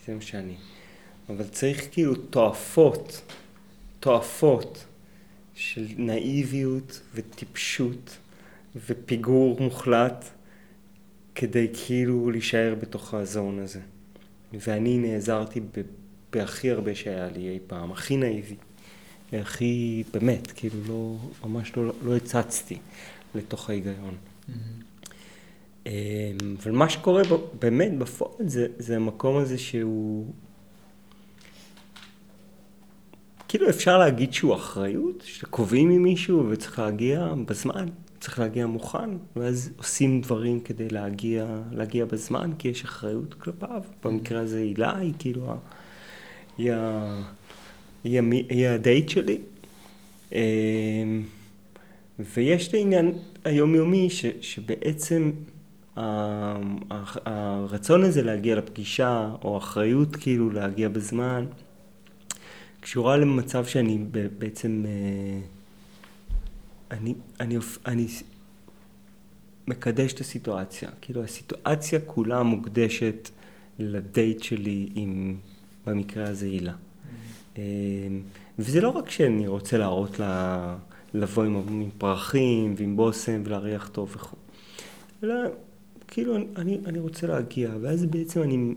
זה 0.07 0.15
מה 0.15 0.21
שאני. 0.21 0.55
אבל 1.29 1.45
צריך 1.45 1.87
כאילו 1.93 2.15
תועפות, 2.15 3.21
תועפות 4.01 4.85
של 5.55 5.87
נאיביות 5.97 7.01
וטיפשות 7.15 8.17
ופיגור 8.87 9.61
מוחלט 9.61 10.25
כדי 11.35 11.69
כאילו 11.87 12.31
להישאר 12.31 12.75
בתוך 12.81 13.15
הזון 13.15 13.59
הזה. 13.59 13.81
ואני 14.53 14.99
נעזרתי 14.99 15.61
ב- 15.61 15.65
בהכי 16.33 16.71
הרבה 16.71 16.95
שהיה 16.95 17.29
לי 17.29 17.49
אי 17.49 17.59
פעם, 17.67 17.93
הכי 17.93 18.17
נאיבי. 18.17 18.57
הכי, 19.33 20.05
באמת, 20.13 20.53
כאילו 20.53 20.77
לא, 20.89 21.17
ממש 21.45 21.77
לא, 21.77 21.93
לא 22.03 22.17
הצצתי 22.17 22.79
לתוך 23.35 23.71
ההיגיון. 23.71 24.17
אמ, 25.87 25.93
אבל 26.63 26.73
מה 26.73 26.89
שקורה 26.89 27.23
באמת 27.59 27.99
בפועל 27.99 28.49
זה, 28.49 28.67
זה 28.79 28.97
המקום 28.97 29.37
הזה 29.37 29.59
שהוא... 29.59 30.33
כאילו 33.55 33.69
אפשר 33.71 33.99
להגיד 33.99 34.33
שהוא 34.33 34.55
אחריות, 34.55 35.23
שקובעים 35.27 35.89
ממישהו 35.89 36.47
וצריך 36.51 36.79
להגיע 36.79 37.35
בזמן, 37.47 37.87
צריך 38.21 38.39
להגיע 38.39 38.67
מוכן, 38.67 39.11
ואז 39.37 39.71
עושים 39.77 40.21
דברים 40.21 40.61
כדי 40.61 40.89
להגיע, 40.89 41.47
להגיע 41.73 42.05
בזמן, 42.05 42.51
כי 42.59 42.69
יש 42.69 42.85
אחריות 42.85 43.35
כלפיו. 43.35 43.83
במקרה 44.05 44.41
הזה 44.41 44.59
הילה 44.59 44.97
היא 44.97 45.13
כאילו, 45.19 45.55
היא, 46.59 46.73
היא, 48.05 48.19
המי- 48.19 48.47
היא 48.49 48.67
הדייט 48.69 49.09
שלי. 49.09 49.39
אמ, 50.33 50.39
ויש 52.35 52.69
את 52.69 52.75
העניין 52.75 53.13
היומיומי 53.45 54.11
ש, 54.11 54.25
שבעצם 54.41 55.31
הרצון 57.27 58.03
הזה 58.03 58.23
להגיע 58.23 58.57
לפגישה, 58.57 59.31
או 59.45 59.59
אחריות 59.59 60.17
כאילו 60.17 60.51
להגיע 60.51 60.89
בזמן, 60.89 61.45
קשורה 62.85 63.17
למצב 63.17 63.65
שאני 63.65 63.99
בעצם, 64.39 64.85
אה, 64.87 65.41
אני, 66.91 67.15
אני, 67.41 67.59
אני 67.87 68.07
מקדש 69.69 70.13
את 70.13 70.21
הסיטואציה. 70.21 70.91
כאילו 71.01 71.25
הסיטואציה 71.25 72.01
כולה 72.01 72.43
מוקדשת 72.43 73.31
לדייט 73.79 74.43
שלי 74.43 74.89
עם, 74.95 75.37
במקרה 75.87 76.29
הזה, 76.29 76.47
הילה. 76.47 76.73
אה, 77.59 77.63
וזה 78.59 78.81
לא 78.81 78.89
רק 78.89 79.11
שאני 79.11 79.47
רוצה 79.47 79.79
להראות 79.79 80.19
לה, 80.19 80.77
לבוא 81.15 81.45
עם, 81.45 81.57
עם 81.57 81.91
פרחים 81.99 82.75
ועם 82.77 82.97
בושם 82.97 83.43
ולהריח 83.45 83.89
טוב 83.89 84.13
וכו', 84.17 84.37
אלא 85.23 85.35
כאילו 86.09 86.37
אני, 86.37 86.81
אני 86.87 86.99
רוצה 86.99 87.27
להגיע, 87.27 87.71
ואז 87.81 88.05
בעצם 88.05 88.43
אני, 88.43 88.75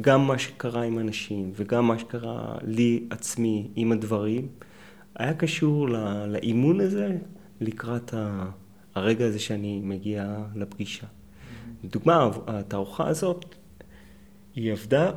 גם 0.00 0.26
מה 0.26 0.38
שקרה 0.38 0.82
עם 0.82 0.98
אנשים 0.98 1.52
וגם 1.56 1.86
מה 1.86 1.98
שקרה 1.98 2.58
לי 2.62 3.04
עצמי 3.10 3.68
עם 3.76 3.92
הדברים, 3.92 4.48
היה 5.16 5.34
קשור 5.34 5.88
ל- 5.88 6.26
לאימון 6.26 6.80
הזה 6.80 7.16
לקראת 7.60 8.14
הרגע 8.94 9.24
הזה 9.26 9.38
שאני 9.38 9.80
מגיע 9.84 10.36
לפגישה. 10.56 11.06
לדוגמה, 11.84 12.30
התערוכה 12.46 13.08
הזאת, 13.08 13.44
היא 14.54 14.72
עבדה 14.72 15.10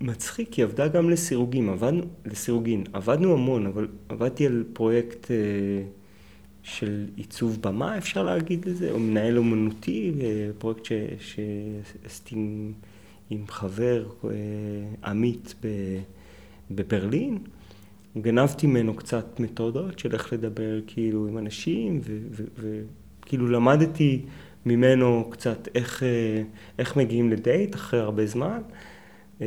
מצחיק, 0.00 0.52
היא 0.54 0.64
עבדה 0.64 0.88
גם 0.88 1.10
לסירוגין, 1.10 1.68
עבדנו, 1.68 2.02
לסירוגין, 2.24 2.84
עבדנו 2.92 3.32
המון, 3.32 3.66
אבל 3.66 3.88
עבדתי 4.08 4.46
על 4.46 4.64
פרויקט 4.72 5.30
אה, 5.30 5.36
של 6.62 7.06
עיצוב 7.16 7.58
במה, 7.62 7.98
אפשר 7.98 8.22
להגיד 8.22 8.64
לזה, 8.68 8.90
או 8.90 8.98
מנהל 9.00 9.38
אומנותי, 9.38 10.12
אה, 10.20 10.50
פרויקט 10.58 10.84
ש- 10.84 10.92
שעשיתי 11.20 12.34
עם, 13.30 13.44
חבר, 13.48 14.06
אה, 14.24 14.30
עמית 15.04 15.54
בברלין. 16.70 17.38
גנבתי 18.18 18.66
ממנו 18.66 18.94
קצת 18.94 19.40
מתודות 19.40 19.98
של 19.98 20.14
איך 20.14 20.32
לדבר 20.32 20.80
כאילו 20.86 21.28
עם 21.28 21.38
אנשים, 21.38 22.00
וכאילו 22.58 23.48
למדתי 23.48 24.22
ממנו 24.66 25.28
קצת 25.30 25.68
איך, 25.74 26.02
אה, 26.02 26.42
איך 26.78 26.96
מגיעים 26.96 27.30
לדייט 27.30 27.74
אחרי 27.74 28.00
הרבה 28.00 28.26
זמן. 28.26 28.60
אה, 29.40 29.46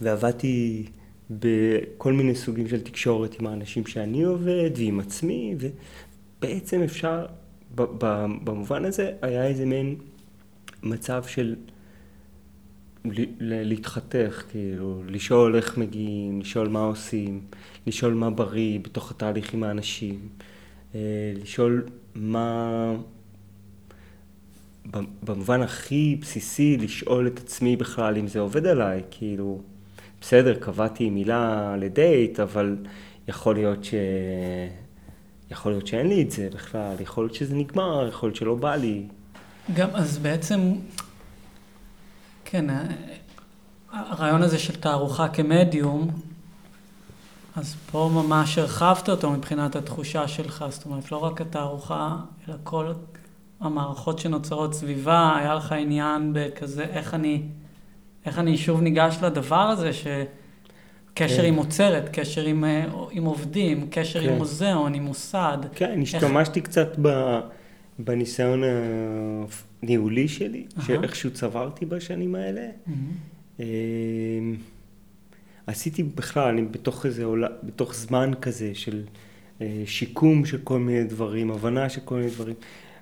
ועבדתי 0.00 0.86
בכל 1.30 2.12
מיני 2.12 2.34
סוגים 2.34 2.68
של 2.68 2.80
תקשורת 2.80 3.40
עם 3.40 3.46
האנשים 3.46 3.86
שאני 3.86 4.22
עובד 4.22 4.70
ועם 4.76 5.00
עצמי, 5.00 5.56
ובעצם 5.58 6.82
אפשר, 6.82 7.26
במובן 7.74 8.84
הזה 8.84 9.12
היה 9.22 9.46
איזה 9.46 9.66
מין 9.66 9.96
מצב 10.82 11.24
של 11.24 11.56
להתחתך, 13.40 14.42
כאילו, 14.50 15.02
לשאול 15.06 15.56
איך 15.56 15.78
מגיעים, 15.78 16.40
לשאול 16.40 16.68
מה 16.68 16.80
עושים, 16.80 17.40
לשאול 17.86 18.14
מה 18.14 18.30
בריא 18.30 18.78
בתוך 18.78 19.10
התהליך 19.10 19.54
עם 19.54 19.62
האנשים, 19.62 20.28
אה, 20.94 21.00
לשאול 21.42 21.86
מה... 22.14 22.94
במובן 25.22 25.62
הכי 25.62 26.16
בסיסי, 26.20 26.76
לשאול 26.76 27.26
את 27.26 27.38
עצמי 27.38 27.76
בכלל 27.76 28.16
אם 28.16 28.26
זה 28.26 28.40
עובד 28.40 28.66
עליי, 28.66 29.02
כאילו, 29.10 29.60
בסדר, 30.20 30.54
קבעתי 30.54 31.10
מילה 31.10 31.76
לדייט, 31.78 32.40
אבל 32.40 32.76
יכול 33.28 33.54
להיות 33.54 33.84
ש... 33.84 33.94
יכול 35.50 35.72
להיות 35.72 35.86
שאין 35.86 36.08
לי 36.08 36.22
את 36.22 36.30
זה 36.30 36.48
בכלל, 36.54 36.94
יכול 37.00 37.24
להיות 37.24 37.34
שזה 37.34 37.54
נגמר, 37.54 38.08
יכול 38.08 38.28
להיות 38.28 38.36
שלא 38.36 38.54
בא 38.54 38.76
לי. 38.76 39.02
גם, 39.74 39.88
אז 39.94 40.18
בעצם, 40.18 40.60
כן, 42.50 42.70
ה- 42.70 42.84
הרעיון 43.92 44.42
הזה 44.42 44.58
של 44.58 44.76
תערוכה 44.76 45.28
כמדיום, 45.28 46.10
אז 47.56 47.76
פה 47.90 48.10
ממש 48.14 48.58
הרחבת 48.58 49.08
אותו 49.08 49.30
מבחינת 49.30 49.76
התחושה 49.76 50.28
שלך, 50.28 50.64
זאת 50.70 50.84
אומרת, 50.84 51.12
לא 51.12 51.16
רק 51.16 51.40
התערוכה, 51.40 52.16
אלא 52.48 52.54
כל 52.64 52.92
המערכות 53.60 54.18
שנוצרות 54.18 54.74
סביבה, 54.74 55.36
היה 55.36 55.54
לך 55.54 55.72
עניין 55.72 56.30
בכזה, 56.34 56.84
איך 56.84 57.14
אני, 57.14 57.42
איך 58.26 58.38
אני 58.38 58.58
שוב 58.58 58.80
ניגש 58.80 59.16
לדבר 59.22 59.56
הזה, 59.56 59.90
שקשר 59.92 61.42
כן. 61.42 61.44
עם 61.44 61.58
אוצרת, 61.58 62.08
קשר 62.12 62.44
עם, 62.44 62.64
אה, 62.64 62.84
עם 63.10 63.24
עובדים, 63.24 63.86
קשר 63.90 64.22
כן. 64.22 64.28
עם 64.28 64.38
מוזיאון, 64.38 64.94
עם 64.94 65.02
מוסד. 65.02 65.58
כן, 65.74 66.02
השתמשתי 66.02 66.60
קצת 66.60 66.88
ב... 67.02 67.38
בניסיון 67.98 68.62
הניהולי 69.82 70.28
שלי, 70.28 70.66
אהה. 70.76 70.86
שאיכשהו 70.86 71.30
צברתי 71.30 71.86
בשנים 71.86 72.34
האלה. 72.34 72.68
אמ, 73.60 73.64
עשיתי 75.66 76.02
בכלל, 76.02 76.48
אני 76.48 76.62
בתוך 76.62 77.06
איזה 77.06 77.24
עולם, 77.24 77.50
בתוך 77.62 77.94
זמן 77.94 78.30
כזה 78.40 78.74
של 78.74 79.04
אה, 79.60 79.82
שיקום 79.86 80.44
של 80.44 80.58
כל 80.64 80.78
מיני 80.78 81.04
דברים, 81.04 81.50
הבנה 81.50 81.88
של 81.88 82.00
כל 82.00 82.14
מיני 82.14 82.30
דברים. 82.30 82.54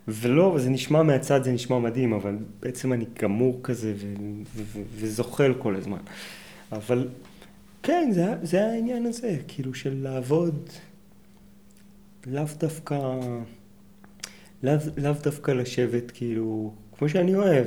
ולא, 0.09 0.57
זה 0.59 0.71
נשמע 0.71 1.03
מהצד, 1.03 1.45
זה 1.45 1.53
נשמע 1.53 1.79
מדהים, 1.79 2.13
אבל 2.13 2.37
בעצם 2.61 2.93
אני 2.93 3.05
גמור 3.23 3.61
כזה 3.63 3.95
ו- 3.97 4.15
ו- 4.57 4.63
ו- 4.73 4.83
וזוחל 4.95 5.55
כל 5.59 5.77
הזמן. 5.77 5.99
אבל 6.73 7.09
כן, 7.83 8.11
זה, 8.13 8.35
זה 8.43 8.67
העניין 8.67 9.07
הזה, 9.07 9.37
כאילו 9.49 9.75
של 9.75 10.03
לעבוד 10.03 10.69
לאו 12.27 12.45
דווקא, 12.59 12.99
לאו, 14.63 14.79
לאו 14.97 15.13
דווקא 15.23 15.51
לשבת 15.51 16.11
כאילו, 16.11 16.75
כמו 16.99 17.09
שאני 17.09 17.35
אוהב, 17.35 17.67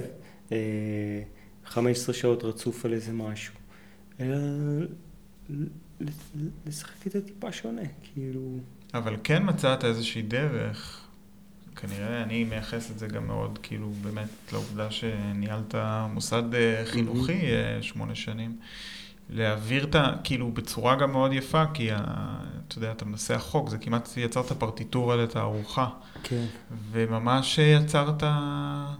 אה, 0.52 1.22
15 1.66 2.16
שעות 2.16 2.44
רצוף 2.44 2.86
על 2.86 2.94
איזה 2.94 3.14
משהו, 3.14 3.54
אלא 4.20 4.38
לשחק 6.66 7.08
את 7.08 7.12
זה 7.12 7.26
טיפה 7.26 7.52
שונה, 7.52 7.82
כאילו... 8.04 8.58
אבל 8.94 9.16
כן 9.24 9.44
מצאת 9.46 9.86
איזושהי 9.86 10.22
דרך, 10.22 11.08
כנראה 11.76 12.24
אני 12.24 12.44
מייחס 12.44 12.92
את 12.92 13.00
זה 13.00 13.08
גם 13.08 13.28
מאוד, 13.28 13.60
כאילו, 13.64 13.92
באמת, 14.02 14.30
לעובדה 14.52 14.92
שניהלת 14.92 15.76
מוסד 16.10 16.56
אה, 16.56 16.82
חינוכי 16.86 17.46
אה, 17.46 17.82
שמונה 17.82 18.16
שנים, 18.16 18.56
להעביר 19.30 19.84
את 19.84 19.96
ה... 19.96 20.12
כאילו, 20.24 20.52
בצורה 20.52 20.96
גם 20.96 21.12
מאוד 21.12 21.34
יפה, 21.34 21.64
כי 21.74 21.92
ה, 21.92 21.98
אתה 22.68 22.78
יודע, 22.78 22.92
אתה 22.92 23.06
מנסח 23.06 23.46
חוק, 23.50 23.70
זה 23.70 23.78
כמעט 23.78 24.10
יצרת 24.18 24.52
פרטיטורה 24.52 25.16
לתערוכה, 25.16 25.88
כן. 26.24 26.46
וממש 26.92 27.58
יצרת... 27.58 28.24
אה, 28.24 28.96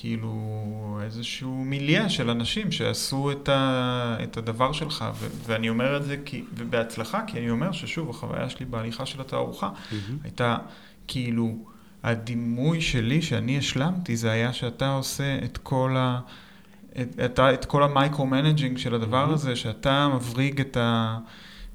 כאילו 0.00 1.00
איזשהו 1.02 1.64
מיליה 1.64 2.08
של 2.08 2.30
אנשים 2.30 2.72
שעשו 2.72 3.32
את, 3.32 3.48
ה, 3.48 4.16
את 4.22 4.36
הדבר 4.36 4.72
שלך, 4.72 5.04
ו, 5.14 5.26
ואני 5.46 5.68
אומר 5.68 5.96
את 5.96 6.04
זה 6.04 6.16
כי, 6.24 6.44
ובהצלחה, 6.54 7.22
כי 7.26 7.38
אני 7.38 7.50
אומר 7.50 7.72
ששוב, 7.72 8.10
החוויה 8.10 8.50
שלי 8.50 8.66
בהליכה 8.66 9.06
של 9.06 9.20
התערוכה 9.20 9.70
הייתה 10.24 10.56
כאילו, 11.08 11.64
הדימוי 12.02 12.80
שלי 12.80 13.22
שאני 13.22 13.58
השלמתי, 13.58 14.16
זה 14.16 14.30
היה 14.30 14.52
שאתה 14.52 14.92
עושה 14.92 15.38
את 15.44 15.58
כל 15.58 15.94
ה... 15.98 16.20
את, 17.24 17.40
את 17.40 17.64
כל 17.64 17.82
ה 17.82 17.88
micro-managing 17.88 18.78
של 18.78 18.94
הדבר 18.94 19.32
הזה, 19.32 19.56
שאתה 19.56 20.08
מבריג 20.14 20.60
את, 20.60 20.76
ה, 20.76 21.18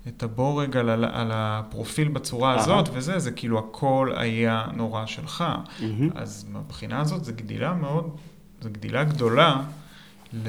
את 0.07 0.23
הבורג 0.23 0.77
על, 0.77 0.89
ה- 0.89 1.21
על 1.21 1.31
הפרופיל 1.33 2.07
בצורה 2.07 2.51
אהה. 2.51 2.59
הזאת, 2.61 2.89
וזה, 2.93 3.19
זה 3.19 3.31
כאילו 3.31 3.59
הכל 3.59 4.11
היה 4.15 4.65
נורא 4.73 5.05
שלך. 5.05 5.43
מהמם. 5.81 6.09
אז 6.15 6.45
מהבחינה 6.51 7.01
הזאת 7.01 7.25
זו 7.25 7.31
גדילה 7.35 7.73
מאוד, 7.73 8.15
זו 8.61 8.69
גדילה 8.69 9.03
גדולה 9.03 9.61
ל... 10.33 10.47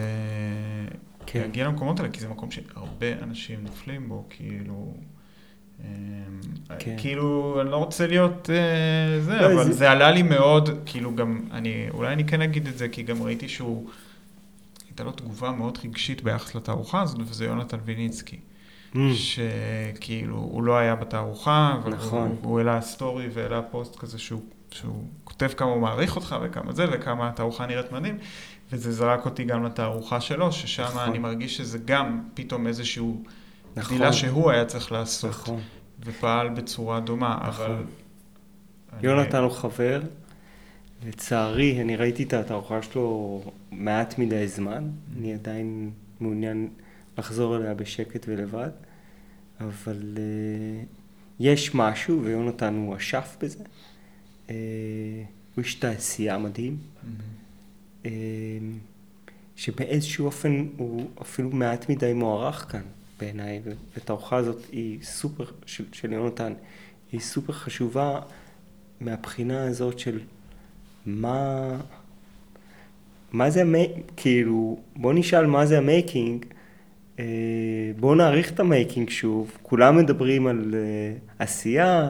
כן. 1.26 1.40
להגיע 1.40 1.66
למקומות 1.68 2.00
האלה, 2.00 2.10
כי 2.12 2.20
זה 2.20 2.28
מקום 2.28 2.50
שהרבה 2.50 3.22
אנשים 3.22 3.58
נופלים 3.62 4.08
בו, 4.08 4.24
כאילו... 4.30 4.94
אמ, 5.80 5.86
כן. 6.78 6.94
כאילו, 6.98 7.58
אני 7.60 7.70
לא 7.70 7.76
רוצה 7.76 8.06
להיות 8.06 8.50
אה, 8.50 9.20
זה, 9.20 9.32
לא, 9.40 9.46
אבל 9.52 9.64
זה- 9.64 9.72
זה 9.72 9.90
עלה 9.90 10.10
לי 10.10 10.22
מאוד, 10.22 10.70
כאילו 10.86 11.14
גם, 11.14 11.40
אני, 11.50 11.86
אולי 11.90 12.12
אני 12.12 12.24
כן 12.26 12.42
אגיד 12.42 12.66
את 12.66 12.78
זה, 12.78 12.88
כי 12.88 13.02
גם 13.02 13.22
ראיתי 13.22 13.48
שהוא, 13.48 13.88
הייתה 14.88 15.04
לו 15.04 15.12
תגובה 15.12 15.50
מאוד 15.50 15.78
רגשית 15.84 16.22
ביחס 16.22 16.54
לתערוכה 16.54 17.02
הזאת, 17.02 17.20
וזה 17.20 17.44
יונתן 17.44 17.78
ויניצקי. 17.84 18.36
Mm. 18.94 18.98
שכאילו, 19.14 20.36
הוא 20.36 20.62
לא 20.62 20.76
היה 20.76 20.94
בתערוכה, 20.94 21.74
אבל 21.82 21.92
נכון. 21.94 22.28
הוא, 22.28 22.36
הוא 22.42 22.58
העלה 22.58 22.80
סטורי 22.80 23.28
והעלה 23.32 23.62
פוסט 23.62 23.96
כזה 23.96 24.18
שהוא, 24.18 24.42
שהוא 24.70 25.04
כותב 25.24 25.48
כמה 25.56 25.68
הוא 25.70 25.80
מעריך 25.82 26.16
אותך 26.16 26.36
וכמה 26.42 26.72
זה, 26.72 26.86
וכמה 26.92 27.28
התערוכה 27.28 27.66
נראית 27.66 27.92
מדהים, 27.92 28.18
וזה 28.72 28.92
זרק 28.92 29.24
אותי 29.24 29.44
גם 29.44 29.64
לתערוכה 29.64 30.20
שלו, 30.20 30.52
ששם 30.52 30.82
נכון. 30.82 31.02
אני 31.02 31.18
מרגיש 31.18 31.56
שזה 31.56 31.78
גם 31.84 32.22
פתאום 32.34 32.66
איזשהו 32.66 33.22
נכון. 33.76 33.96
גדילה 33.96 34.12
שהוא 34.12 34.50
היה 34.50 34.64
צריך 34.64 34.92
לעשות, 34.92 35.30
נכון. 35.30 35.60
ופעל 36.04 36.48
בצורה 36.48 37.00
דומה, 37.00 37.38
נכון. 37.48 37.70
אבל... 37.70 37.82
יונתן 39.02 39.42
הוא 39.42 39.50
חבר, 39.50 40.02
לצערי, 41.06 41.80
אני 41.80 41.96
ראיתי 41.96 42.22
את 42.22 42.32
התערוכה 42.32 42.82
שלו 42.82 43.42
מעט 43.70 44.18
מדי 44.18 44.48
זמן, 44.48 44.90
אני 45.16 45.34
עדיין 45.34 45.90
מעוניין 46.20 46.68
לחזור 47.18 47.56
אליה 47.56 47.74
בשקט 47.74 48.24
ולבד, 48.28 48.70
אבל 49.60 50.14
אה, 50.18 50.84
יש 51.40 51.74
משהו, 51.74 52.24
ויונתן 52.24 52.74
הוא 52.74 52.96
אשף 52.96 53.36
בזה. 53.40 53.64
אה, 54.50 54.54
הוא 55.54 55.64
איש 55.64 55.74
תעשייה 55.74 56.38
מדהים, 56.38 56.76
אה, 58.06 58.10
שבאיזשהו 59.56 60.26
אופן 60.26 60.66
הוא 60.76 61.10
אפילו 61.22 61.50
מעט 61.50 61.88
מדי 61.88 62.12
מוערך 62.12 62.72
כאן 62.72 62.82
בעיניי, 63.24 63.60
והתערוכה 63.94 64.36
הזאת 64.36 64.66
היא 64.72 64.98
סופר, 65.02 65.44
של, 65.66 65.84
של 65.92 66.12
יונתן, 66.12 66.52
היא 67.12 67.20
סופר 67.20 67.52
חשובה 67.52 68.20
מהבחינה 69.00 69.66
הזאת 69.66 69.98
של 69.98 70.20
מה, 71.06 71.70
מה 73.32 73.50
זה, 73.50 73.62
כאילו, 74.16 74.78
בוא 74.96 75.12
נשאל 75.12 75.46
מה 75.46 75.66
זה 75.66 75.78
ה 75.78 75.86
making, 75.86 76.44
אה, 77.18 77.24
בואו 78.00 78.14
נעריך 78.14 78.52
את 78.52 78.60
ה 78.60 78.67
making 78.67 79.10
שוב, 79.10 79.58
כולם 79.62 79.96
מדברים 79.96 80.46
על 80.46 80.74
אה, 80.74 81.16
עשייה, 81.38 82.08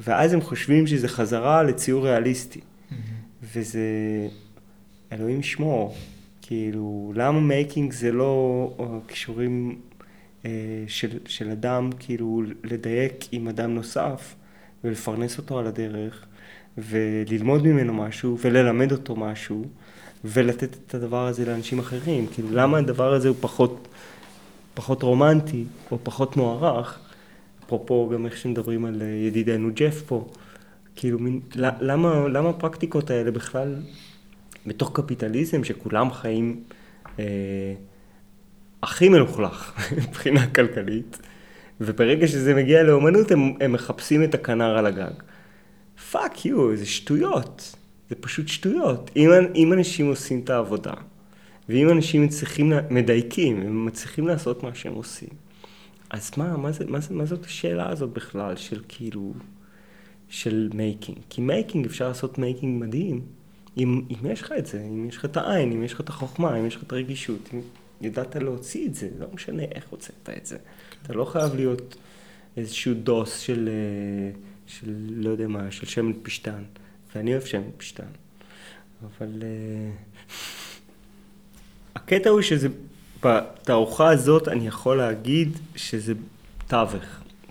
ואז 0.00 0.32
הם 0.32 0.40
חושבים 0.40 0.86
שזה 0.86 1.08
חזרה 1.08 1.62
לציור 1.62 2.06
ריאליסטי. 2.06 2.60
Mm-hmm. 2.60 2.94
וזה, 3.42 3.80
אלוהים 5.12 5.40
ישמור, 5.40 5.94
כאילו, 6.42 7.12
למה 7.16 7.40
making 7.40 7.92
זה 7.92 8.12
לא 8.12 8.70
אה, 8.80 8.84
כישורים 9.08 9.78
של, 10.88 11.18
של 11.26 11.50
אדם, 11.50 11.90
כאילו, 11.98 12.42
לדייק 12.64 13.24
עם 13.32 13.48
אדם 13.48 13.74
נוסף 13.74 14.34
ולפרנס 14.84 15.38
אותו 15.38 15.58
על 15.58 15.66
הדרך, 15.66 16.26
וללמוד 16.78 17.66
ממנו 17.66 17.94
משהו 17.94 18.38
וללמד 18.40 18.92
אותו 18.92 19.16
משהו, 19.16 19.64
ולתת 20.24 20.76
את 20.86 20.94
הדבר 20.94 21.26
הזה 21.26 21.46
לאנשים 21.46 21.78
אחרים. 21.78 22.26
כאילו, 22.34 22.48
למה 22.52 22.78
הדבר 22.78 23.12
הזה 23.12 23.28
הוא 23.28 23.36
פחות... 23.40 23.88
פחות 24.76 25.02
רומנטי 25.02 25.64
או 25.90 25.98
פחות 26.02 26.36
מוערך, 26.36 26.98
אפרופו 27.64 28.10
גם 28.12 28.26
איך 28.26 28.36
שמדברים 28.36 28.84
על 28.84 29.02
אה, 29.02 29.06
ידידנו 29.06 29.68
ג'ף 29.74 30.02
פה, 30.06 30.26
כאילו 30.96 31.18
מין, 31.18 31.40
למה, 31.54 32.28
למה 32.28 32.48
הפרקטיקות 32.48 33.10
האלה 33.10 33.30
בכלל 33.30 33.76
בתוך 34.66 34.90
קפיטליזם 34.94 35.64
שכולם 35.64 36.12
חיים 36.12 36.60
אה, 37.18 37.24
הכי 38.86 39.08
מלוכלך 39.08 39.72
מבחינה 40.08 40.46
כלכלית, 40.46 41.18
וברגע 41.80 42.26
שזה 42.26 42.54
מגיע 42.54 42.82
לאומנות 42.82 43.30
הם, 43.30 43.54
הם 43.60 43.72
מחפשים 43.72 44.22
את 44.22 44.34
הכנר 44.34 44.78
על 44.78 44.86
הגג. 44.86 45.12
fuck 46.10 46.46
you, 46.46 46.76
זה 46.76 46.86
שטויות, 46.86 47.76
זה 48.10 48.14
פשוט 48.14 48.48
שטויות. 48.48 49.10
אם, 49.16 49.30
אם 49.54 49.72
אנשים 49.72 50.06
עושים 50.06 50.40
את 50.44 50.50
העבודה, 50.50 50.92
ואם 51.68 51.90
אנשים 51.90 52.22
מצליחים, 52.22 52.72
מדייקים, 52.90 53.60
הם 53.60 53.86
מצליחים 53.86 54.28
לעשות 54.28 54.62
מה 54.62 54.74
שהם 54.74 54.94
עושים, 54.94 55.28
אז 56.10 56.30
מה, 56.36 56.56
מה, 56.56 56.72
זה, 56.72 56.84
מה, 56.86 57.00
זה, 57.00 57.14
מה 57.14 57.24
זאת 57.24 57.44
השאלה 57.44 57.90
הזאת 57.90 58.10
בכלל 58.10 58.56
של 58.56 58.80
כאילו, 58.88 59.32
של 60.28 60.70
making? 60.74 61.18
כי 61.30 61.40
making, 61.40 61.86
אפשר 61.86 62.08
לעשות 62.08 62.38
making 62.38 62.82
מדהים, 62.82 63.20
אם, 63.78 64.02
אם 64.10 64.30
יש 64.30 64.42
לך 64.42 64.52
את 64.58 64.66
זה, 64.66 64.82
אם 64.88 65.08
יש 65.08 65.16
לך 65.16 65.24
את 65.24 65.36
העין, 65.36 65.72
אם 65.72 65.82
יש 65.82 65.92
לך 65.92 66.00
את 66.00 66.08
החוכמה, 66.08 66.58
אם 66.58 66.66
יש 66.66 66.76
לך 66.76 66.82
את 66.82 66.92
הרגישות, 66.92 67.48
אם 67.54 67.60
ידעת 68.00 68.36
להוציא 68.36 68.86
את 68.86 68.94
זה, 68.94 69.08
לא 69.18 69.26
משנה 69.34 69.62
איך 69.62 69.84
הוצאת 69.90 70.30
את 70.36 70.46
זה. 70.46 70.56
אתה 71.02 71.12
לא 71.12 71.24
חייב 71.24 71.54
להיות 71.54 71.96
איזשהו 72.56 72.94
דוס 72.94 73.38
של, 73.38 73.68
אה, 73.68 74.38
של 74.66 74.94
לא 75.10 75.30
יודע 75.30 75.48
מה, 75.48 75.70
של 75.70 75.86
שמן 75.86 76.12
פשטן, 76.22 76.62
ואני 77.14 77.32
אוהב 77.32 77.44
שמן 77.44 77.70
פשטן, 77.78 78.10
אבל... 79.02 79.42
אה, 79.42 79.90
הקטע 81.94 82.30
הוא 82.30 82.42
שזה, 82.42 82.68
בתערוכה 83.22 84.10
הזאת 84.10 84.48
אני 84.48 84.66
יכול 84.66 84.96
להגיד 84.96 85.58
שזה 85.76 86.14
תווך. 86.66 87.04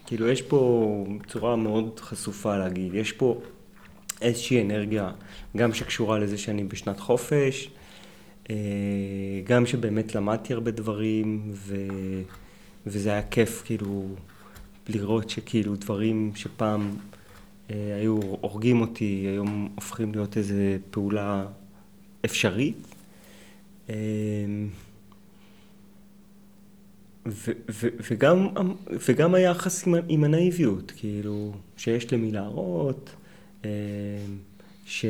כאילו 0.05 0.27
יש 0.27 0.41
פה 0.41 1.05
צורה 1.27 1.55
מאוד 1.55 1.99
חשופה 1.99 2.57
להגיד, 2.57 2.93
יש 2.93 3.11
פה 3.11 3.41
איזושהי 4.21 4.61
אנרגיה, 4.61 5.11
גם 5.57 5.73
שקשורה 5.73 6.19
לזה 6.19 6.37
שאני 6.37 6.63
בשנת 6.63 6.99
חופש, 6.99 7.69
גם 9.43 9.65
שבאמת 9.65 10.15
למדתי 10.15 10.53
הרבה 10.53 10.71
דברים, 10.71 11.51
ו... 11.53 11.75
וזה 12.85 13.09
היה 13.11 13.21
כיף 13.21 13.61
כאילו 13.65 14.07
לראות 14.89 15.29
שכאילו 15.29 15.75
דברים 15.75 16.31
שפעם 16.35 16.97
אה, 17.71 17.95
היו 17.95 18.19
הורגים 18.21 18.81
אותי, 18.81 19.25
היום 19.27 19.69
הופכים 19.75 20.11
להיות 20.11 20.37
איזה 20.37 20.77
פעולה 20.91 21.45
אפשרית. 22.25 22.95
אמ, 23.89 23.93
ו, 27.27 27.51
ו, 27.71 27.87
וגם, 28.11 28.47
וגם 29.09 29.35
היחס 29.35 29.87
עם, 29.87 29.95
עם 30.07 30.23
הנאיביות, 30.23 30.91
כאילו, 30.97 31.53
שיש 31.77 32.13
למי 32.13 32.31
להראות, 32.31 33.09
אמ, 33.63 33.69
ש, 34.85 35.05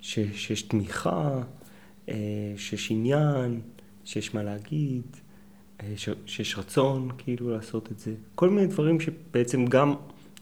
ש, 0.00 0.18
שיש 0.34 0.62
תמיכה, 0.62 1.38
אה, 1.38 1.42
שיש 2.56 2.90
עניין, 2.90 3.60
שיש 4.04 4.34
מה 4.34 4.42
להגיד, 4.42 5.02
אה, 5.82 5.94
שיש 6.26 6.58
רצון 6.58 7.08
כאילו 7.18 7.50
לעשות 7.50 7.92
את 7.92 7.98
זה. 7.98 8.14
כל 8.34 8.50
מיני 8.50 8.66
דברים 8.66 9.00
שבעצם 9.00 9.66
גם, 9.66 9.94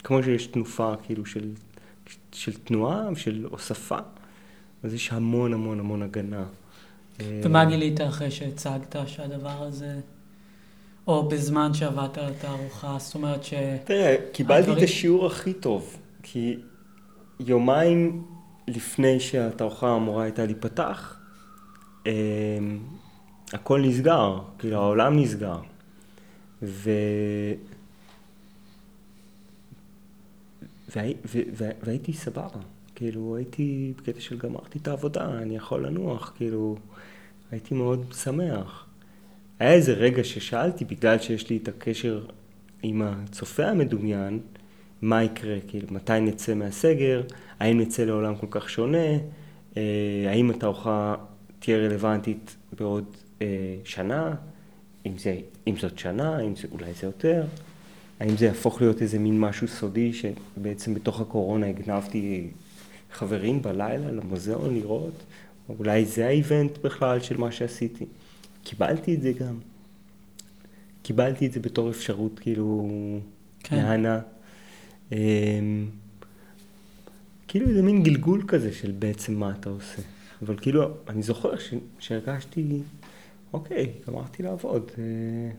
כמו 0.04 0.22
שיש 0.22 0.46
תנופה 0.46 0.94
כאילו 1.02 1.26
של, 1.26 1.50
של 2.32 2.52
תנועה, 2.58 3.08
של 3.14 3.46
הוספה, 3.50 3.98
אז 4.82 4.94
יש 4.94 5.12
המון 5.12 5.52
המון 5.52 5.80
המון 5.80 6.02
הגנה. 6.02 6.44
ומה 7.20 7.64
גילית 7.64 8.00
אחרי 8.00 8.30
שהצגת 8.30 8.96
שהדבר 9.06 9.62
הזה, 9.62 10.00
או 11.06 11.28
בזמן 11.28 11.74
שעבדת 11.74 12.18
על 12.18 12.32
התערוכה, 12.32 12.96
זאת 12.98 13.14
אומרת 13.14 13.44
ש... 13.44 13.54
תראה, 13.84 14.16
קיבלתי 14.32 14.60
הדברים... 14.60 14.78
את 14.78 14.82
השיעור 14.82 15.26
הכי 15.26 15.52
טוב, 15.52 15.96
כי 16.22 16.56
יומיים 17.40 18.24
לפני 18.68 19.20
שהתערוכה 19.20 19.96
אמורה 19.96 20.22
הייתה 20.22 20.44
להיפתח, 20.44 21.14
אה, 21.14 21.17
הכל 23.52 23.80
נסגר, 23.80 24.38
כאילו 24.58 24.76
העולם 24.76 25.18
נסגר. 25.18 25.58
ו... 26.62 26.90
והי... 30.96 31.14
והייתי 31.82 32.12
סבבה, 32.12 32.60
כאילו 32.94 33.36
הייתי 33.36 33.92
בקטע 33.96 34.20
של 34.20 34.38
גמרתי 34.38 34.78
את 34.78 34.88
העבודה, 34.88 35.38
אני 35.38 35.56
יכול 35.56 35.86
לנוח, 35.86 36.32
כאילו 36.36 36.76
הייתי 37.50 37.74
מאוד 37.74 38.12
שמח. 38.22 38.86
היה 39.58 39.72
איזה 39.72 39.92
רגע 39.92 40.24
ששאלתי, 40.24 40.84
בגלל 40.84 41.18
שיש 41.18 41.50
לי 41.50 41.56
את 41.62 41.68
הקשר 41.68 42.24
עם 42.82 43.02
הצופה 43.02 43.66
המדומיין, 43.66 44.40
מה 45.02 45.24
יקרה, 45.24 45.56
כאילו, 45.68 45.86
מתי 45.90 46.20
נצא 46.20 46.54
מהסגר, 46.54 47.22
האם 47.60 47.80
נצא 47.80 48.04
לעולם 48.04 48.36
כל 48.36 48.46
כך 48.50 48.70
שונה, 48.70 49.08
אה, 49.76 49.82
האם 50.26 50.50
התערוכה 50.50 51.14
תהיה 51.58 51.78
רלוונטית 51.78 52.56
בעוד 52.78 53.04
אה, 53.42 53.76
שנה, 53.84 54.34
אם, 55.06 55.18
זה, 55.18 55.36
אם 55.66 55.76
זאת 55.76 55.98
שנה, 55.98 56.40
אם 56.40 56.56
זה, 56.56 56.68
אולי 56.72 56.92
זה 57.00 57.06
יותר, 57.06 57.44
האם 58.20 58.36
זה 58.36 58.44
יהפוך 58.44 58.80
להיות 58.80 59.02
איזה 59.02 59.18
מין 59.18 59.40
משהו 59.40 59.68
סודי 59.68 60.12
שבעצם 60.12 60.94
בתוך 60.94 61.20
הקורונה 61.20 61.66
הגנבתי 61.66 62.50
חברים 63.12 63.62
בלילה 63.62 64.10
למוזיאון 64.10 64.74
לראות, 64.74 65.22
אולי 65.78 66.04
זה 66.04 66.26
האיבנט 66.26 66.78
בכלל 66.78 67.20
של 67.20 67.36
מה 67.36 67.52
שעשיתי. 67.52 68.04
קיבלתי 68.64 69.14
את 69.14 69.22
זה 69.22 69.32
גם. 69.32 69.58
קיבלתי 71.02 71.46
את 71.46 71.52
זה 71.52 71.60
בתור 71.60 71.90
אפשרות, 71.90 72.38
כאילו, 72.38 72.88
כן. 73.62 73.76
מהנה. 73.76 74.20
אמ, 75.12 75.16
כאילו 77.48 77.74
זה 77.74 77.82
מין 77.82 78.02
גלגול 78.02 78.44
כזה 78.48 78.72
של 78.72 78.92
בעצם 78.98 79.34
מה 79.34 79.52
אתה 79.60 79.70
עושה. 79.70 80.02
אבל 80.42 80.56
כאילו, 80.60 80.90
אני 81.08 81.22
זוכר 81.22 81.58
ש... 81.58 81.74
שהרגשתי, 81.98 82.82
אוקיי, 83.52 83.92
גמרתי 84.06 84.42
לעבוד. 84.42 84.90
אה, 84.98 85.02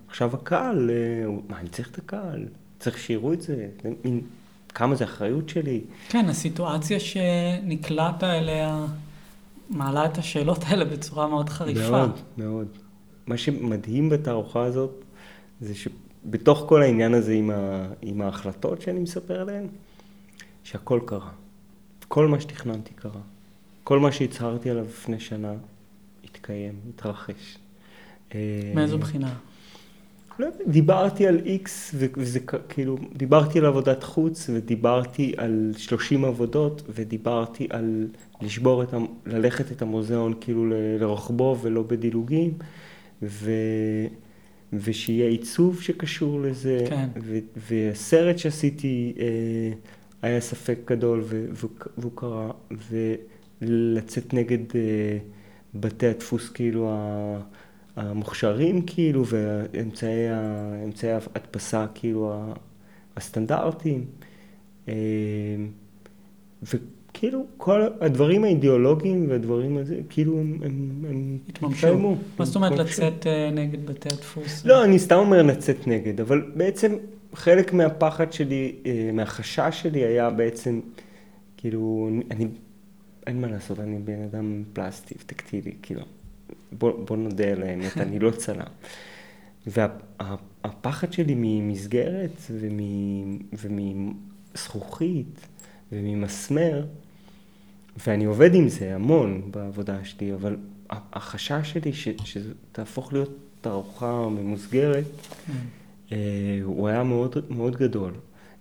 עכשיו 0.07 0.33
הקהל, 0.33 0.89
אה, 0.89 1.31
מה, 1.49 1.59
אני 1.59 1.69
צריך 1.69 1.91
את 1.91 1.97
הקהל? 1.97 2.45
צריך 2.79 2.97
שיראו 2.97 3.33
את 3.33 3.41
זה. 3.41 3.69
זה 3.83 3.89
מין, 4.05 4.21
כמה 4.69 4.95
זה 4.95 5.03
אחריות 5.03 5.49
שלי. 5.49 5.81
כן, 6.09 6.25
הסיטואציה 6.25 6.99
שנקלעת 6.99 8.23
אליה 8.23 8.85
מעלה 9.69 10.05
את 10.05 10.17
השאלות 10.17 10.63
האלה 10.67 10.85
בצורה 10.85 11.27
מאוד 11.27 11.49
חריפה. 11.49 11.91
מאוד, 11.91 12.19
מאוד. 12.37 12.67
מה 13.27 13.37
שמדהים 13.37 14.09
בתערוכה 14.09 14.63
הזאת, 14.63 15.03
זה 15.61 15.73
שבתוך 15.75 16.63
כל 16.67 16.81
העניין 16.81 17.13
הזה 17.13 17.33
עם, 17.33 17.49
ה... 17.49 17.87
עם 18.01 18.21
ההחלטות 18.21 18.81
שאני 18.81 18.99
מספר 18.99 19.41
עליהן, 19.41 19.67
שהכל 20.63 20.99
קרה. 21.05 21.29
כל 22.07 22.27
מה 22.27 22.41
שתכננתי 22.41 22.93
קרה. 22.93 23.21
כל 23.89 23.99
מה 23.99 24.11
שהצהרתי 24.11 24.69
עליו 24.69 24.85
לפני 24.85 25.19
שנה, 25.19 25.53
התקיים, 26.23 26.73
התרחש. 26.89 27.57
מאיזו 28.75 28.97
בחינה? 28.97 29.33
לא 30.39 30.45
יודע, 30.45 30.57
דיברתי 30.67 31.27
על 31.27 31.41
איקס, 31.45 31.95
וזה 31.95 32.39
כאילו, 32.69 32.97
דיברתי 33.13 33.59
על 33.59 33.65
עבודת 33.65 34.03
חוץ, 34.03 34.49
ודיברתי 34.53 35.33
על 35.37 35.71
30 35.77 36.25
עבודות, 36.25 36.81
ודיברתי 36.95 37.67
על 37.69 38.07
לשבור 38.41 38.83
את, 38.83 38.93
ללכת 39.25 39.71
את 39.71 39.81
המוזיאון 39.81 40.33
כאילו 40.41 40.65
לרוחבו 40.99 41.57
ולא 41.61 41.83
בדילוגים, 41.83 42.53
ו, 43.23 43.51
ושיהיה 44.73 45.29
עיצוב 45.29 45.81
שקשור 45.81 46.41
לזה, 46.41 46.85
כן. 46.89 47.09
ו- 47.23 47.39
והסרט 47.69 48.37
שעשיתי 48.37 49.13
אה, 49.19 49.25
היה 50.21 50.41
ספק 50.41 50.77
גדול 50.85 51.21
ו- 51.23 51.45
והוא, 51.53 51.71
והוא 51.97 52.11
קרה, 52.15 52.51
ולצאת 53.61 54.33
נגד 54.33 54.75
אה, 54.75 55.17
בתי 55.75 56.07
הדפוס 56.07 56.49
כאילו 56.49 56.95
המוכשרים 57.95 58.81
כאילו, 58.81 59.23
ואמצעי 59.25 60.29
ההדפסה 61.11 61.85
כאילו 61.95 62.53
הסטנדרטיים. 63.15 64.05
אה, 64.87 64.93
וכאילו 66.63 67.45
כל 67.57 67.81
הדברים 68.01 68.43
האידיאולוגיים 68.43 69.29
והדברים 69.29 69.77
הזה, 69.77 69.99
כאילו 70.09 70.39
הם, 70.39 70.59
הם, 70.65 71.05
הם 71.09 71.37
התממשו. 71.49 72.15
מה 72.39 72.45
זאת 72.45 72.55
אומרת. 72.55 72.79
לצאת 72.79 73.27
אה, 73.27 73.49
נגד 73.51 73.85
בתי 73.85 74.09
הדפוס? 74.11 74.65
לא, 74.65 74.83
אני 74.83 74.99
סתם 74.99 75.15
אומר 75.15 75.41
לצאת 75.43 75.87
נגד, 75.87 76.21
אבל 76.21 76.51
בעצם 76.55 76.95
חלק 77.33 77.73
מהפחד 77.73 78.33
שלי, 78.33 78.75
מהחשש 79.13 79.79
שלי 79.81 79.99
היה 79.99 80.29
בעצם, 80.29 80.79
כאילו, 81.57 82.09
אני, 82.31 82.47
אין 83.29 83.41
מה 83.41 83.47
לעשות, 83.47 83.79
אני 83.79 83.99
בן 83.99 84.21
אדם 84.23 84.63
פלסטי, 84.73 85.15
טקטילי, 85.25 85.71
כאילו, 85.81 86.01
בוא, 86.71 87.05
בוא 87.05 87.17
נודה 87.17 87.51
על 87.51 87.63
האמת, 87.63 87.97
אני 87.97 88.19
לא 88.19 88.31
צלם. 88.31 88.65
והפחד 89.67 91.13
שלי 91.13 91.33
ממסגרת 91.37 92.31
ומ- 92.51 93.39
ומזכוכית 94.53 95.47
וממסמר, 95.91 96.85
ואני 98.07 98.25
עובד 98.25 98.55
עם 98.55 98.69
זה 98.69 98.95
המון 98.95 99.41
בעבודה 99.51 100.05
שלי, 100.05 100.33
אבל 100.33 100.57
החשש 100.89 101.71
שלי 101.73 101.93
ש- 101.93 102.07
שזה 102.23 102.53
תהפוך 102.71 103.13
להיות 103.13 103.31
תערוכה 103.61 104.27
ממוסגרת, 104.29 105.05
כן. 105.47 105.53
אה, 106.11 106.17
הוא 106.63 106.87
היה 106.87 107.03
מאוד, 107.03 107.35
מאוד 107.49 107.75
גדול. 107.75 108.13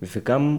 וגם 0.03 0.59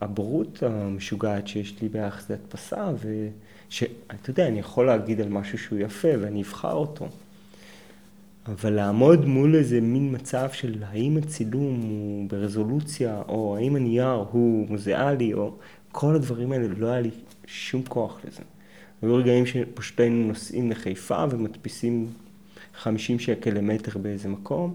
הבורות 0.00 0.62
המשוגעת 0.62 1.48
שיש 1.48 1.82
לי 1.82 1.88
ביחס 1.88 2.30
להדפסה, 2.30 2.90
ושאתה 2.98 4.30
יודע, 4.30 4.48
אני 4.48 4.58
יכול 4.58 4.86
להגיד 4.86 5.20
על 5.20 5.28
משהו 5.28 5.58
שהוא 5.58 5.78
יפה 5.78 6.08
ואני 6.20 6.42
אבחר 6.42 6.72
אותו. 6.72 7.08
אבל 8.46 8.72
לעמוד 8.72 9.24
מול 9.24 9.54
איזה 9.54 9.80
מין 9.80 10.14
מצב 10.14 10.48
של 10.52 10.82
האם 10.86 11.16
הצילום 11.16 11.80
הוא 11.80 12.28
ברזולוציה, 12.30 13.22
או 13.28 13.56
האם 13.56 13.76
הנייר 13.76 14.24
הוא 14.30 14.68
מוזיאלי, 14.68 15.34
או 15.34 15.54
כל 15.92 16.14
הדברים 16.14 16.52
האלה, 16.52 16.68
לא 16.78 16.86
היה 16.86 17.00
לי 17.00 17.10
שום 17.46 17.82
כוח 17.82 18.20
לזה. 18.24 18.42
היו 19.02 19.14
רגעים 19.14 19.46
שפשוט 19.46 20.00
היינו 20.00 20.28
נוסעים 20.28 20.70
לחיפה 20.70 21.24
ומדפיסים 21.30 22.06
50 22.74 23.18
שקל 23.18 23.50
למטר 23.50 23.98
באיזה 23.98 24.28
מקום, 24.28 24.74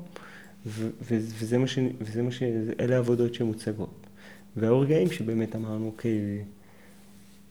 ו- 0.66 0.90
ו- 1.02 1.20
וזה 1.40 1.58
מה 1.58 1.68
ש... 1.68 1.80
וזה 2.02 2.22
מה 2.22 2.32
ש... 2.32 2.44
אלה 2.80 2.96
העבודות 2.96 3.34
שמוצגות. 3.34 4.08
והיו 4.58 4.80
רגעים 4.80 5.12
שבאמת 5.12 5.56
אמרנו, 5.56 5.86
אוקיי, 5.86 6.44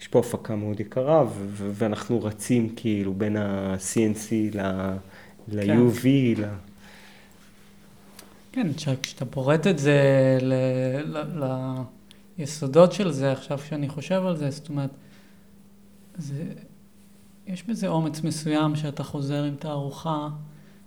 יש 0.01 0.09
פה 0.09 0.19
הפקה 0.19 0.57
מאוד 0.57 0.81
יקרה, 0.81 1.25
ו- 1.25 1.29
ו- 1.49 1.71
ואנחנו 1.75 2.23
רצים 2.23 2.75
כאילו 2.77 3.15
בין 3.15 3.37
ה-CNC 3.37 4.57
ל- 4.57 4.97
ל-UV, 5.49 6.07
ל... 6.41 6.45
כן, 8.53 8.73
כש- 8.77 8.89
כשאתה 9.03 9.25
פורט 9.25 9.67
את 9.67 9.79
זה 9.79 9.99
ל- 10.41 11.43
ל- 11.45 11.83
ליסודות 12.39 12.93
של 12.93 13.11
זה, 13.11 13.33
עכשיו 13.33 13.59
שאני 13.59 13.89
חושב 13.89 14.23
על 14.27 14.37
זה, 14.37 14.51
זאת 14.51 14.69
אומרת, 14.69 14.91
זה, 16.19 16.45
יש 17.47 17.63
בזה 17.63 17.89
אומץ 17.89 18.23
מסוים 18.23 18.77
שאתה 18.77 19.05
חוזר 19.05 19.45
עם 19.45 19.55
תערוכה 19.57 20.29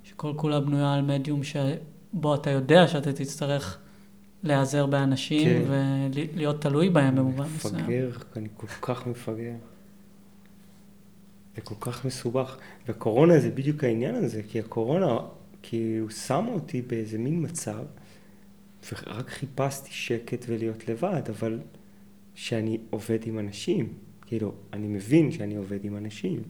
שכל 0.03 0.33
כולה 0.35 0.59
בנויה 0.59 0.93
על 0.93 1.01
מדיום 1.01 1.43
שבו 2.13 2.35
אתה 2.35 2.49
יודע 2.49 2.87
שאתה 2.87 3.13
תצטרך 3.13 3.77
להיעזר 4.43 4.85
באנשים 4.85 5.65
כן. 5.65 5.71
ולהיות 6.13 6.61
תלוי 6.61 6.89
בהם 6.89 7.15
במובן 7.15 7.45
מסוים. 7.55 7.75
מפגר, 7.75 8.11
אני 8.35 8.47
כל 8.57 8.67
כך 8.67 9.07
מפגר. 9.07 9.53
זה 11.55 11.61
כל 11.61 11.75
כך 11.79 12.05
מסובך. 12.05 12.57
והקורונה 12.87 13.39
זה 13.39 13.49
בדיוק 13.49 13.83
העניין 13.83 14.15
הזה, 14.15 14.41
כי 14.43 14.59
הקורונה, 14.59 15.17
כי 15.61 15.97
הוא 15.97 16.09
שם 16.09 16.45
אותי 16.47 16.81
באיזה 16.81 17.17
מין 17.17 17.45
מצב, 17.45 17.83
ורק 18.91 19.29
חיפשתי 19.29 19.91
שקט 19.91 20.45
ולהיות 20.47 20.87
לבד, 20.89 21.21
אבל 21.29 21.59
שאני 22.35 22.77
עובד 22.89 23.19
עם 23.25 23.39
אנשים. 23.39 23.93
כאילו, 24.25 24.53
אני 24.73 24.87
מבין 24.87 25.31
שאני 25.31 25.55
עובד 25.55 25.85
עם 25.85 25.97
אנשים. 25.97 26.41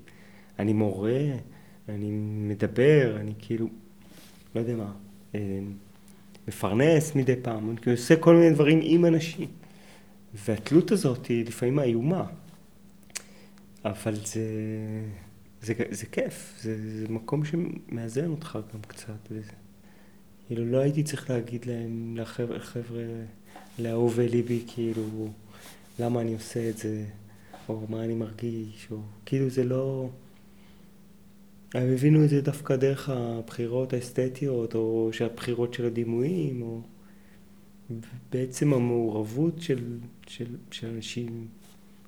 אני 0.59 0.73
מורה, 0.73 1.21
אני 1.89 2.11
מדבר, 2.47 3.17
אני 3.19 3.33
כאילו, 3.39 3.67
לא 4.55 4.59
יודע 4.59 4.75
מה, 4.75 4.93
מפרנס 6.47 7.15
מדי 7.15 7.35
פעם, 7.41 7.69
אני 7.69 7.77
כאילו 7.77 7.91
עושה 7.91 8.15
כל 8.15 8.35
מיני 8.35 8.53
דברים 8.53 8.79
עם 8.83 9.05
אנשים. 9.05 9.47
והתלות 10.33 10.91
הזאת 10.91 11.25
היא 11.25 11.45
לפעמים 11.45 11.79
איומה. 11.79 12.25
אבל 13.85 14.15
זה, 14.15 14.45
זה, 15.61 15.73
זה 15.89 16.05
כיף, 16.05 16.53
זה, 16.61 16.99
זה 16.99 17.09
מקום 17.09 17.45
שמאזן 17.45 18.29
אותך 18.29 18.59
גם 18.73 18.79
קצת. 18.87 19.27
וזה. 19.31 19.51
כאילו 20.47 20.65
לא 20.65 20.77
הייתי 20.77 21.03
צריך 21.03 21.29
להגיד 21.29 21.65
להם, 21.65 22.17
לחבר'ה, 22.17 23.03
לאהוב 23.79 24.13
וליבי, 24.15 24.63
כאילו, 24.67 25.29
למה 25.99 26.21
אני 26.21 26.33
עושה 26.33 26.69
את 26.69 26.77
זה, 26.77 27.05
או 27.69 27.85
מה 27.89 28.03
אני 28.03 28.13
מרגיש, 28.13 28.87
או 28.91 28.97
כאילו 29.25 29.49
זה 29.49 29.63
לא... 29.63 30.09
הם 31.73 31.93
הבינו 31.93 32.23
את 32.23 32.29
זה 32.29 32.41
דווקא 32.41 32.75
דרך 32.75 33.09
הבחירות 33.09 33.93
האסתטיות, 33.93 34.75
או 34.75 35.09
שהבחירות 35.13 35.73
של 35.73 35.85
הדימויים, 35.85 36.61
או 36.61 36.81
בעצם 38.31 38.73
המעורבות 38.73 39.61
של, 39.61 39.97
של, 40.27 40.55
של 40.71 40.87
אנשים, 40.87 41.47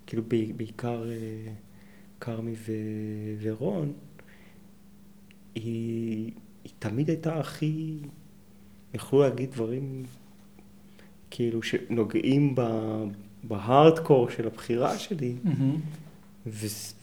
כאילו 0.07 0.23
בעיקר 0.55 1.09
אה, 1.09 1.53
כרמי 2.19 2.53
ורון, 3.41 3.93
היא, 5.55 6.31
היא 6.63 6.71
תמיד 6.79 7.09
הייתה 7.09 7.39
הכי, 7.39 7.97
יכלו 8.93 9.21
להגיד 9.21 9.51
דברים 9.51 10.03
כאילו 11.31 11.63
שנוגעים 11.63 12.55
בהארדקור 13.43 14.29
של 14.29 14.47
הבחירה 14.47 14.97
שלי, 14.97 15.35
מהמם. 15.43 15.79
וזה, 16.45 16.93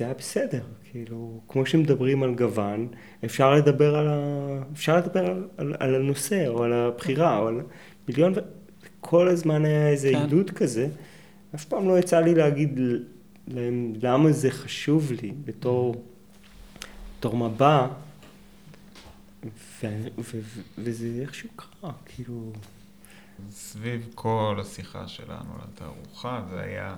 היה 0.00 0.14
בסדר, 0.14 0.62
כאילו, 0.90 1.40
כמו 1.48 1.66
שמדברים 1.66 2.22
על 2.22 2.34
גוון, 2.34 2.88
אפשר 3.24 3.54
לדבר 3.54 3.96
על, 3.96 4.08
ה... 4.08 4.18
אפשר 4.72 4.96
לדבר 4.96 5.26
על, 5.26 5.48
על, 5.56 5.74
על 5.78 5.94
הנושא, 5.94 6.48
או 6.48 6.62
על 6.62 6.72
הבחירה, 6.72 7.38
או 7.38 7.48
על 7.48 7.60
מיליון, 8.08 8.32
ו... 8.36 8.40
כל 9.00 9.28
הזמן 9.28 9.64
היה 9.64 9.88
איזה 9.88 10.10
כן. 10.12 10.18
עידוד 10.18 10.50
כזה, 10.50 10.88
אף 11.54 11.64
פעם 11.64 11.88
לא 11.88 11.98
יצא 11.98 12.20
לי 12.20 12.34
להגיד 12.34 12.80
להם 13.48 13.92
למה 14.02 14.32
זה 14.32 14.50
חשוב 14.50 15.12
לי 15.22 15.32
בתור, 15.44 16.04
בתור 17.18 17.36
מבע, 17.36 17.86
ו... 19.44 19.86
ו... 20.18 20.40
וזה 20.78 21.18
איכשהו 21.20 21.48
קרה, 21.56 21.92
כאילו, 22.06 22.52
סביב 23.50 24.08
כל 24.14 24.58
השיחה 24.60 25.08
שלנו 25.08 25.54
על 25.54 25.60
התערוכה, 25.74 26.42
זה 26.50 26.60
היה 26.60 26.96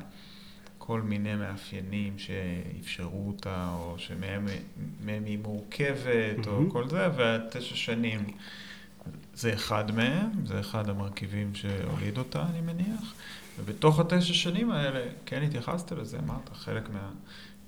כל 0.87 1.03
מיני 1.03 1.35
מאפיינים 1.35 2.19
שאפשרו 2.19 3.29
אותה, 3.29 3.69
או 3.73 3.95
שמהם 3.99 4.47
מהם 5.05 5.25
היא 5.25 5.39
מורכבת, 5.39 6.47
או 6.47 6.53
מהמם. 6.53 6.71
כל 6.71 6.89
זה, 6.89 7.09
והתשע 7.17 7.75
שנים 7.75 8.25
זה 9.35 9.55
אחד 9.55 9.91
מהם, 9.91 10.47
זה 10.47 10.61
אחד 10.61 10.89
המרכיבים 10.89 11.55
שהוליד 11.55 12.19
אותה, 12.19 12.47
אני 12.51 12.61
מניח. 12.61 13.15
ובתוך 13.59 14.01
התשע 14.01 14.35
שנים 14.35 14.71
האלה, 14.71 15.05
כן 15.27 15.43
התייחסת 15.43 15.93
לזה, 15.93 16.19
אמרת, 16.19 16.51
חלק 16.55 16.89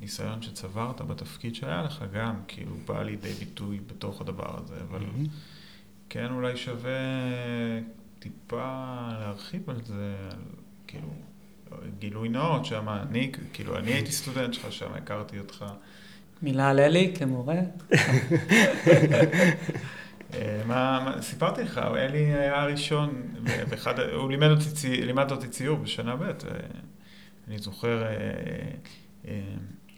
מהניסיון 0.00 0.42
שצברת 0.42 1.00
בתפקיד 1.00 1.54
שהיה 1.54 1.82
לך 1.82 2.04
גם, 2.12 2.34
כאילו, 2.48 2.76
בא 2.86 3.02
לידי 3.02 3.32
ביטוי 3.32 3.80
בתוך 3.86 4.20
הדבר 4.20 4.58
הזה, 4.58 4.76
אבל... 4.90 5.00
כן, 6.08 6.26
אולי 6.30 6.56
שווה 6.56 6.90
טיפה 8.18 9.08
להרחיב 9.20 9.70
על 9.70 9.80
זה, 9.84 10.16
על, 10.30 10.38
כאילו, 10.86 11.08
גילוי 11.98 12.28
נאות 12.28 12.64
שם, 12.64 12.88
אני, 12.88 13.32
כאילו, 13.52 13.78
אני 13.78 13.92
הייתי 13.92 14.12
סטודנט 14.12 14.54
שלך 14.54 14.72
שם, 14.72 14.92
הכרתי 14.94 15.38
אותך. 15.38 15.64
מילה 16.42 16.68
על 16.70 16.80
אלי 16.80 17.12
כמורה. 17.18 17.54
אה, 20.34 20.62
מה, 20.66 21.02
מה, 21.04 21.22
סיפרתי 21.22 21.62
לך, 21.62 21.78
אלי 21.78 22.18
היה 22.18 22.62
הראשון, 22.62 23.22
באחד, 23.70 24.00
הוא 24.00 24.30
לימד 24.30 24.50
אותי, 24.50 24.64
צי- 24.70 25.02
לימד 25.06 25.30
אותי 25.30 25.48
ציור 25.48 25.78
בשנה 25.78 26.16
ב', 26.16 26.30
אני 27.48 27.58
זוכר 27.58 28.02
אה, 28.02 28.08
אה, 29.28 29.40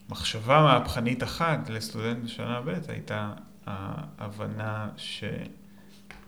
מחשבה 0.09 0.63
מהפכנית 0.63 1.23
אחת 1.23 1.71
לסטודנט 1.71 2.25
בשנה 2.25 2.61
ב', 2.61 2.75
הייתה 2.89 3.33
ההבנה 3.67 4.89
ש... 4.97 5.25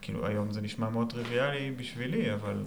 כאילו 0.03 0.27
היום 0.27 0.53
זה 0.53 0.61
נשמע 0.61 0.91
מאוד 0.91 1.11
טריוויאלי 1.13 1.71
בשבילי, 1.71 2.35
אבל 2.35 2.65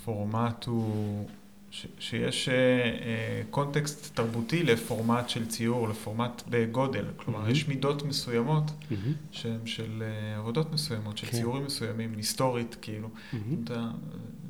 שפורמט 0.00 0.64
הוא 0.64 1.26
ש, 1.70 1.86
שיש 1.98 2.48
אה, 2.48 2.54
אה, 2.54 3.42
קונטקסט 3.50 4.14
תרבותי 4.16 4.62
לפורמט 4.62 5.28
של 5.28 5.46
ציור, 5.46 5.88
לפורמט 5.88 6.42
בגודל. 6.48 7.04
כלומר, 7.16 7.46
Mhm. 7.46 7.50
יש 7.50 7.68
מידות 7.68 8.02
מסוימות 8.02 8.70
מהמם, 8.90 9.12
שהן 9.30 9.58
של 9.66 10.02
אה, 10.02 10.38
עבודות 10.38 10.72
מסוימות, 10.72 11.18
של 11.18 11.26
כן. 11.26 11.36
ציורים 11.36 11.64
מסוימים, 11.64 12.12
היסטורית, 12.16 12.76
כאילו. 12.82 13.08
מהמם. 13.32 13.56
אתה, 13.64 13.88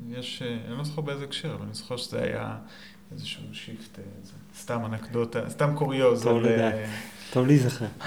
יש, 0.09 0.41
אה, 0.45 0.57
אני 0.67 0.77
לא 0.77 0.83
זוכר 0.83 1.01
באיזה 1.01 1.23
הקשר, 1.23 1.53
אבל 1.53 1.65
אני 1.65 1.73
זוכר 1.73 1.97
שזה 1.97 2.23
היה 2.23 2.57
איזשהו 3.11 3.43
shift, 3.53 3.99
אה, 3.99 4.03
זה 4.23 4.31
סתם 4.59 4.85
אנקדוטה, 4.85 5.49
סתם 5.49 5.69
קוריוז. 5.75 6.23
טוב 6.23 6.37
על, 6.37 6.45
אה, 6.45 6.55
לדעת. 6.55 6.89
טוב 7.33 7.47
להיזכר. 7.47 7.85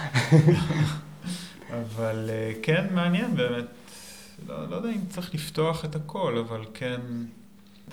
אבל 1.81 2.31
אה, 2.31 2.53
כן 2.63 2.87
מעניין 2.95 3.37
באמת, 3.37 3.65
לא, 4.49 4.69
לא 4.69 4.77
יודע 4.77 4.93
אם 4.93 5.07
צריך 5.09 5.35
לפתוח 5.35 5.85
את 5.85 5.97
הכל, 5.97 6.39
אבל 6.39 6.65
כן, 6.75 7.01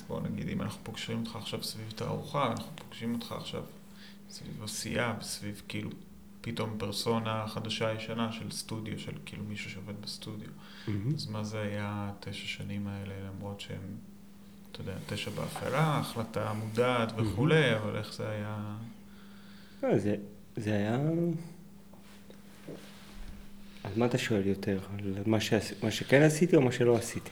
בוא 0.07 0.21
נגיד, 0.21 0.49
אם 0.49 0.61
אנחנו 0.61 0.79
פוגשים 0.83 1.19
אותך 1.19 1.35
עכשיו 1.35 1.63
סביב 1.63 1.91
תערוכה, 1.95 2.51
אנחנו 2.51 2.71
פוגשים 2.75 3.15
אותך 3.15 3.31
עכשיו 3.31 3.63
סביב 4.29 4.63
עשייה, 4.63 5.15
סביב 5.21 5.61
כאילו 5.67 5.89
פתאום 6.41 6.75
פרסונה 6.77 7.45
חדשה 7.47 7.93
ישנה 7.93 8.31
של 8.31 8.51
סטודיו, 8.51 8.99
של 8.99 9.11
כאילו 9.25 9.43
מישהו 9.43 9.71
שעובד 9.71 10.01
בסטודיו. 10.01 10.49
מהמם. 10.87 11.15
אז 11.15 11.27
מה 11.27 11.43
זה 11.43 11.61
היה 11.61 12.11
התשע 12.11 12.47
שנים 12.47 12.87
האלה, 12.87 13.13
למרות 13.29 13.59
שהם, 13.59 13.97
אתה 14.71 14.81
יודע, 14.81 14.95
תשע 15.07 15.31
בהפעלה, 15.31 15.99
החלטה 15.99 16.53
מודעת 16.53 17.13
וכולי, 17.17 17.75
אבל 17.75 17.97
איך 17.97 18.13
זה 18.13 18.29
היה... 18.29 18.75
לא, 19.83 19.97
זה, 19.97 20.15
זה 20.55 20.73
היה... 20.73 20.99
על 23.83 23.91
מה 23.95 24.05
אתה 24.05 24.17
שואל 24.17 24.47
יותר? 24.47 24.79
על 24.99 25.13
מה, 25.25 25.39
שעש... 25.39 25.73
מה 25.83 25.91
שכן 25.91 26.21
עשיתי 26.21 26.55
או 26.55 26.61
מה 26.61 26.71
שלא 26.71 26.95
עשיתי? 26.95 27.29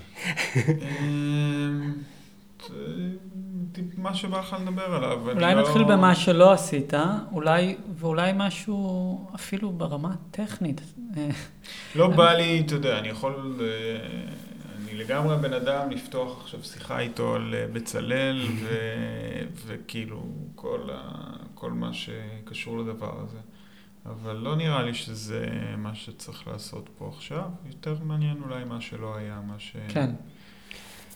מה 3.98 4.14
שבא 4.14 4.40
לך 4.40 4.56
לדבר 4.62 4.96
עליו. 4.96 5.30
אולי 5.30 5.56
לא- 5.56 5.62
נתחיל 5.62 5.84
במה 5.84 6.16
שלא 6.16 6.52
עשית, 6.54 6.94
אולי, 7.32 7.76
ואולי 7.98 8.32
משהו 8.36 9.28
אפילו 9.36 9.72
ברמה 9.72 10.14
הטכנית. 10.14 10.82
אה, 11.18 11.30
לא 11.96 12.08
בא 12.08 12.34
לי, 12.34 12.60
אתה 12.66 12.74
יודע, 12.76 13.00
אני 13.00 13.08
יכול... 13.08 13.60
אה, 13.62 13.66
אני 14.84 14.94
לגמרי 14.98 15.38
בן 15.38 15.54
אדם 15.54 15.90
לפתוח 15.90 16.42
עכשיו 16.42 16.64
שיחה 16.64 17.00
איתו 17.00 17.36
על 17.36 17.54
אה, 17.58 17.66
בצלאל, 17.74 18.42
ו- 18.62 18.70
וכאילו 19.68 20.24
כל, 20.56 20.80
ה- 20.94 21.12
כל 21.56 21.72
מה 21.72 21.90
שקשור 21.94 22.78
לדבר 22.80 23.20
הזה. 23.24 23.38
אבל 24.06 24.36
לא 24.36 24.56
נראה 24.56 24.84
לי 24.84 24.94
שזה 24.94 25.46
מה 25.78 25.96
שצריך 25.96 26.48
לעשות 26.48 26.90
פה 26.98 27.12
עכשיו. 27.16 27.50
יותר 27.66 27.96
מעניין 28.04 28.38
אולי 28.44 28.64
מה 28.64 28.82
שלא 28.82 29.16
היה, 29.16 29.42
מה 29.48 29.60
ש... 29.60 29.76
כן. 29.88 30.10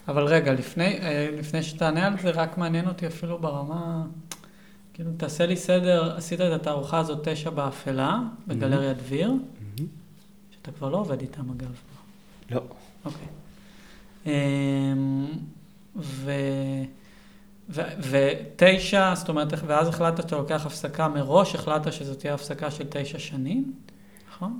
אבל 0.07 0.23
רגע, 0.23 0.53
לפני, 0.53 0.99
אה, 0.99 1.29
לפני 1.39 1.63
שתענה 1.63 2.07
על 2.07 2.13
זה, 2.21 2.31
רק 2.31 2.57
מעניין 2.57 2.87
אותי 2.87 3.07
אפילו 3.07 3.39
ברמה, 3.39 4.05
כאילו, 4.93 5.11
תעשה 5.17 5.45
לי 5.45 5.57
סדר, 5.57 6.15
עשית 6.17 6.41
את 6.41 6.51
התערוכה 6.51 6.99
הזאת 6.99 7.27
תשע 7.27 7.49
באפלה, 7.49 8.19
בגלריה 8.47 8.93
דביר, 8.93 9.27
מהמם. 9.27 9.87
שאתה 10.51 10.71
כבר 10.71 10.89
לא 10.89 10.97
עובד 10.97 11.21
איתם 11.21 11.49
אגב. 11.51 11.75
לא. 12.51 12.61
אוקיי. 13.05 13.27
אמ, 14.25 15.25
ו... 15.95 16.31
ו... 16.31 16.31
ותשע, 17.69 19.15
זאת 19.15 19.29
אומרת, 19.29 19.53
ואז 19.67 19.87
החלטת 19.87 20.23
שאתה 20.23 20.35
לוקח 20.35 20.65
הפסקה 20.65 21.07
מראש, 21.07 21.55
החלטת 21.55 21.93
שזאת 21.93 22.19
תהיה 22.19 22.33
הפסקה 22.33 22.71
של 22.71 22.83
תשע 22.89 23.19
שנים, 23.19 23.73
נכון? 24.29 24.59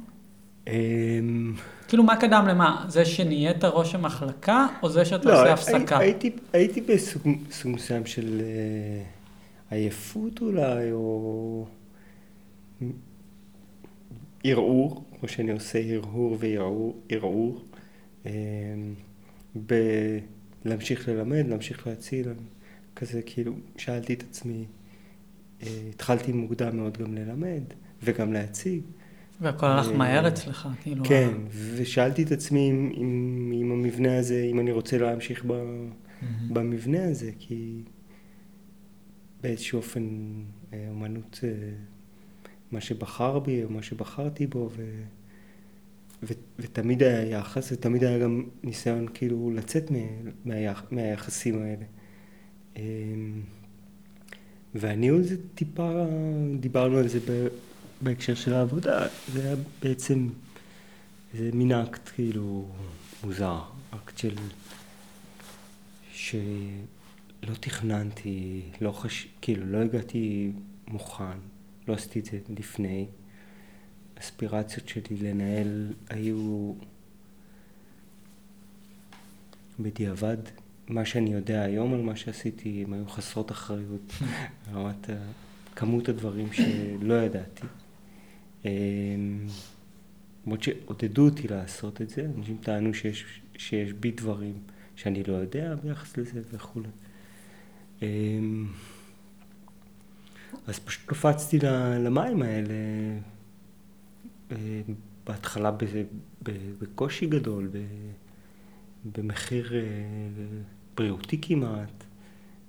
אמ, 0.68 1.54
כאילו, 1.88 2.04
מה 2.04 2.16
קדם 2.16 2.46
למה? 2.50 2.86
זה 2.88 3.06
שנהיית 3.06 3.64
ראש 3.64 3.96
המחלקה, 3.96 4.68
או 4.84 4.90
זה 4.90 5.06
שאתה 5.06 5.30
לא, 5.30 5.42
עושה 5.42 5.54
הפסקה? 5.54 5.98
הייתי, 5.98 6.32
הייתי 6.54 6.82
בסוג 6.82 7.22
סוג 7.52 7.72
מסוים 7.72 8.06
של 8.06 8.42
אה, 8.42 9.04
עייפות 9.78 10.42
אולי, 10.42 10.92
או 10.92 11.66
ערעור, 14.44 15.04
כמו 15.20 15.30
שאני 15.30 15.52
עושה 15.52 15.80
הרהור 15.94 16.38
וערעור, 16.40 16.96
ערעור. 17.10 17.62
אמ, 18.26 18.32
בלהמשיך 20.66 21.10
ללמד, 21.10 21.48
להמשיך 21.48 21.88
להציל, 21.88 22.28
כזה 22.96 23.22
כאילו 23.22 23.54
שאלתי 23.78 24.14
את 24.14 24.24
עצמי, 24.30 24.66
אה, 25.64 25.68
התחלתי 25.90 26.32
מוקדם 26.32 26.78
מאוד 26.78 26.98
גם 26.98 27.14
ללמד 27.14 27.64
וגם 28.04 28.34
להציג. 28.34 28.82
והכל 29.42 29.66
הלך 29.66 29.88
אה, 29.88 29.98
מהר 29.98 30.28
אצלך, 30.28 30.68
כאילו. 30.82 31.06
כן, 31.06 31.32
ושאלתי 31.76 32.24
את 32.24 32.32
עצמי 32.32 32.70
אם, 32.72 32.92
אם, 32.98 33.54
אם 33.62 33.72
המבנה 33.72 34.18
הזה, 34.18 34.48
אם 34.52 34.60
אני 34.60 34.72
רוצה 34.72 34.98
להמשיך 34.98 35.46
ב, 35.46 35.52
מהמם. 35.52 36.54
במבנה 36.54 37.04
הזה, 37.04 37.32
כי 37.40 37.82
באיזשהו 39.42 39.78
אופן 39.78 40.30
אה, 40.74 40.86
אומנות 40.90 41.40
זה 41.42 41.72
מה 42.72 42.82
שבחר 42.82 43.40
בי, 43.40 43.64
או 43.64 43.70
מה 43.70 43.82
שבחרתי 43.82 44.48
בו, 44.48 44.70
ו, 44.76 45.04
ו, 46.24 46.34
ותמיד 46.60 47.04
היה 47.04 47.40
יחס, 47.40 47.72
ותמיד 47.72 48.04
היה 48.04 48.20
גם 48.20 48.44
ניסיון 48.64 49.08
כאילו 49.14 49.52
לצאת 49.52 49.92
מה, 49.92 49.98
מהיח, 50.46 50.84
מהיחסים 50.92 51.62
האלה. 51.62 51.86
אמ, 52.78 53.42
והניהול 54.76 55.24
זה 55.24 55.36
טיפה, 55.56 56.06
דיברנו 56.60 56.98
על 56.98 57.08
זה 57.08 57.20
בהקשר 58.02 58.36
של 58.36 58.54
העבודה, 58.54 59.08
זה 59.34 59.44
היה 59.44 59.56
בעצם 59.82 60.30
איזה 61.34 61.50
מין 61.54 61.72
אקט 61.72 62.10
כאילו 62.16 62.68
מוזר, 63.24 63.62
אקט 63.92 64.18
של... 64.18 64.36
שלא 66.14 67.56
תכננתי, 67.60 68.62
לא 68.82 68.92
חש... 68.92 69.28
כאילו 69.42 69.66
לא 69.66 69.78
הגעתי 69.78 70.52
מוכן, 70.88 71.38
לא 71.88 71.94
עשיתי 71.94 72.20
את 72.20 72.26
זה 72.26 72.40
לפני. 72.60 73.06
האספירציות 74.18 74.90
שלי 74.90 75.18
לנהל 75.18 75.94
היו 76.10 76.74
בדיעבד, 79.80 80.38
מה 80.88 81.06
שאני 81.06 81.34
יודע 81.34 81.62
היום 81.62 81.94
על 81.94 82.02
מה 82.02 82.16
שעשיתי, 82.16 82.84
הם 82.88 82.94
היו 82.94 83.08
חסרות 83.08 83.52
אחריות, 83.52 84.14
ברמת 84.72 85.10
ה- 85.10 85.32
כמות 85.76 86.10
הדברים 86.10 86.54
שלא 86.54 87.14
ידעתי. 87.14 87.68
אמ, 88.66 88.70
למרות 90.46 90.64
שעודדו 90.64 91.26
אותי 91.26 91.48
לעשות 91.48 92.02
את 92.02 92.10
זה, 92.10 92.28
אנשים 92.38 92.58
טענו 92.62 92.94
שיש, 92.94 93.42
שיש 93.58 93.94
בי 93.94 94.12
דברים 94.12 94.54
שאני 94.96 95.24
לא 95.24 95.34
יודע 95.34 95.76
ביחס 95.84 96.18
לזה 96.18 96.42
וכולי. 96.52 96.88
אמ, 98.02 98.68
אז 100.68 100.80
פשוט 100.80 101.06
קפצתי 101.06 101.60
למים 102.00 102.42
האלה, 102.42 102.74
אה, 104.52 104.82
בהתחלה 105.26 105.72
בקושי 106.80 107.26
גדול, 107.26 107.70
במחיר 109.18 109.74
אה, 109.76 109.82
בריאותי 110.96 111.42
כמעט, 111.42 112.04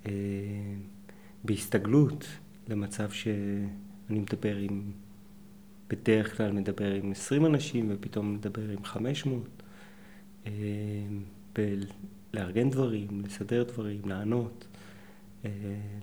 אה, 0.07 0.13
בהסתגלות 1.45 2.27
למצב 2.69 3.11
שאני 3.11 4.19
מדבר 4.21 4.57
עם, 4.57 4.83
בדרך 5.89 6.37
כלל 6.37 6.53
מדבר 6.53 6.93
עם 6.93 7.11
20 7.13 7.47
אנשים 7.47 7.87
ופתאום 7.91 8.35
מדבר 8.35 8.71
עם 8.71 8.85
500, 8.85 9.43
אה, 10.47 10.53
לארגן 12.35 12.71
דברים, 12.71 13.23
לסדר 13.25 13.63
דברים, 13.63 14.01
לענות, 14.05 14.67
אה, 15.45 15.51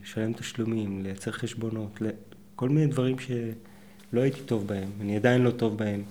לשלם 0.01 0.34
תשלומים, 0.34 1.03
לייצר 1.03 1.32
חשבונות, 1.32 1.99
כל 2.55 2.69
מיני 2.69 2.88
דברים 2.88 3.15
שלא 3.19 4.21
הייתי 4.21 4.41
טוב 4.45 4.67
בהם, 4.67 4.89
אני 5.01 5.15
עדיין 5.15 5.41
לא 5.41 5.51
טוב 5.51 5.78
בהם 5.78 6.03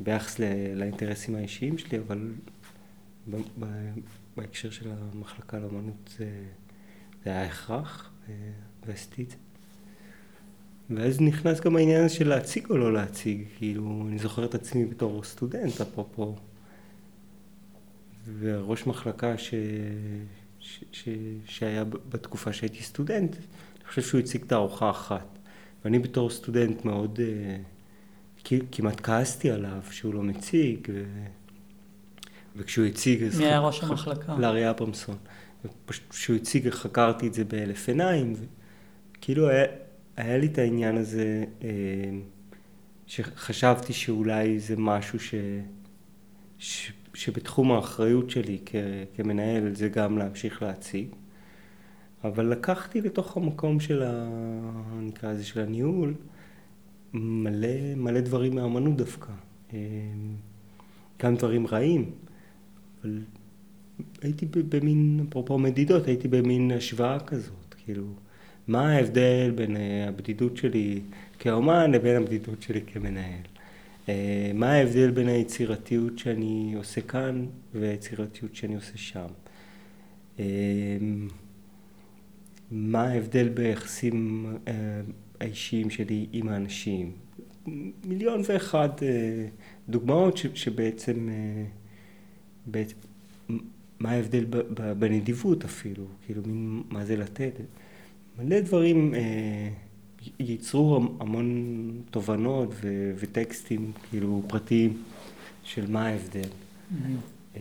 ביחס 0.00 0.38
לאינטרסים 0.76 1.34
האישיים 1.34 1.78
שלי, 1.78 1.98
אבל 1.98 2.32
בהקשר 4.36 4.70
של 4.70 4.90
המחלקה 4.90 5.58
לאמנות 5.58 6.14
זה, 6.18 6.44
זה 7.24 7.30
היה 7.30 7.44
הכרח, 7.44 8.10
אה, 8.28 8.34
ועשיתי 8.86 9.22
את 9.22 9.30
זה. 9.30 9.36
ואז 10.90 11.20
נכנס 11.20 11.60
גם 11.60 11.76
העניין 11.76 12.08
של 12.08 12.28
להציג 12.28 12.70
או 12.70 12.78
לא 12.78 12.92
להציג, 12.92 13.44
כאילו, 13.56 14.04
אני 14.08 14.18
זוכר 14.18 14.44
את 14.44 14.54
עצמי 14.54 14.84
בתור 14.84 15.24
סטודנט, 15.24 15.80
אפרופו, 15.80 16.36
וראש 18.38 18.86
מחלקה 18.86 19.38
ש... 19.38 19.54
ש... 20.58 20.84
ש... 20.92 21.08
שהיה 21.46 21.84
בתקופה 21.84 22.52
שהייתי 22.52 22.82
סטודנט, 22.82 23.36
אני 23.36 23.88
חושב 23.88 24.02
שהוא 24.02 24.20
הציג 24.20 24.44
תערוכה 24.44 24.90
אחת. 24.90 25.38
ואני 25.84 25.98
בתור 25.98 26.30
סטודנט 26.30 26.84
מאוד, 26.84 27.20
אה, 27.22 27.56
כ- 28.44 28.64
כמעט 28.72 29.00
כעסתי 29.02 29.50
עליו 29.50 29.82
שהוא 29.90 30.14
לא 30.14 30.22
מציג, 30.22 30.88
ו... 30.92 31.04
וכשהוא 32.56 32.86
הציג... 32.86 33.24
מי 33.38 33.44
היה 33.44 33.58
ראש 33.58 33.84
המחלקה? 33.84 34.36
לארי 34.38 34.70
אברמסון. 34.70 35.16
כשהוא 36.10 36.36
הציג, 36.36 36.70
חקרתי 36.70 37.26
את 37.26 37.34
זה 37.34 37.44
באלף 37.44 37.88
עיניים, 37.88 38.32
וכאילו 39.18 39.48
היה, 39.48 39.64
היה 40.16 40.38
לי 40.38 40.46
את 40.46 40.58
העניין 40.58 40.96
הזה, 40.96 41.44
אה, 41.62 41.68
שחשבתי 43.06 43.92
שאולי 43.92 44.58
זה 44.58 44.74
משהו 44.78 45.20
ש, 45.20 45.34
ש, 46.58 46.92
שבתחום 47.14 47.72
האחריות 47.72 48.30
שלי 48.30 48.58
כ, 48.66 48.74
כמנהל 49.16 49.74
זה 49.74 49.88
גם 49.88 50.18
להמשיך 50.18 50.62
להציג, 50.62 51.06
אבל 52.24 52.46
לקחתי 52.46 53.00
לתוך 53.00 53.36
המקום 53.36 53.80
של 53.80 54.02
ה... 54.02 54.28
נקרא 55.00 55.32
לזה 55.32 55.44
של 55.44 55.60
הניהול, 55.60 56.14
מלא, 57.12 57.94
מלא 57.96 58.20
דברים 58.20 58.54
מהאמנות 58.54 58.96
דווקא. 58.96 59.32
אה, 59.74 59.78
גם 61.22 61.36
דברים 61.36 61.66
רעים, 61.66 62.10
אבל 63.04 63.18
הייתי 64.22 64.46
במין, 64.46 65.26
אפרופו 65.28 65.58
מדידות, 65.58 66.06
הייתי 66.06 66.28
במין 66.28 66.70
השוואה 66.70 67.20
כזאת, 67.20 67.74
כאילו, 67.84 68.04
מה 68.68 68.92
ההבדל 68.92 69.52
בין 69.54 69.76
אה, 69.76 70.08
הבדידות 70.08 70.56
שלי 70.56 71.00
כאומן 71.38 71.92
לבין 71.92 72.16
הבדידות 72.16 72.62
שלי 72.62 72.80
כמנהל? 72.86 73.40
אה, 74.08 74.50
מה 74.54 74.72
ההבדל 74.72 75.10
בין 75.10 75.28
היצירתיות 75.28 76.18
שאני 76.18 76.74
עושה 76.76 77.00
כאן 77.00 77.46
והיצירתיות 77.74 78.54
שאני 78.54 78.74
עושה 78.74 78.96
שם? 78.96 79.26
מה 82.70 83.02
ההבדל 83.02 83.48
ביחסים 83.48 84.46
האישיים 85.40 85.90
שלי 85.90 86.26
עם 86.32 86.48
האנשים? 86.48 87.12
מיליון 88.04 88.40
ואחד 88.48 88.88
דוגמאות 89.88 90.36
שבעצם, 90.54 91.28
אה, 91.28 91.64
בעצם, 92.66 92.96
מה 93.98 94.10
ההבדל 94.10 94.44
בנדיבות 94.98 95.64
אפילו, 95.64 96.04
כאילו 96.26 96.42
מין 96.46 96.82
מה 96.90 97.04
זה 97.04 97.16
לתת. 97.16 97.52
מלא 98.38 98.60
דברים 98.60 99.14
אה, 99.14 99.68
ייצרו 100.38 100.96
המון 101.20 102.02
תובנות 102.10 102.68
ו, 102.72 103.12
וטקסטים 103.16 103.92
כאילו 104.10 104.42
פרטיים 104.46 105.02
של 105.62 105.90
מה 105.90 106.06
ההבדל. 106.06 106.48
Mm-hmm. 106.48 107.58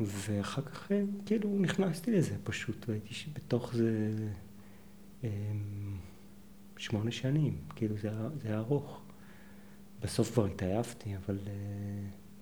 ואחר 0.00 0.62
כך 0.62 0.92
אה, 0.92 1.02
כאילו 1.26 1.58
נכנסתי 1.58 2.10
לזה 2.10 2.34
פשוט, 2.44 2.88
והייתי 2.88 3.14
בתוך 3.34 3.74
זה 3.74 4.14
אה, 5.24 5.28
שמונה 6.76 7.10
שנים, 7.10 7.56
כאילו 7.76 7.96
זה 7.96 8.10
היה 8.44 8.58
ארוך. 8.58 9.01
בסוף 10.02 10.32
כבר 10.32 10.44
התעייפתי, 10.44 11.16
אבל 11.16 11.38
uh, 11.44 11.48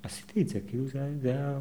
עשיתי 0.02 0.42
את 0.42 0.48
זה, 0.48 0.60
כאילו 0.68 0.88
זה, 0.88 1.12
זה 1.22 1.30
היה, 1.30 1.58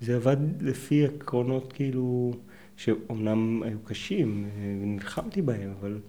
זה 0.00 0.16
עבד 0.16 0.36
לפי 0.60 1.04
עקרונות 1.04 1.72
כאילו, 1.72 2.32
שאומנם 2.76 3.62
היו 3.62 3.78
קשים, 3.84 4.44
אה, 4.44 4.50
ונלחמתי 4.82 5.42
בהם, 5.42 5.72
אבל 5.80 6.00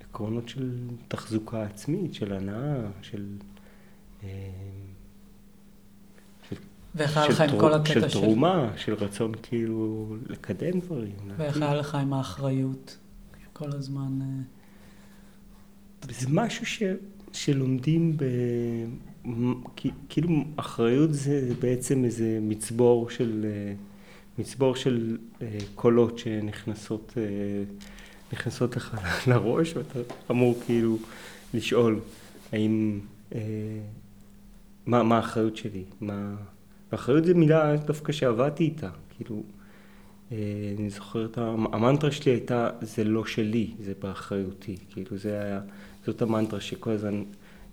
עקרונות 0.00 0.48
של 0.48 0.78
תחזוקה 1.08 1.62
עצמית, 1.62 2.14
של 2.14 2.32
הנאה, 2.32 2.76
של... 3.02 3.26
אה, 4.24 4.28
ואיך 6.94 7.16
היה 7.16 7.28
לך 7.28 7.40
עם 7.40 7.60
כל 7.60 7.74
הקטע 7.74 7.92
של... 7.92 8.08
של 8.08 8.20
תרומה, 8.20 8.72
של 8.76 8.94
רצון 8.94 9.32
כאילו 9.42 10.16
לקדם 10.26 10.80
דברים. 10.80 11.16
ואיך 11.36 11.56
היה 11.62 11.74
לך 11.74 11.94
עם 11.94 12.12
האחריות 12.12 12.98
כל 13.52 13.72
הזמן? 13.72 14.20
זה 16.10 16.26
משהו 16.30 16.66
ש... 16.66 16.82
שלומדים 17.36 18.16
ב... 18.16 18.24
כאילו 20.08 20.28
אחריות 20.56 21.14
זה 21.14 21.54
בעצם 21.60 22.04
איזה 22.04 22.38
מצבור 22.42 23.10
של, 23.10 23.46
מצבור 24.38 24.76
של 24.76 25.16
אה, 25.42 25.58
קולות 25.74 26.18
שנכנסות 26.18 27.12
אה, 27.16 27.22
נכנסות 28.32 28.76
לך 28.76 28.98
לראש 29.28 29.76
ואתה 29.76 29.98
אמור 30.30 30.58
כאילו 30.66 30.98
לשאול 31.54 32.00
האם, 32.52 33.00
אה, 33.34 33.40
מה, 34.86 35.02
מה 35.02 35.16
האחריות 35.16 35.56
שלי, 35.56 35.84
מה... 36.00 36.34
האחריות 36.92 37.24
זה 37.24 37.34
מילה 37.34 37.76
דווקא 37.76 38.12
שעבדתי 38.12 38.64
איתה, 38.64 38.90
כאילו, 39.16 39.42
אני 40.78 40.90
זוכר 40.90 41.24
את 41.24 41.38
המנטרה 41.38 42.10
שלי 42.10 42.32
הייתה 42.32 42.70
זה 42.80 43.04
לא 43.04 43.26
שלי, 43.26 43.70
זה 43.80 43.92
באחריותי, 44.02 44.76
כאילו 44.90 45.18
זה 45.18 45.40
היה 45.40 45.60
זאת 46.06 46.22
המנטרה 46.22 46.60
שכל 46.60 46.90
הזמן 46.90 47.22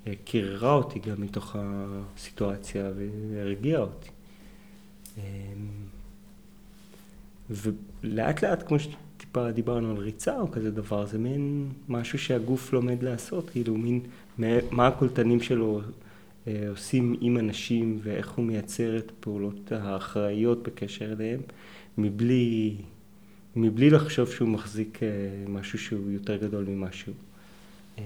אה, 0.07 0.13
קיררה 0.23 0.73
אותי 0.73 0.99
גם 0.99 1.21
מתוך 1.21 1.55
הסיטואציה 1.59 2.91
והרגיעה 3.33 3.81
אותי. 3.81 4.09
אמ, 5.17 5.23
ולאט 7.49 8.43
לאט, 8.43 8.67
כמו 8.67 8.77
שטיפה 8.79 9.51
דיברנו 9.51 9.91
על 9.91 9.97
ריצה 9.97 10.39
או 10.39 10.51
כזה 10.51 10.71
דבר, 10.71 11.05
זה 11.05 11.17
מין 11.17 11.69
משהו 11.89 12.19
שהגוף 12.19 12.73
לומד 12.73 13.03
לעשות, 13.03 13.49
כאילו 13.49 13.77
מין 13.77 13.99
מה 14.71 14.87
הקולטנים 14.87 15.41
שלו 15.41 15.81
אה, 16.47 16.65
עושים 16.69 17.15
עם 17.21 17.37
אנשים 17.37 17.99
ואיך 18.03 18.31
הוא 18.31 18.45
מייצר 18.45 18.97
את 18.97 19.11
הפעולות 19.11 19.71
האחראיות 19.71 20.63
בקשר 20.63 21.11
אליהם, 21.13 21.41
מבלי, 21.97 22.75
מבלי 23.55 23.89
לחשוב 23.89 24.29
שהוא 24.29 24.49
מחזיק 24.49 25.03
אה, 25.03 25.09
משהו 25.47 25.79
שהוא 25.79 26.11
יותר 26.11 26.37
גדול 26.37 26.65
ממשהו. 26.65 27.13
אמ, 27.97 28.03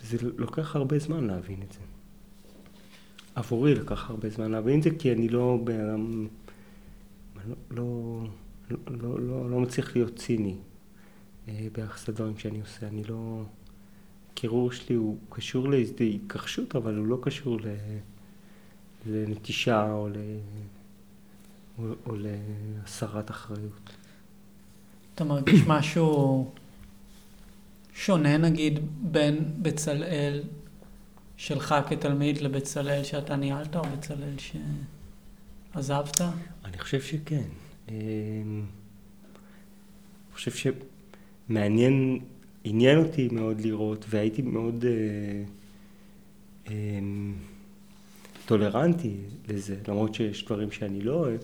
זה 0.00 0.18
לוקח 0.36 0.76
הרבה 0.76 0.98
זמן 0.98 1.24
להבין 1.24 1.62
את 1.62 1.72
זה. 1.72 1.80
עבורי 3.34 3.74
לקח 3.74 4.10
הרבה 4.10 4.30
זמן 4.30 4.50
להבין 4.50 4.78
את 4.78 4.82
זה, 4.82 4.90
כי 4.98 5.12
אני 5.12 5.28
לא 5.28 5.58
בן 5.64 6.26
לא, 7.46 7.54
לא, 7.70 8.26
לא, 8.90 9.20
לא, 9.20 9.50
לא, 9.50 9.60
מצליח 9.60 9.96
להיות 9.96 10.16
ציני 10.16 10.56
אה, 11.48 11.66
ביחס 11.72 12.08
לדברים 12.08 12.38
שאני 12.38 12.60
עושה. 12.60 12.86
אני 12.88 13.04
לא... 13.04 13.42
הקירור 14.32 14.72
שלי 14.72 14.94
הוא 14.94 15.16
קשור 15.30 15.68
לאיזו 15.68 15.94
התכחשות, 16.14 16.76
אבל 16.76 16.96
הוא 16.96 17.06
לא 17.06 17.18
קשור 17.22 17.60
ל... 17.60 17.66
לנטישה 19.06 19.92
או, 19.92 20.08
ל... 20.08 20.16
או, 21.78 21.84
או 22.06 22.16
להסרת 22.16 23.30
אחריות. 23.30 23.90
אתה 25.14 25.24
מרגיש 25.24 25.60
משהו 25.66 26.50
שונה 27.94 28.38
נגיד 28.38 28.78
בין 29.02 29.44
בצלאל 29.62 30.42
שלך 31.36 31.74
כתלמיד 31.88 32.40
לבצלאל 32.40 33.04
שאתה 33.04 33.36
ניהלת 33.36 33.76
או 33.76 33.82
בצלאל 33.82 34.34
שעזבת? 35.74 36.20
אני 36.64 36.78
חושב 36.78 37.00
שכן. 37.00 37.48
אמ, 37.88 37.94
אני 40.32 40.34
חושב 40.34 40.72
שמעניין, 41.48 42.18
עניין 42.64 42.98
אותי 42.98 43.28
מאוד 43.32 43.60
לראות 43.60 44.04
והייתי 44.08 44.42
מאוד 44.42 44.84
אה, 44.84 44.90
אה, 46.68 47.00
טולרנטי 48.46 49.16
לזה, 49.48 49.76
למרות 49.88 50.14
שיש 50.14 50.44
דברים 50.44 50.70
שאני 50.70 51.00
לא 51.00 51.14
אוהב, 51.14 51.40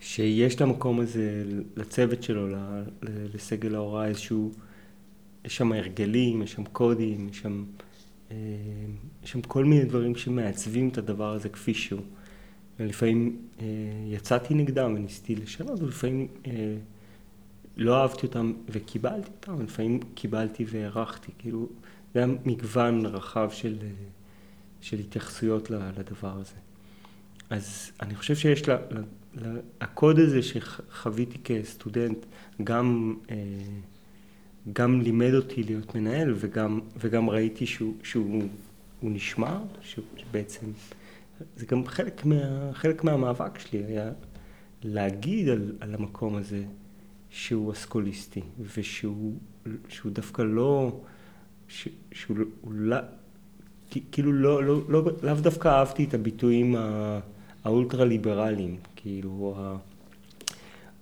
שיש 0.00 0.60
למקום 0.60 1.00
הזה, 1.00 1.44
לצוות 1.76 2.22
שלו, 2.22 2.48
לסגל 3.02 3.74
ההוראה 3.74 4.06
איזשהו 4.06 4.52
יש 5.46 5.56
שם 5.56 5.72
הרגלים, 5.72 6.42
יש 6.42 6.52
שם 6.52 6.64
קודים, 6.64 7.28
יש 7.28 7.38
שם, 7.38 7.64
אה, 8.30 8.36
יש 9.24 9.30
שם 9.30 9.42
כל 9.42 9.64
מיני 9.64 9.84
דברים 9.84 10.16
שמעצבים 10.16 10.88
את 10.88 10.98
הדבר 10.98 11.32
הזה 11.32 11.48
כפי 11.48 11.74
שהוא. 11.74 12.00
ולפעמים 12.80 13.36
אה, 13.60 13.66
יצאתי 14.06 14.54
נגדם 14.54 14.94
וניסיתי 14.96 15.34
לשנות, 15.34 15.80
ולפעמים 15.80 16.28
אה, 16.46 16.76
לא 17.76 18.02
אהבתי 18.02 18.26
אותם 18.26 18.52
וקיבלתי 18.68 19.30
אותם, 19.40 19.54
ולפעמים 19.58 20.00
קיבלתי 20.14 20.64
והערכתי. 20.68 21.32
כאילו, 21.38 21.68
זה 22.14 22.24
היה 22.24 22.28
מגוון 22.44 23.06
רחב 23.06 23.50
של, 23.50 23.76
של 24.80 24.98
התייחסויות 24.98 25.70
לדבר 25.70 26.40
הזה. 26.40 26.56
אז 27.50 27.92
אני 28.02 28.14
חושב 28.14 28.34
שיש 28.34 28.68
לה, 28.68 28.76
לה, 29.34 29.50
הקוד 29.80 30.18
הזה 30.18 30.42
שחוויתי 30.42 31.38
כסטודנט, 31.44 32.26
גם 32.64 33.16
אה, 33.30 33.36
גם 34.72 35.00
לימד 35.00 35.34
אותי 35.34 35.62
להיות 35.62 35.94
מנהל 35.94 36.34
וגם, 36.36 36.80
וגם 36.98 37.30
ראיתי 37.30 37.66
שהוא, 37.66 37.94
שהוא 38.02 38.42
נשמר, 39.02 39.58
שבעצם 39.82 40.66
זה 41.56 41.66
גם 41.66 41.86
חלק, 41.86 42.24
מה, 42.24 42.70
חלק 42.72 43.04
מהמאבק 43.04 43.58
שלי 43.58 43.84
היה 43.84 44.10
להגיד 44.82 45.48
על, 45.48 45.72
על 45.80 45.94
המקום 45.94 46.36
הזה 46.36 46.64
שהוא 47.30 47.72
אסכוליסטי 47.72 48.40
ושהוא 48.76 49.32
שהוא 49.88 50.12
דווקא 50.12 50.42
לא, 50.42 51.00
ש, 51.68 51.88
שהוא 52.12 52.36
לא, 52.70 52.96
כאילו 54.12 54.32
לא, 54.32 54.64
לא, 54.64 54.80
לא, 54.88 55.02
לאו 55.22 55.34
דווקא 55.34 55.68
אהבתי 55.68 56.04
את 56.04 56.14
הביטויים 56.14 56.76
האולטרה 57.64 58.04
ליברליים, 58.04 58.76
כאילו, 58.96 59.30
או, 59.30 59.76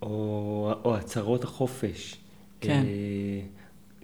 או, 0.01 0.73
או 0.85 0.95
הצהרות 0.95 1.43
החופש. 1.43 2.17
כן. 2.61 2.83
אה, 2.85 3.41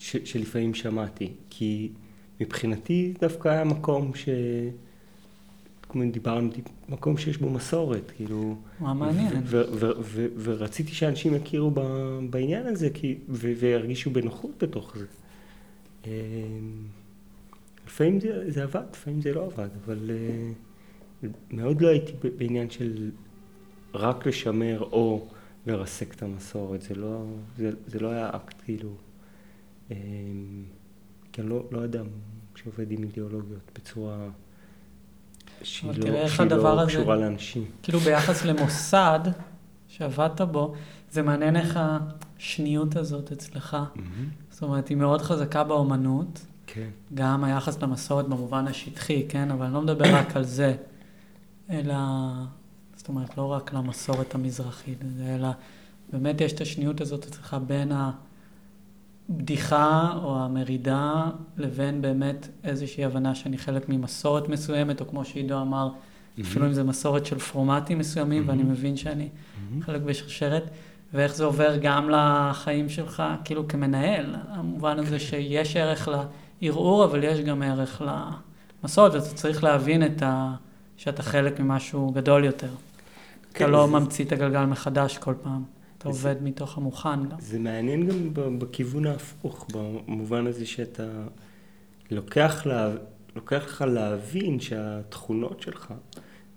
ש, 0.02 0.18
שלפעמים 0.26 0.74
שמעתי, 0.74 1.30
כי 1.50 1.90
מבחינתי 2.40 3.14
דווקא 3.20 3.50
היה 3.50 3.64
מקום 3.64 4.16
ש... 4.16 4.30
כמו 5.90 6.04
דיברנו, 6.12 6.50
מקום 6.90 7.18
שיש 7.18 7.38
בו 7.38 7.50
מסורת, 7.50 8.12
כאילו... 8.16 8.56
מה 8.80 8.94
מעניין. 8.94 9.44
ורציתי 10.38 10.92
שאנשים 10.92 11.36
יכירו 11.36 11.72
בעניין 12.30 12.68
הזה, 12.68 12.90
כי, 12.94 13.16
וירגישו 13.30 14.10
בנוחות 14.10 14.64
בתוך 14.64 14.98
זה. 14.98 15.06
אה, 16.08 16.12
לפעמים 17.88 18.20
זה, 18.20 18.52
זה 18.52 18.64
עבד, 18.64 18.84
לפעמים 18.92 19.22
זה 19.22 19.34
לא 19.34 19.46
עבד, 19.46 19.70
אבל 19.86 20.12
uh, 21.24 21.28
מאוד 21.52 21.82
לא 21.82 21.88
הייתי 21.88 22.14
בעניין 22.38 22.70
של 22.70 23.12
רק 23.94 24.28
לשמר 24.28 24.80
או 24.80 25.28
לרסק 25.68 26.14
את 26.14 26.24
המסורת. 26.24 26.82
זה 26.82 26.96
לא, 26.96 27.26
זה, 27.58 27.72
זה 27.88 28.00
לא 28.00 28.08
היה 28.08 28.30
אקט 28.36 28.62
כאילו... 28.66 28.90
אה, 29.92 29.96
כי 31.32 31.42
אני 31.42 31.50
לא, 31.50 31.64
לא 31.72 31.84
אדם 31.84 32.06
שעובד 32.56 32.92
עם 32.92 33.04
אידיאולוגיות 33.04 33.72
בצורה 33.76 34.18
שהיא 35.64 35.88
לא, 35.90 36.28
שהיא 36.28 36.50
לא 36.52 36.82
הזה- 36.82 36.92
קשורה 36.92 37.16
לאנשים. 37.16 37.66
כאילו 37.84 38.00
ביחס 38.00 38.46
למוסד 38.46 39.20
שעבדת 39.88 40.42
בו, 40.42 40.74
זה 41.12 41.22
מעניין 41.22 41.56
איך 41.56 41.80
השניות 42.40 42.96
הזאת 42.96 43.32
אצלך. 43.32 43.78
זאת 44.50 44.62
אומרת, 44.64 44.88
היא 44.88 44.98
מאוד 44.98 45.22
חזקה 45.22 45.64
באומנות, 45.64 46.46
כן. 46.68 46.90
גם 47.14 47.44
היחס 47.44 47.82
למסורת 47.84 48.28
במובן 48.28 48.68
השטחי, 48.68 49.26
כן? 49.30 49.52
אבל 49.52 49.66
אני 49.66 49.74
לא 49.74 49.82
מדבר 49.82 50.16
רק 50.16 50.36
על 50.36 50.44
זה, 50.44 50.76
אלא, 51.70 51.96
זאת 52.96 53.08
אומרת, 53.08 53.38
לא 53.38 53.52
רק 53.52 53.74
למסורת 53.74 54.36
המזרחית, 54.36 54.98
אלא 55.30 55.50
באמת 56.14 56.42
יש 56.42 56.54
את 56.54 56.62
השניות 56.62 57.02
הזאת 57.02 57.26
אצלך 57.28 57.58
בין 57.68 57.92
הבדיחה 59.36 60.14
או 60.24 60.38
המרידה 60.40 61.24
לבין 61.58 62.02
באמת 62.02 62.48
איזושהי 62.64 63.06
הבנה 63.06 63.36
שאני 63.36 63.58
חלק 63.58 63.90
ממסורת 63.90 64.50
מסוימת, 64.50 65.02
או 65.02 65.08
כמו 65.08 65.26
שעידו 65.26 65.62
אמר, 65.62 65.90
אפילו 66.42 66.66
אם 66.66 66.74
זה 66.74 66.84
מסורת 66.84 67.26
של 67.26 67.40
פורמטים 67.40 68.00
מסוימים, 68.00 68.44
ואני 68.48 68.64
מבין 68.64 68.98
שאני 68.98 69.30
חלק 69.82 70.02
בשרשרת, 70.02 70.70
ואיך 71.14 71.36
זה 71.36 71.44
עובר 71.46 71.78
גם 71.82 72.10
לחיים 72.10 72.90
שלך, 72.90 73.24
כאילו 73.46 73.68
כמנהל, 73.68 74.26
המובן 74.50 75.00
הזה 75.00 75.20
שיש 75.20 75.76
ערך 75.76 76.10
לערעור, 76.62 77.06
אבל 77.06 77.24
יש 77.24 77.40
גם 77.40 77.62
ערך 77.62 78.02
למסורת, 78.84 79.14
ואתה 79.14 79.26
צריך 79.36 79.64
להבין 79.64 80.06
את 80.06 80.22
ה... 80.24 80.56
שאתה 80.98 81.24
חלק 81.24 81.60
ממשהו 81.60 82.12
גדול 82.12 82.44
יותר. 82.46 82.68
אתה 82.68 83.60
כן, 83.60 83.70
לא 83.70 83.88
זה- 83.88 83.94
ממציא 83.94 84.26
את 84.26 84.32
הגלגל 84.32 84.66
מחדש 84.66 85.18
כל 85.18 85.34
פעם, 85.42 85.64
אתה 86.02 86.12
זה- 86.12 86.30
עובד 86.30 86.44
מתוך 86.44 86.78
המוכן 86.78 87.30
גם. 87.30 87.40
זה 87.40 87.60
מעניין 87.60 88.08
גם 88.08 88.30
בכיוון 88.60 89.06
ההפוך, 89.06 89.68
במובן 89.74 90.48
הזה 90.48 90.66
שאתה 90.66 91.28
לוקח, 92.12 92.66
לה, 92.66 92.92
לוקח 93.36 93.64
לך 93.66 93.82
להבין 93.82 94.60
שהתכונות 94.60 95.62
שלך 95.62 95.94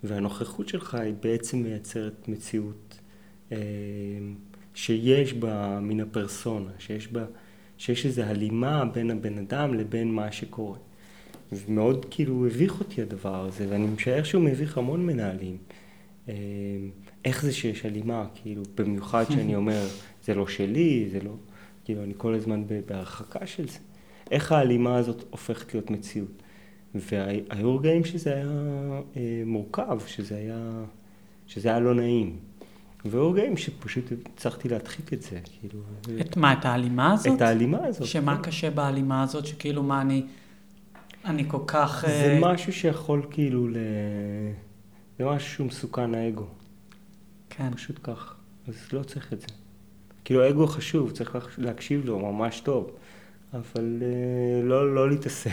והנוכחות 0.05 0.69
שלך 0.69 0.95
היא 0.95 1.15
בעצם 1.23 1.59
מייצרת 1.63 2.29
מציאות 2.29 2.99
אה, 3.53 3.59
שיש 4.75 5.33
בה 5.33 5.79
מן 5.81 6.01
הפרסונה, 6.01 6.71
שיש 6.79 7.09
בה, 7.09 7.25
שיש 7.79 8.07
איזו 8.07 8.23
הלימה 8.23 8.85
בין 8.85 9.11
הבן 9.11 9.39
אדם 9.39 9.75
לבין 9.75 10.15
מה 10.15 10.33
שקורה. 10.33 10.79
ומאוד 11.53 12.07
כאילו 12.11 12.47
הביך 12.47 12.81
אותי 12.81 13.03
הדבר 13.03 13.45
הזה, 13.47 13.67
ואני 13.71 13.87
משער 13.87 14.23
שהוא 14.23 14.43
מביך 14.43 14.79
המון 14.79 15.07
מנהלים. 15.07 15.57
אה, 16.29 16.35
איך 17.25 17.43
זה 17.43 17.53
שיש 17.53 17.85
הלימה, 17.85 18.27
כאילו, 18.35 18.63
במיוחד 18.75 19.25
שאני 19.29 19.55
אומר, 19.61 19.87
זה 20.25 20.35
לא 20.35 20.47
שלי, 20.47 21.09
זה 21.13 21.21
לא, 21.21 21.33
כאילו, 21.85 22.03
אני 22.03 22.15
כל 22.17 22.35
הזמן 22.35 22.65
בהרחקה 22.87 23.47
של 23.47 23.69
זה. 23.69 23.79
איך 24.31 24.53
ההלימה 24.53 24.97
הזאת 24.97 25.25
הופכת 25.31 25.75
להיות 25.75 25.91
מציאות? 25.91 26.43
והיו 26.95 27.77
רגעים 27.77 28.05
שזה 28.05 28.35
היה 28.35 28.47
אה, 29.17 29.43
מורכב, 29.47 29.99
שזה 30.07 30.37
היה, 30.37 30.85
שזה 31.47 31.69
היה 31.69 31.81
לא 31.81 31.95
נעים. 31.95 32.37
והיו 33.05 33.31
רגעים 33.31 33.57
שפשוט 33.57 34.05
הצלחתי 34.35 34.69
להדחיק 34.69 35.13
את 35.13 35.23
זה, 35.23 35.41
כאילו, 35.61 35.79
את 36.21 36.37
מה, 36.37 36.53
את 36.53 36.65
ההלימה 36.65 37.13
הזאת? 37.13 37.37
את 37.37 37.43
ההלימה 37.43 37.87
הזאת. 37.87 38.07
שמה 38.07 38.37
כן. 38.37 38.43
קשה 38.43 38.71
בהלימה 38.71 39.23
הזאת, 39.23 39.47
שכאילו 39.47 39.83
מה 39.83 40.01
אני... 40.01 40.23
אני 41.25 41.45
כל 41.49 41.61
כך... 41.67 42.05
זה 42.09 42.13
אה, 42.13 42.39
משהו 42.41 42.73
שיכול 42.73 43.27
כאילו 43.31 43.69
ל... 43.69 43.77
זה 45.19 45.25
משהו 45.25 45.51
שהוא 45.51 45.67
מסוכן 45.67 46.15
האגו, 46.15 46.47
כן. 47.57 47.75
פשוט 47.75 47.99
כך. 48.03 48.35
אז 48.69 48.75
לא 48.93 49.03
צריך 49.03 49.33
את 49.33 49.41
זה. 49.41 49.47
כאילו 50.25 50.43
האגו 50.45 50.67
חשוב, 50.67 51.11
צריך 51.11 51.35
להק- 51.35 51.59
להקשיב 51.59 52.05
לו 52.05 52.33
ממש 52.33 52.61
טוב, 52.61 52.91
אבל 53.55 54.03
אה, 54.03 54.63
לא, 54.63 54.95
לא 54.95 55.11
להתעסק. 55.11 55.51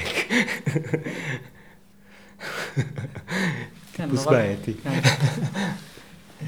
כן, 3.93 4.05
טיפוס 4.09 4.25
רק- 4.27 4.31
בעייתי. 4.33 4.73
כן. 4.73 4.99
אמ, 6.41 6.47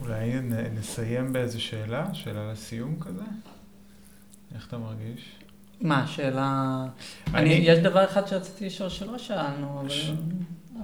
אולי 0.00 0.30
נסיים 0.74 1.32
באיזו 1.32 1.62
שאלה, 1.62 2.14
שאלה 2.14 2.52
לסיום 2.52 2.96
כזה? 3.00 3.22
איך 4.54 4.66
אתה 4.68 4.78
מרגיש? 4.78 5.38
מה, 5.80 6.06
שאלה... 6.06 6.84
אני- 7.28 7.38
אני, 7.40 7.52
יש 7.54 7.78
דבר 7.78 8.04
אחד 8.04 8.26
שרציתי 8.26 8.66
לשאול 8.66 8.88
שלא 8.88 9.18
שאלנו, 9.18 9.80
אבל... 9.80 9.88
ש- 9.88 10.10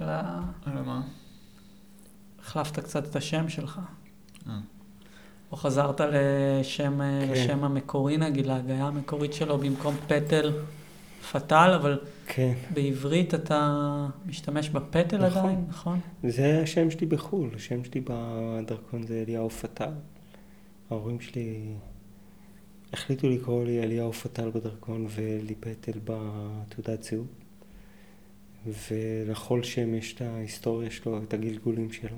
על 0.01 0.09
ה... 0.09 0.41
על 0.65 0.81
מה? 0.81 1.01
החלפת 2.41 2.79
קצת 2.79 3.05
את 3.09 3.15
השם 3.15 3.49
שלך. 3.49 3.79
אה. 4.47 4.59
או 5.51 5.57
חזרת 5.57 6.01
לשם, 6.01 6.99
כן. 6.99 7.31
לשם 7.31 7.63
המקורי 7.63 8.17
נגיד, 8.17 8.45
להגיה 8.45 8.85
המקורית 8.85 9.33
שלו, 9.33 9.57
במקום 9.57 9.95
פטל 10.07 10.51
פטל, 11.31 11.73
אבל 11.75 11.99
כן. 12.27 12.53
בעברית 12.73 13.33
אתה 13.33 14.07
משתמש 14.25 14.69
בפטל 14.69 15.25
נכון. 15.25 15.39
עדיין, 15.39 15.65
נכון? 15.69 15.99
זה 16.23 16.61
השם 16.63 16.91
שלי 16.91 17.07
בחו"ל, 17.07 17.49
השם 17.55 17.83
שלי 17.83 18.01
בדרכון 18.03 19.03
זה 19.03 19.23
אליהו 19.27 19.49
פטל. 19.49 19.91
ההורים 20.89 21.19
שלי 21.19 21.73
החליטו 22.93 23.29
לקרוא 23.29 23.65
לי 23.65 23.83
אליהו 23.83 24.13
פטל 24.13 24.49
בדרכון 24.49 25.07
ולי 25.09 25.55
פטל 25.55 25.99
בתעודת 26.03 27.03
זהות. 27.03 27.27
ולכל 28.91 29.63
שם 29.63 29.95
יש 29.95 30.13
את 30.13 30.21
ההיסטוריה 30.21 30.91
שלו, 30.91 31.23
את 31.23 31.33
הגלגולים 31.33 31.91
שלו, 31.91 32.17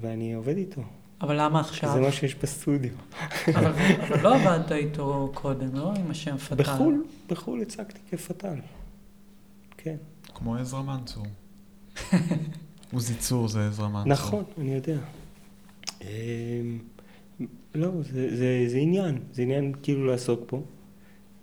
ואני 0.00 0.32
עובד 0.32 0.56
איתו. 0.56 0.82
אבל 1.20 1.40
למה 1.42 1.60
עכשיו? 1.60 1.92
זה 1.92 2.00
מה 2.00 2.12
שיש 2.12 2.34
בסטודיו. 2.34 2.92
אבל, 3.54 3.72
אבל 4.08 4.22
לא 4.22 4.34
עבדת 4.34 4.72
איתו 4.72 5.30
קודם, 5.34 5.74
לא 5.74 5.92
עם 5.94 6.10
השם 6.10 6.36
פטל. 6.36 6.54
בחו"ל, 6.54 7.04
בחו"ל 7.28 7.62
הצגתי 7.62 8.00
כפטל. 8.10 8.54
כן. 9.76 9.96
כמו 10.34 10.56
עזרא 10.56 10.82
מנצור. 10.82 11.26
עוזי 12.92 13.14
צור 13.14 13.48
זה 13.48 13.66
עזרא 13.68 13.88
מנצור. 13.88 14.12
נכון, 14.12 14.44
אני 14.58 14.74
יודע. 14.74 14.98
אמ, 16.02 16.08
לא, 17.74 17.90
זה, 18.02 18.36
זה, 18.36 18.64
זה 18.68 18.76
עניין, 18.78 19.18
זה 19.32 19.42
עניין 19.42 19.72
כאילו 19.82 20.06
לעסוק 20.06 20.52
בו. 20.52 20.62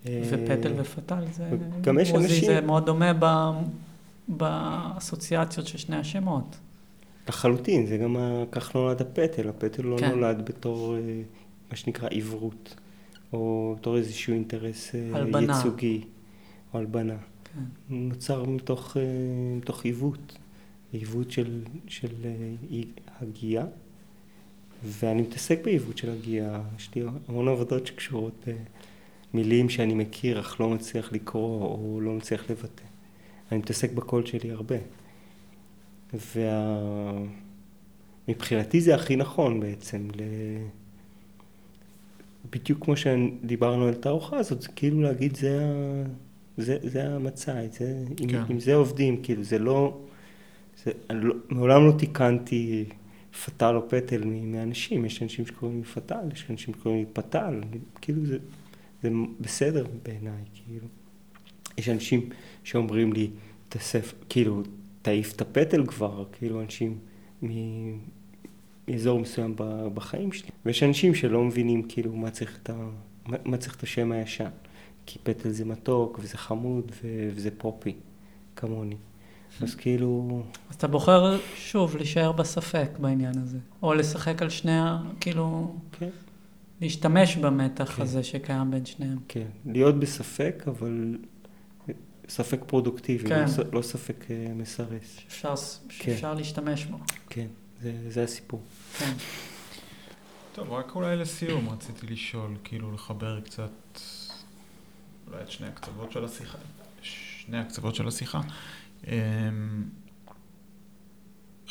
ופטל 0.06 0.74
אה, 0.76 0.82
ופטל 0.82 1.24
זה... 1.32 1.50
גם 1.82 2.00
יש 2.00 2.12
עוזי 2.12 2.26
אנשים- 2.26 2.46
זה 2.46 2.62
מאוד 2.62 2.86
דומה 2.86 3.12
ב... 3.20 3.26
באסוציאציות 4.28 5.68
של 5.68 5.78
שני 5.78 5.96
השמות. 5.96 6.58
לחלוטין, 7.30 7.86
זה 7.86 7.98
גם 7.98 8.18
ה- 8.18 8.44
כך 8.52 8.76
נולד 8.76 9.02
הפטל, 9.02 9.50
הפטל 9.50 9.82
לא 9.84 9.98
כן. 9.98 10.10
נולד 10.12 10.46
בתור 10.46 10.96
אה, 10.96 11.22
מה 11.72 11.76
שנקרא 11.78 12.10
עברות, 12.12 12.76
או 13.34 13.76
בתור 13.80 13.98
איזשהו 13.98 14.34
אינטרס 14.34 14.96
אה, 14.96 15.18
הלבנה. 15.18 15.54
ייצוגי, 15.58 16.02
או 16.74 16.80
הלבנה. 16.80 17.18
כן. 17.54 17.60
נוצר 17.96 18.44
מתוך, 18.44 18.98
אה, 18.98 19.02
מתוך 19.58 19.86
עיוות, 19.86 20.38
עיוות 20.92 21.32
של, 21.32 21.62
של 21.88 22.08
הגייה, 23.22 23.66
ואני 24.84 25.22
מתעסק 25.22 25.60
בעיוות 25.64 25.98
של 25.98 26.10
הגייה, 26.10 26.62
יש 26.78 26.90
לי 26.96 27.02
המון 27.28 27.48
עבודות 27.48 27.88
שקשורות 27.88 28.46
במילים 29.34 29.70
שאני 29.70 29.94
מכיר 29.94 30.40
אך 30.40 30.62
לא 30.62 30.70
מצליח 30.70 31.14
לקרוא 31.14 31.62
או 31.62 32.00
לא 32.02 32.12
מצליח 32.14 32.50
לבטא. 32.50 32.84
אני 33.52 33.60
מתעסק 33.60 33.92
בקול 33.92 34.26
שלי 34.26 34.52
הרבה. 34.52 34.76
ומבחינתי 38.28 38.82
זה 38.82 38.96
הכי 38.96 39.16
נכון 39.16 39.60
בעצם, 39.60 40.08
ל... 40.16 40.22
בדיוק 42.52 42.86
כמו 42.86 42.96
שדיברנו 42.98 43.84
על 43.84 43.94
התערוכה 43.94 44.38
הזאת, 44.38 44.62
זה 44.62 44.68
כאילו 44.76 45.02
להגיד 45.02 45.36
זה, 45.36 45.60
ה... 45.62 46.04
זה, 46.58 46.78
זה 46.84 47.10
המצע, 47.10 47.54
זה, 47.72 48.04
עם, 48.20 48.30
כן. 48.30 48.44
עם 48.50 48.60
זה 48.60 48.76
עובדים, 48.76 49.24
כאילו 49.24 49.44
זה 49.44 49.60
לא, 49.60 50.02
זה, 50.84 50.92
לא, 51.10 51.36
מעולם 51.50 51.88
לא 51.88 51.92
תיקנתי 51.92 52.86
פטל 53.46 53.76
או 53.76 53.90
פטל 53.90 54.24
מאנשים, 54.26 55.06
יש 55.06 55.24
אנשים 55.24 55.46
שקוראים 55.46 55.78
לי 55.78 55.84
פטל, 55.84 56.32
יש 56.34 56.46
אנשים 56.50 56.74
שקוראים 56.74 57.00
לי 57.00 57.06
פתל, 57.14 57.62
כאילו 58.02 58.26
זה, 58.26 58.38
זה 59.04 59.10
בסדר 59.40 59.86
בעיניי, 60.04 60.44
כאילו. 60.54 60.88
יש 61.78 61.90
אנשים 61.90 62.30
שאומרים 62.64 63.14
לי, 63.14 63.30
תאסף, 63.70 64.14
כאילו, 64.30 64.64
תעיף 65.06 65.36
את 65.36 65.42
הפטל 65.42 65.86
כבר, 65.86 66.24
כאילו 66.32 66.62
אנשים 66.62 66.98
מאזור 68.88 69.20
מסוים 69.20 69.56
בחיים 69.94 70.32
שלי. 70.32 70.50
ויש 70.66 70.84
אנשים 70.84 71.16
שלא 71.16 71.44
מבינים 71.44 71.84
כאילו 71.84 72.16
מה 72.16 72.32
צריך 72.32 72.58
את, 72.64 72.70
ה... 72.70 72.90
מה 73.46 73.58
צריך 73.58 73.76
את 73.76 73.84
השם 73.84 74.12
הישן. 74.12 74.50
כי 75.06 75.20
פטל 75.24 75.50
זה 75.50 75.66
מתוק 75.66 76.20
וזה 76.22 76.38
חמוד 76.38 76.92
ו... 76.92 77.30
וזה 77.36 77.50
פופי, 77.58 77.96
כמוני. 78.56 78.96
אז 79.62 79.76
כאילו, 79.76 80.44
אז 80.70 80.76
אתה 80.76 80.88
בוחר 80.88 81.38
שוב 81.56 81.96
להישאר 81.96 82.32
בספק 82.32 82.90
בעניין 83.00 83.38
הזה. 83.38 83.58
או 83.84 83.94
לשחק 83.94 84.42
על 84.42 84.50
שני 84.50 84.80
ה... 84.80 84.98
כאילו... 85.20 85.76
כן, 86.00 86.10
להשתמש 86.82 87.38
במתח 87.38 87.92
כן. 87.92 88.02
הזה 88.02 88.24
שקיים 88.24 88.72
בין 88.72 88.86
שניהם. 88.86 89.18
כן. 89.28 89.48
להיות 89.66 90.00
בספק, 90.00 90.64
אבל 90.68 91.18
ספק 92.30 92.60
פרודוקטיבי, 92.68 93.30
כן. 93.30 93.42
לא, 93.42 93.48
ס- 93.48 93.60
לא 93.74 93.82
ספק 93.82 94.26
אה, 94.32 94.52
מסרס. 94.56 95.18
שאפשר, 95.18 95.54
כן. 95.90 96.06
שאפשר 96.06 96.34
להשתמש 96.34 96.86
בו. 96.86 96.98
כן. 97.30 97.48
זה, 97.82 97.94
זה 98.10 98.24
הסיפור. 98.24 98.62
כן. 99.00 99.14
טוב, 100.54 100.72
רק 100.72 100.96
אולי 100.96 101.16
לסיום 101.18 101.70
רציתי 101.70 102.08
לשאול, 102.08 102.52
כאילו 102.64 102.92
לחבר 102.92 103.42
קצת, 103.42 104.00
אולי 105.28 105.42
את 105.44 105.52
שני 105.52 105.68
הקצוות 105.68 106.12
של 106.12 106.26
השיחה, 106.26 106.58
שני 107.02 107.58
הקצוות 107.58 107.96
של 107.96 108.08
השיחה. 108.08 108.42
אמ, 109.08 109.14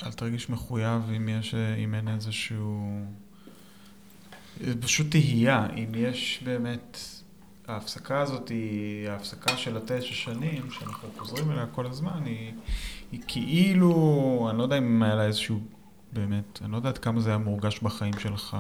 אל 0.07 0.13
תרגיש 0.13 0.51
מחויב 0.51 1.03
אם 1.17 1.29
יש, 1.29 1.55
אם 1.55 1.95
אין 1.95 2.09
איזשהו... 2.09 3.01
פשוט 4.81 5.11
תהייה, 5.11 5.67
אם 5.77 5.93
יש 5.97 6.41
באמת... 6.45 6.99
ההפסקה 7.69 8.21
הזאת 8.21 8.49
היא 8.49 9.09
ההפסקה 9.09 9.57
של 9.57 9.77
התשע 9.77 10.15
שנים, 10.15 10.71
שאנחנו 10.71 11.09
חוזרים 11.19 11.51
אליה 11.51 11.67
כל 11.67 11.87
הזמן, 11.87 12.25
היא, 12.25 12.53
היא 13.13 13.21
כאילו, 13.27 14.47
אני 14.51 14.59
לא 14.59 14.63
יודע 14.63 14.79
אם 14.79 15.03
היה 15.03 15.15
לה 15.15 15.25
איזשהו, 15.27 15.61
באמת, 16.13 16.59
אני 16.63 16.73
לא 16.73 16.77
יודע 16.77 16.89
עד 16.89 16.99
כמה 16.99 17.21
זה 17.21 17.31
היה 17.31 17.39
מורגש 17.39 17.81
בחיים 17.81 18.19
שלך 18.19 18.57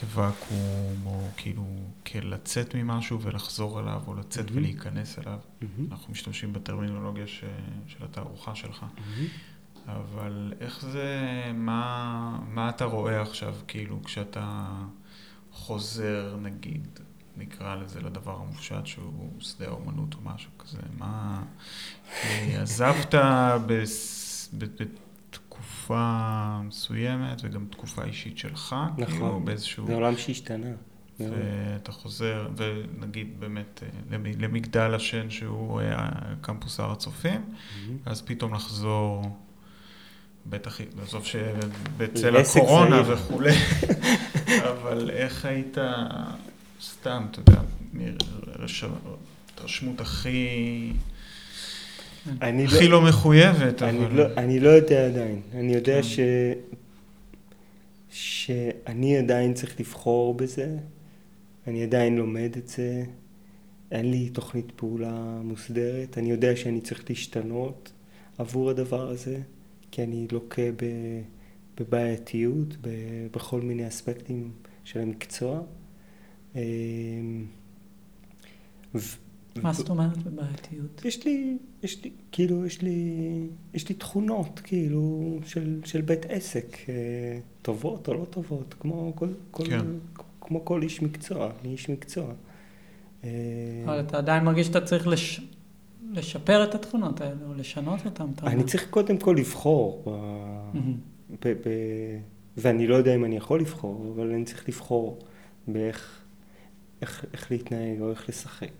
כוואקום, 0.00 1.06
או 1.06 1.28
כאילו 1.36 1.64
כלצאת 2.06 2.74
ממשהו 2.74 3.20
ולחזור 3.20 3.80
אליו, 3.80 4.02
או 4.06 4.14
לצאת 4.14 4.48
mm-hmm. 4.48 4.52
ולהיכנס 4.54 5.18
אליו. 5.18 5.38
Mm-hmm. 5.38 5.64
אנחנו 5.90 6.12
משתמשים 6.12 6.52
בטרמינולוגיה 6.52 7.26
ש, 7.26 7.44
של 7.86 8.04
התערוכה 8.04 8.54
שלך. 8.54 8.82
Mm-hmm. 8.82 9.90
אבל 9.90 10.52
איך 10.60 10.80
זה, 10.80 11.18
מה, 11.54 12.38
מה 12.48 12.68
אתה 12.68 12.84
רואה 12.84 13.22
עכשיו, 13.22 13.54
כאילו, 13.68 14.02
כשאתה 14.04 14.68
חוזר, 15.52 16.36
נגיד, 16.42 17.00
נקרא 17.40 17.74
לזה 17.74 18.00
לדבר 18.00 18.34
המופשט 18.34 18.86
שהוא 18.86 19.30
שדה 19.40 19.66
האומנות 19.66 20.14
או 20.14 20.18
משהו 20.24 20.50
כזה. 20.58 20.78
מה... 20.98 21.42
עזבת 22.58 23.14
בס... 23.66 24.50
בתקופה 24.52 26.60
מסוימת 26.64 27.40
וגם 27.42 27.66
תקופה 27.70 28.04
אישית 28.04 28.38
שלך, 28.38 28.76
נכון. 28.98 29.06
כאילו 29.06 29.40
באיזשהו... 29.44 29.86
זה 29.86 29.94
עולם 29.94 30.16
שהשתנה. 30.16 30.70
ואתה 31.20 31.92
חוזר, 31.92 32.48
ונגיד 32.56 33.40
באמת 33.40 33.82
אה, 33.82 34.18
למגדל 34.38 34.94
השן 34.94 35.30
שהוא 35.30 35.80
אה, 35.80 36.08
קמפוס 36.40 36.80
הר 36.80 36.92
הצופים. 36.92 37.40
אז 38.06 38.22
פתאום 38.22 38.54
לחזור, 38.54 39.36
בטח, 40.46 40.80
עזוב 41.02 41.24
שבצל 41.24 42.36
הקורונה 42.36 43.12
וכולי, 43.12 43.54
אבל 44.70 45.10
איך 45.10 45.44
היית 45.44 45.78
סתם, 46.82 47.26
אתה 47.30 47.40
יודע, 47.40 47.60
התרשמות 49.54 50.00
הכי... 50.00 50.92
הכי 52.40 52.88
לא, 52.88 52.90
לא 52.90 53.08
מחויבת, 53.08 53.82
אני 53.82 54.06
אבל... 54.06 54.14
לא, 54.14 54.24
אני 54.36 54.60
לא 54.60 54.68
יודע 54.68 55.06
עדיין. 55.06 55.40
אני 55.54 55.74
יודע 55.74 56.02
כן. 56.02 56.02
ש... 56.02 56.20
שאני 58.10 59.16
עדיין 59.18 59.54
צריך 59.54 59.80
לבחור 59.80 60.34
בזה, 60.34 60.76
אני 61.66 61.82
עדיין 61.82 62.16
לומד 62.16 62.50
את 62.58 62.68
זה, 62.68 63.04
אין 63.90 64.10
לי 64.10 64.30
תוכנית 64.30 64.72
פעולה 64.76 65.40
מוסדרת, 65.44 66.18
אני 66.18 66.30
יודע 66.30 66.56
שאני 66.56 66.80
צריך 66.80 67.04
להשתנות 67.08 67.92
עבור 68.38 68.70
הדבר 68.70 69.10
הזה, 69.10 69.38
כי 69.90 70.02
אני 70.02 70.26
לוקה. 70.32 70.62
בבעייתיות. 71.80 72.76
בכל 73.30 73.60
מיני 73.60 73.88
אספקטים 73.88 74.50
של 74.84 75.00
המקצוע. 75.00 75.60
אמ, 76.54 77.44
מה 79.62 79.72
זאת 79.72 79.88
אומרת 79.88 80.18
בבעייתיות? 80.18 81.04
יש 81.04 81.24
לי, 81.24 81.58
יש 81.82 82.04
לי, 82.04 82.10
כאילו, 82.32 82.66
יש 82.66 82.82
לי, 82.82 83.16
יש 83.74 83.88
לי 83.88 83.94
תכונות, 83.94 84.60
כאילו, 84.64 85.38
של, 85.44 85.80
של 85.84 86.00
בית 86.00 86.26
עסק, 86.28 86.76
אה, 86.88 86.94
טובות 87.62 88.08
או 88.08 88.14
לא 88.14 88.24
טובות, 88.30 88.74
כמו 88.80 89.12
כל, 89.16 89.28
כל, 89.50 89.64
כן. 89.64 89.84
כמו 90.40 90.64
כל 90.64 90.82
איש 90.82 91.02
מקצוע, 91.02 91.50
אני 91.60 91.72
איש 91.72 91.88
מקצוע. 91.88 92.32
אה, 93.24 93.30
אבל 93.84 94.00
אתה 94.00 94.18
עדיין 94.18 94.44
מרגיש 94.44 94.66
שאתה 94.66 94.80
צריך 94.80 95.06
לש... 95.06 95.40
לשפר 96.12 96.64
את 96.64 96.74
התכונות 96.74 97.20
האלה, 97.20 97.46
או 97.48 97.54
לשנות 97.54 98.06
אותן. 98.06 98.24
אני 98.42 98.64
צריך 98.64 98.90
קודם 98.90 99.18
כל 99.18 99.36
לבחור, 99.38 100.02
ב... 100.06 100.10
ב... 101.44 101.48
ב... 101.48 101.68
ואני 102.56 102.86
לא 102.86 102.94
יודע 102.94 103.14
אם 103.14 103.24
אני 103.24 103.36
יכול 103.36 103.60
לבחור, 103.60 104.12
אבל 104.14 104.32
אני 104.32 104.44
צריך 104.44 104.68
לבחור 104.68 105.18
באיך 105.68 106.19
איך, 107.02 107.24
איך 107.32 107.50
להתנהג 107.50 108.00
או 108.00 108.10
איך 108.10 108.28
לשחק. 108.28 108.70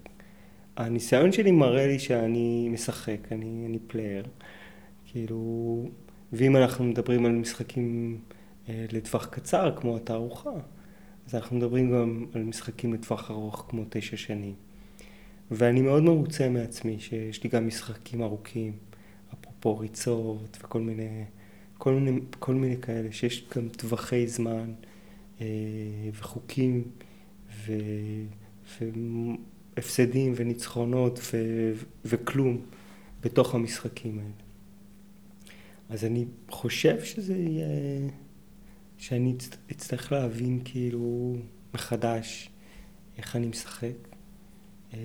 הניסיון 0.77 1.33
שלי 1.33 1.51
מראה 1.51 1.87
לי 1.87 1.99
שאני 1.99 2.69
משחק, 2.69 3.19
אני, 3.33 3.67
אני 3.67 3.79
player. 3.87 4.25
כאילו, 5.07 5.89
ואם 6.33 6.57
אנחנו 6.57 6.85
מדברים 6.85 7.27
על 7.27 7.33
משחקים 7.33 8.19
אה, 8.69 8.87
לטווח 8.93 9.27
קצר, 9.27 9.77
כמו 9.77 9.97
התערוכה, 9.97 10.51
אז 11.27 11.35
אנחנו 11.35 11.57
מדברים 11.57 11.93
גם 11.93 12.27
על 12.35 12.43
משחקים 12.43 12.95
לטווח 12.95 13.31
ארוך, 13.31 13.67
כמו 13.69 13.85
תשע 13.89 14.17
שנים. 14.17 14.55
ואני 15.51 15.83
מאוד 15.83 16.03
מרוצה 16.03 16.49
מעצמי, 16.49 17.01
שיש 17.01 17.45
לי 17.45 17.51
גם 17.51 17.67
משחקים 17.67 18.23
ארוכים, 18.23 18.73
אפרופו 19.35 19.79
ריצות 19.79 20.59
וכל 20.61 20.81
מיני, 20.81 21.25
כל 21.79 21.95
מיני, 21.95 22.21
כל 22.39 22.55
מיני 22.55 22.77
כאלה, 22.83 23.13
שיש 23.13 23.45
גם 23.57 23.69
טווחי 23.69 24.27
זמן 24.27 24.73
אה, 25.41 25.47
וחוקים. 26.13 26.85
ו... 27.67 27.73
והפסדים 29.77 30.33
וניצחונות 30.37 31.19
ו... 31.33 31.37
וכלום 32.05 32.61
בתוך 33.21 33.55
המשחקים 33.55 34.19
האלה. 34.19 34.31
אז 35.89 36.05
אני 36.05 36.25
חושב 36.51 37.05
שזה 37.05 37.37
יהיה, 37.37 37.67
שאני 38.99 39.35
אצטרך 39.71 40.13
להבין 40.13 40.61
כאילו 40.65 41.37
מחדש 41.75 42.51
איך 43.19 43.37
אני 43.37 43.47
משחק. 43.47 43.97
אה, 44.95 44.99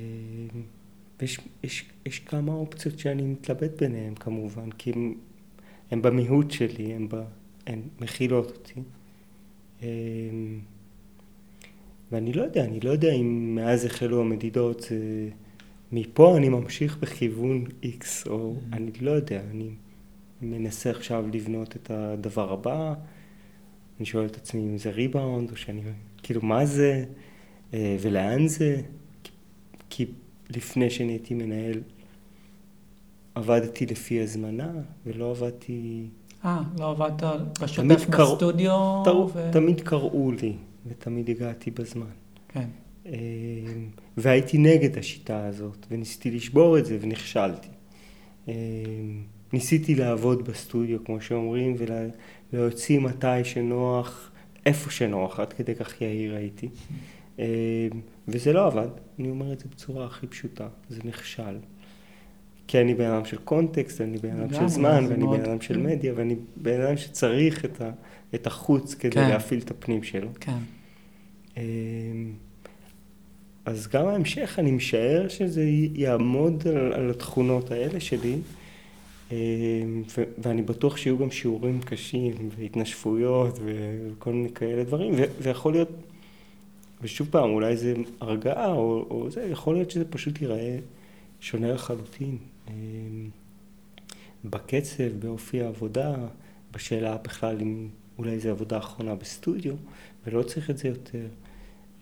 ויש 1.19 1.40
יש, 1.64 1.86
יש 2.06 2.19
כמה 2.19 2.53
אופציות 2.53 2.99
שאני 2.99 3.22
מתלבט 3.22 3.82
ביניהן 3.82 4.15
כמובן, 4.15 4.72
כי 4.72 4.91
הם, 4.91 5.15
הם 5.91 6.02
במיעוט 6.02 6.52
שלי, 6.52 6.94
הם, 6.94 7.10
ב, 7.10 7.15
הם 7.68 7.82
מכילות 7.99 8.52
אותי. 8.52 8.82
אה, 9.84 9.88
ואני 12.11 12.34
לא 12.34 12.44
יודע, 12.44 12.64
אני 12.64 12.80
לא 12.80 12.90
יודע 12.90 13.11
אם 13.11 13.56
מאז 13.56 13.86
החלו 13.86 14.22
המדידות, 14.22 14.88
אה, 14.91 14.98
מפה 15.91 16.38
אני 16.38 16.49
ממשיך 16.49 16.98
בכיוון 16.98 17.64
X, 17.84 18.30
או 18.30 18.53
mm-hmm. 18.53 18.76
אני 18.76 18.91
לא 19.02 19.11
יודע, 19.11 19.41
אני 19.52 19.69
מנסה 20.41 20.90
עכשיו 20.90 21.26
לבנות 21.34 21.76
את 21.76 21.91
הדבר 21.91 22.53
הבא, 22.53 22.94
אני 23.98 24.06
שואל 24.06 24.26
את 24.26 24.36
עצמי 24.36 24.61
אם 24.61 24.77
זה 24.77 24.90
ריבאונד, 24.90 25.52
או 25.52 25.56
שאני, 25.56 25.82
כאילו, 26.23 26.41
מה 26.41 26.65
זה, 26.65 27.06
אה, 27.73 27.98
ולאן 28.02 28.48
זה, 28.48 28.82
כי 29.90 30.06
לפני 30.49 30.90
שנהייתי 30.90 31.34
מנהל, 31.34 31.82
עבדתי 33.36 33.86
לפי 33.86 34.22
הזמנה, 34.22 34.72
ולא 35.06 35.32
עבדתי... 35.32 36.07
אה, 36.45 36.61
לא 36.80 36.91
עבדת 36.91 37.23
בשוטף 37.61 38.06
בסטודיו? 38.10 39.03
ו... 39.34 39.49
תמיד 39.52 39.82
קראו 39.82 40.32
לי. 40.32 40.56
ותמיד 40.88 41.30
הגעתי 41.30 41.72
בזמן. 41.72 42.06
כן. 42.48 42.68
אמ, 43.06 43.12
והייתי 44.18 44.57
נגד 44.57 44.98
השיטה 44.98 45.45
הזאת, 45.45 45.86
וניסיתי 45.91 46.32
לשבור 46.32 46.78
את 46.78 46.86
זה, 46.86 46.98
ונכשלתי. 47.02 47.68
אמ, 48.48 48.53
ניסיתי 49.53 49.95
לעבוד 49.95 50.49
בסטודיו, 50.49 51.03
כמו 51.03 51.22
שאומרים, 51.22 51.76
ולהוציא 52.53 52.99
מתי 52.99 53.44
שנוח, 53.44 54.32
איפה 54.66 54.91
שנוח, 54.91 55.40
עד 55.40 55.53
כדי 55.53 55.76
כך 55.76 56.02
יהיר 56.02 56.36
הייתי. 56.36 56.70
אמ, 57.40 57.45
וזה 58.28 58.53
לא 58.53 58.68
עבד, 58.68 58.88
אני 59.20 59.30
אומר 59.30 59.53
את 59.53 59.60
זה 59.60 59.66
בצורה 59.72 60.06
הכי 60.06 60.28
פשוטה, 60.28 60.68
זה 60.90 61.02
נכשל. 61.06 61.57
כי 62.68 62.82
אני 62.82 62.95
בן 62.95 63.06
אדם 63.06 63.26
של 63.26 63.38
קונטקסט, 63.38 64.02
אני 64.02 64.18
בן 64.18 64.40
אדם 64.40 64.53
של 64.53 64.68
זמן, 64.68 65.06
ואני 65.10 65.26
בן 65.28 65.41
אדם 65.41 65.62
של 65.62 65.78
מדיה, 65.78 66.14
ואני 66.16 66.36
בן 66.56 66.82
אדם 66.82 66.98
שצריך 66.98 67.66
את, 67.66 67.82
ה, 67.82 67.91
את 68.36 68.48
החוץ 68.48 68.94
כדי 68.94 69.12
כן. 69.12 69.30
להפעיל 69.30 69.60
את 69.60 69.72
הפנים 69.72 70.03
שלו. 70.03 70.30
כן. 70.40 70.57
אמ, 71.57 72.34
אז 73.65 73.88
גם 73.88 74.07
ההמשך, 74.07 74.56
אני 74.60 74.72
משער 74.72 75.27
שזה 75.27 75.64
יעמוד 75.94 76.68
על, 76.68 76.94
על 76.94 77.10
התכונות 77.10 77.72
האלה 77.72 77.99
שלי, 77.99 78.36
אמ, 79.32 80.03
ו- 80.18 80.23
ואני 80.38 80.61
בטוח 80.61 80.98
שיהיו 80.98 81.18
גם 81.18 81.32
שיעורים 81.32 81.82
קשים, 81.82 82.49
והתנשפויות, 82.57 83.60
וכל 83.65 84.34
מיני 84.34 84.49
כאלה 84.53 84.84
דברים, 84.84 85.14
ו- 85.18 85.41
ויכול 85.41 85.73
להיות, 85.73 85.90
ושוב 87.02 87.27
פעם, 87.32 87.49
אולי 87.49 87.77
זה 87.77 87.94
הרגעה, 88.22 88.72
או, 88.73 89.06
או 89.10 89.30
זה, 89.32 89.44
יכול 89.44 89.76
להיות 89.76 89.91
שזה 89.91 90.06
פשוט 90.06 90.41
ייראה 90.41 90.77
שונה 91.40 91.73
לחלוטין. 91.73 92.38
אמ, 92.68 92.73
בקצב, 94.45 95.03
באופי 95.19 95.61
העבודה, 95.61 96.15
בשאלה 96.72 97.18
בכלל 97.18 97.57
אם 97.61 97.88
אולי 98.18 98.40
זו 98.40 98.49
עבודה 98.49 98.77
אחרונה 98.77 99.15
בסטודיו, 99.15 99.73
ולא 100.27 100.44
צריך 100.44 100.69
את 100.69 100.77
זה 100.77 100.88
יותר. 100.88 101.27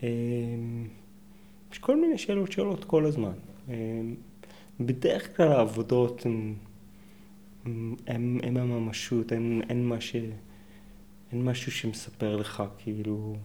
אמ, 0.04 0.88
יש 1.72 1.78
כל 1.78 2.02
מיני 2.02 2.18
שאלות 2.18 2.52
שעולות 2.52 2.86
כל 2.86 3.06
הזמן. 3.06 3.34
אמ, 3.70 4.16
בדרך 4.80 5.38
כלל 5.38 5.52
העבודות 5.52 6.26
הן 6.26 6.54
הם, 8.08 8.40
הם 8.44 8.58
הממשות, 8.58 9.34
אין, 9.34 9.62
אין, 9.70 9.86
מה 9.86 10.02
ש, 10.02 10.16
אין 11.32 11.44
משהו 11.44 11.72
שמספר 11.72 12.36
לך 12.36 12.64
כאילו 12.78 13.36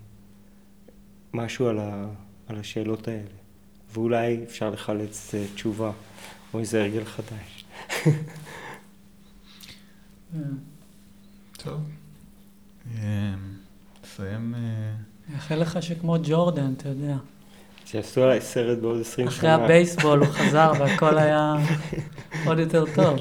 משהו 1.35 1.66
על, 1.66 1.78
ה, 1.78 2.09
על 2.47 2.56
השאלות 2.56 3.09
האלה. 3.09 3.39
ואולי 3.93 4.44
אפשר 4.44 4.70
לחלץ 4.70 5.35
אה, 5.35 5.44
תשובה 5.55 5.93
או 6.55 6.59
איזה 6.59 6.80
הרגל 6.80 7.05
חדש. 7.05 7.64
אה, 10.35 10.40
טוב. 11.52 11.80
אה, 12.94 13.35
נסיים... 14.02 14.55
מאחל 15.32 15.55
לך 15.55 15.82
שכמו 15.82 16.16
ג'ורדן, 16.22 16.72
אתה 16.76 16.88
יודע. 16.88 17.16
שיעשו 17.84 18.22
עליי 18.22 18.40
סרט 18.40 18.78
בעוד 18.78 19.00
20 19.00 19.28
אחרי 19.28 19.40
שנה. 19.40 19.55
הבייסבול 19.55 20.18
הוא 20.18 20.26
חזר 20.26 20.72
והכל 20.78 21.18
היה 21.18 21.55
עוד 22.46 22.59
יותר 22.59 22.84
טוב. 22.94 23.18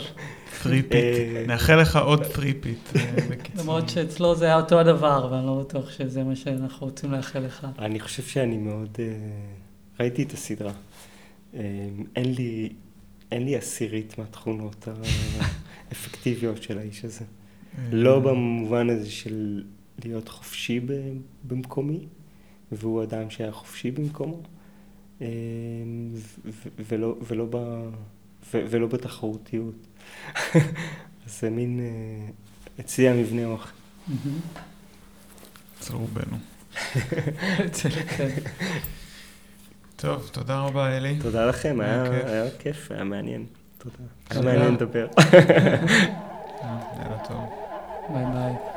פרי 0.63 0.81
פיט. 0.81 0.93
אה, 0.93 1.43
נאחל 1.47 1.81
לך 1.81 1.95
עוד 1.95 2.25
פרי 2.25 2.53
פיט, 2.53 2.95
אה. 2.95 3.01
למרות 3.57 3.89
שאצלו 3.89 4.35
זה 4.35 4.45
היה 4.45 4.57
אותו 4.57 4.79
הדבר, 4.79 5.27
ואני 5.31 5.45
לא 5.45 5.63
בטוח 5.67 5.91
שזה 5.91 6.23
מה 6.23 6.35
שאנחנו 6.35 6.87
רוצים 6.87 7.11
לאחל 7.11 7.39
לך. 7.39 7.67
אני 7.79 7.99
חושב 7.99 8.23
שאני 8.23 8.57
מאוד... 8.57 8.97
אה, 8.99 9.05
ראיתי 9.99 10.23
את 10.23 10.31
הסדרה. 10.31 10.71
אין 12.15 12.33
לי, 12.33 12.69
אין 13.31 13.45
לי 13.45 13.55
עשירית 13.55 14.17
מהתכונות 14.17 14.87
האפקטיביות 15.89 16.63
של 16.63 16.77
האיש 16.77 17.05
הזה. 17.05 17.25
לא 17.91 18.19
במובן 18.19 18.89
הזה 18.89 19.11
של 19.11 19.63
להיות 20.05 20.29
חופשי 20.29 20.79
ב- 20.79 21.17
במקומי, 21.47 22.05
והוא 22.71 23.03
אדם 23.03 23.29
שהיה 23.29 23.51
חופשי 23.51 23.91
במקומו, 23.91 24.41
ו- 25.21 25.25
ולא, 26.89 27.15
ולא, 27.27 27.45
ב, 27.49 27.55
ו- 27.55 28.65
ולא 28.69 28.87
בתחרותיות. 28.87 29.75
אז 31.25 31.39
זה 31.41 31.49
מין... 31.49 31.79
אה, 31.79 32.29
אצלי 32.79 33.09
המבנה 33.09 33.45
הוא 33.45 33.55
אחר. 33.55 33.71
מהמם. 34.07 34.39
אצל 35.81 35.93
רובנו. 35.93 36.37
טוב, 39.95 40.29
תודה 40.31 40.59
רבה, 40.59 40.97
אלי. 40.97 41.17
תודה 41.21 41.45
לכם, 41.45 41.77
היה, 41.81 42.03
כיף. 42.59 42.91
היה 42.91 43.03
מעניין. 43.03 43.45
תודה. 43.77 43.95
היה. 44.29 44.41
מעניין 44.41 44.73
לדבר. 44.73 45.07
לילה 46.97 47.17
טוב. 47.27 47.49
ביי 48.13 48.25
ביי. 48.33 48.76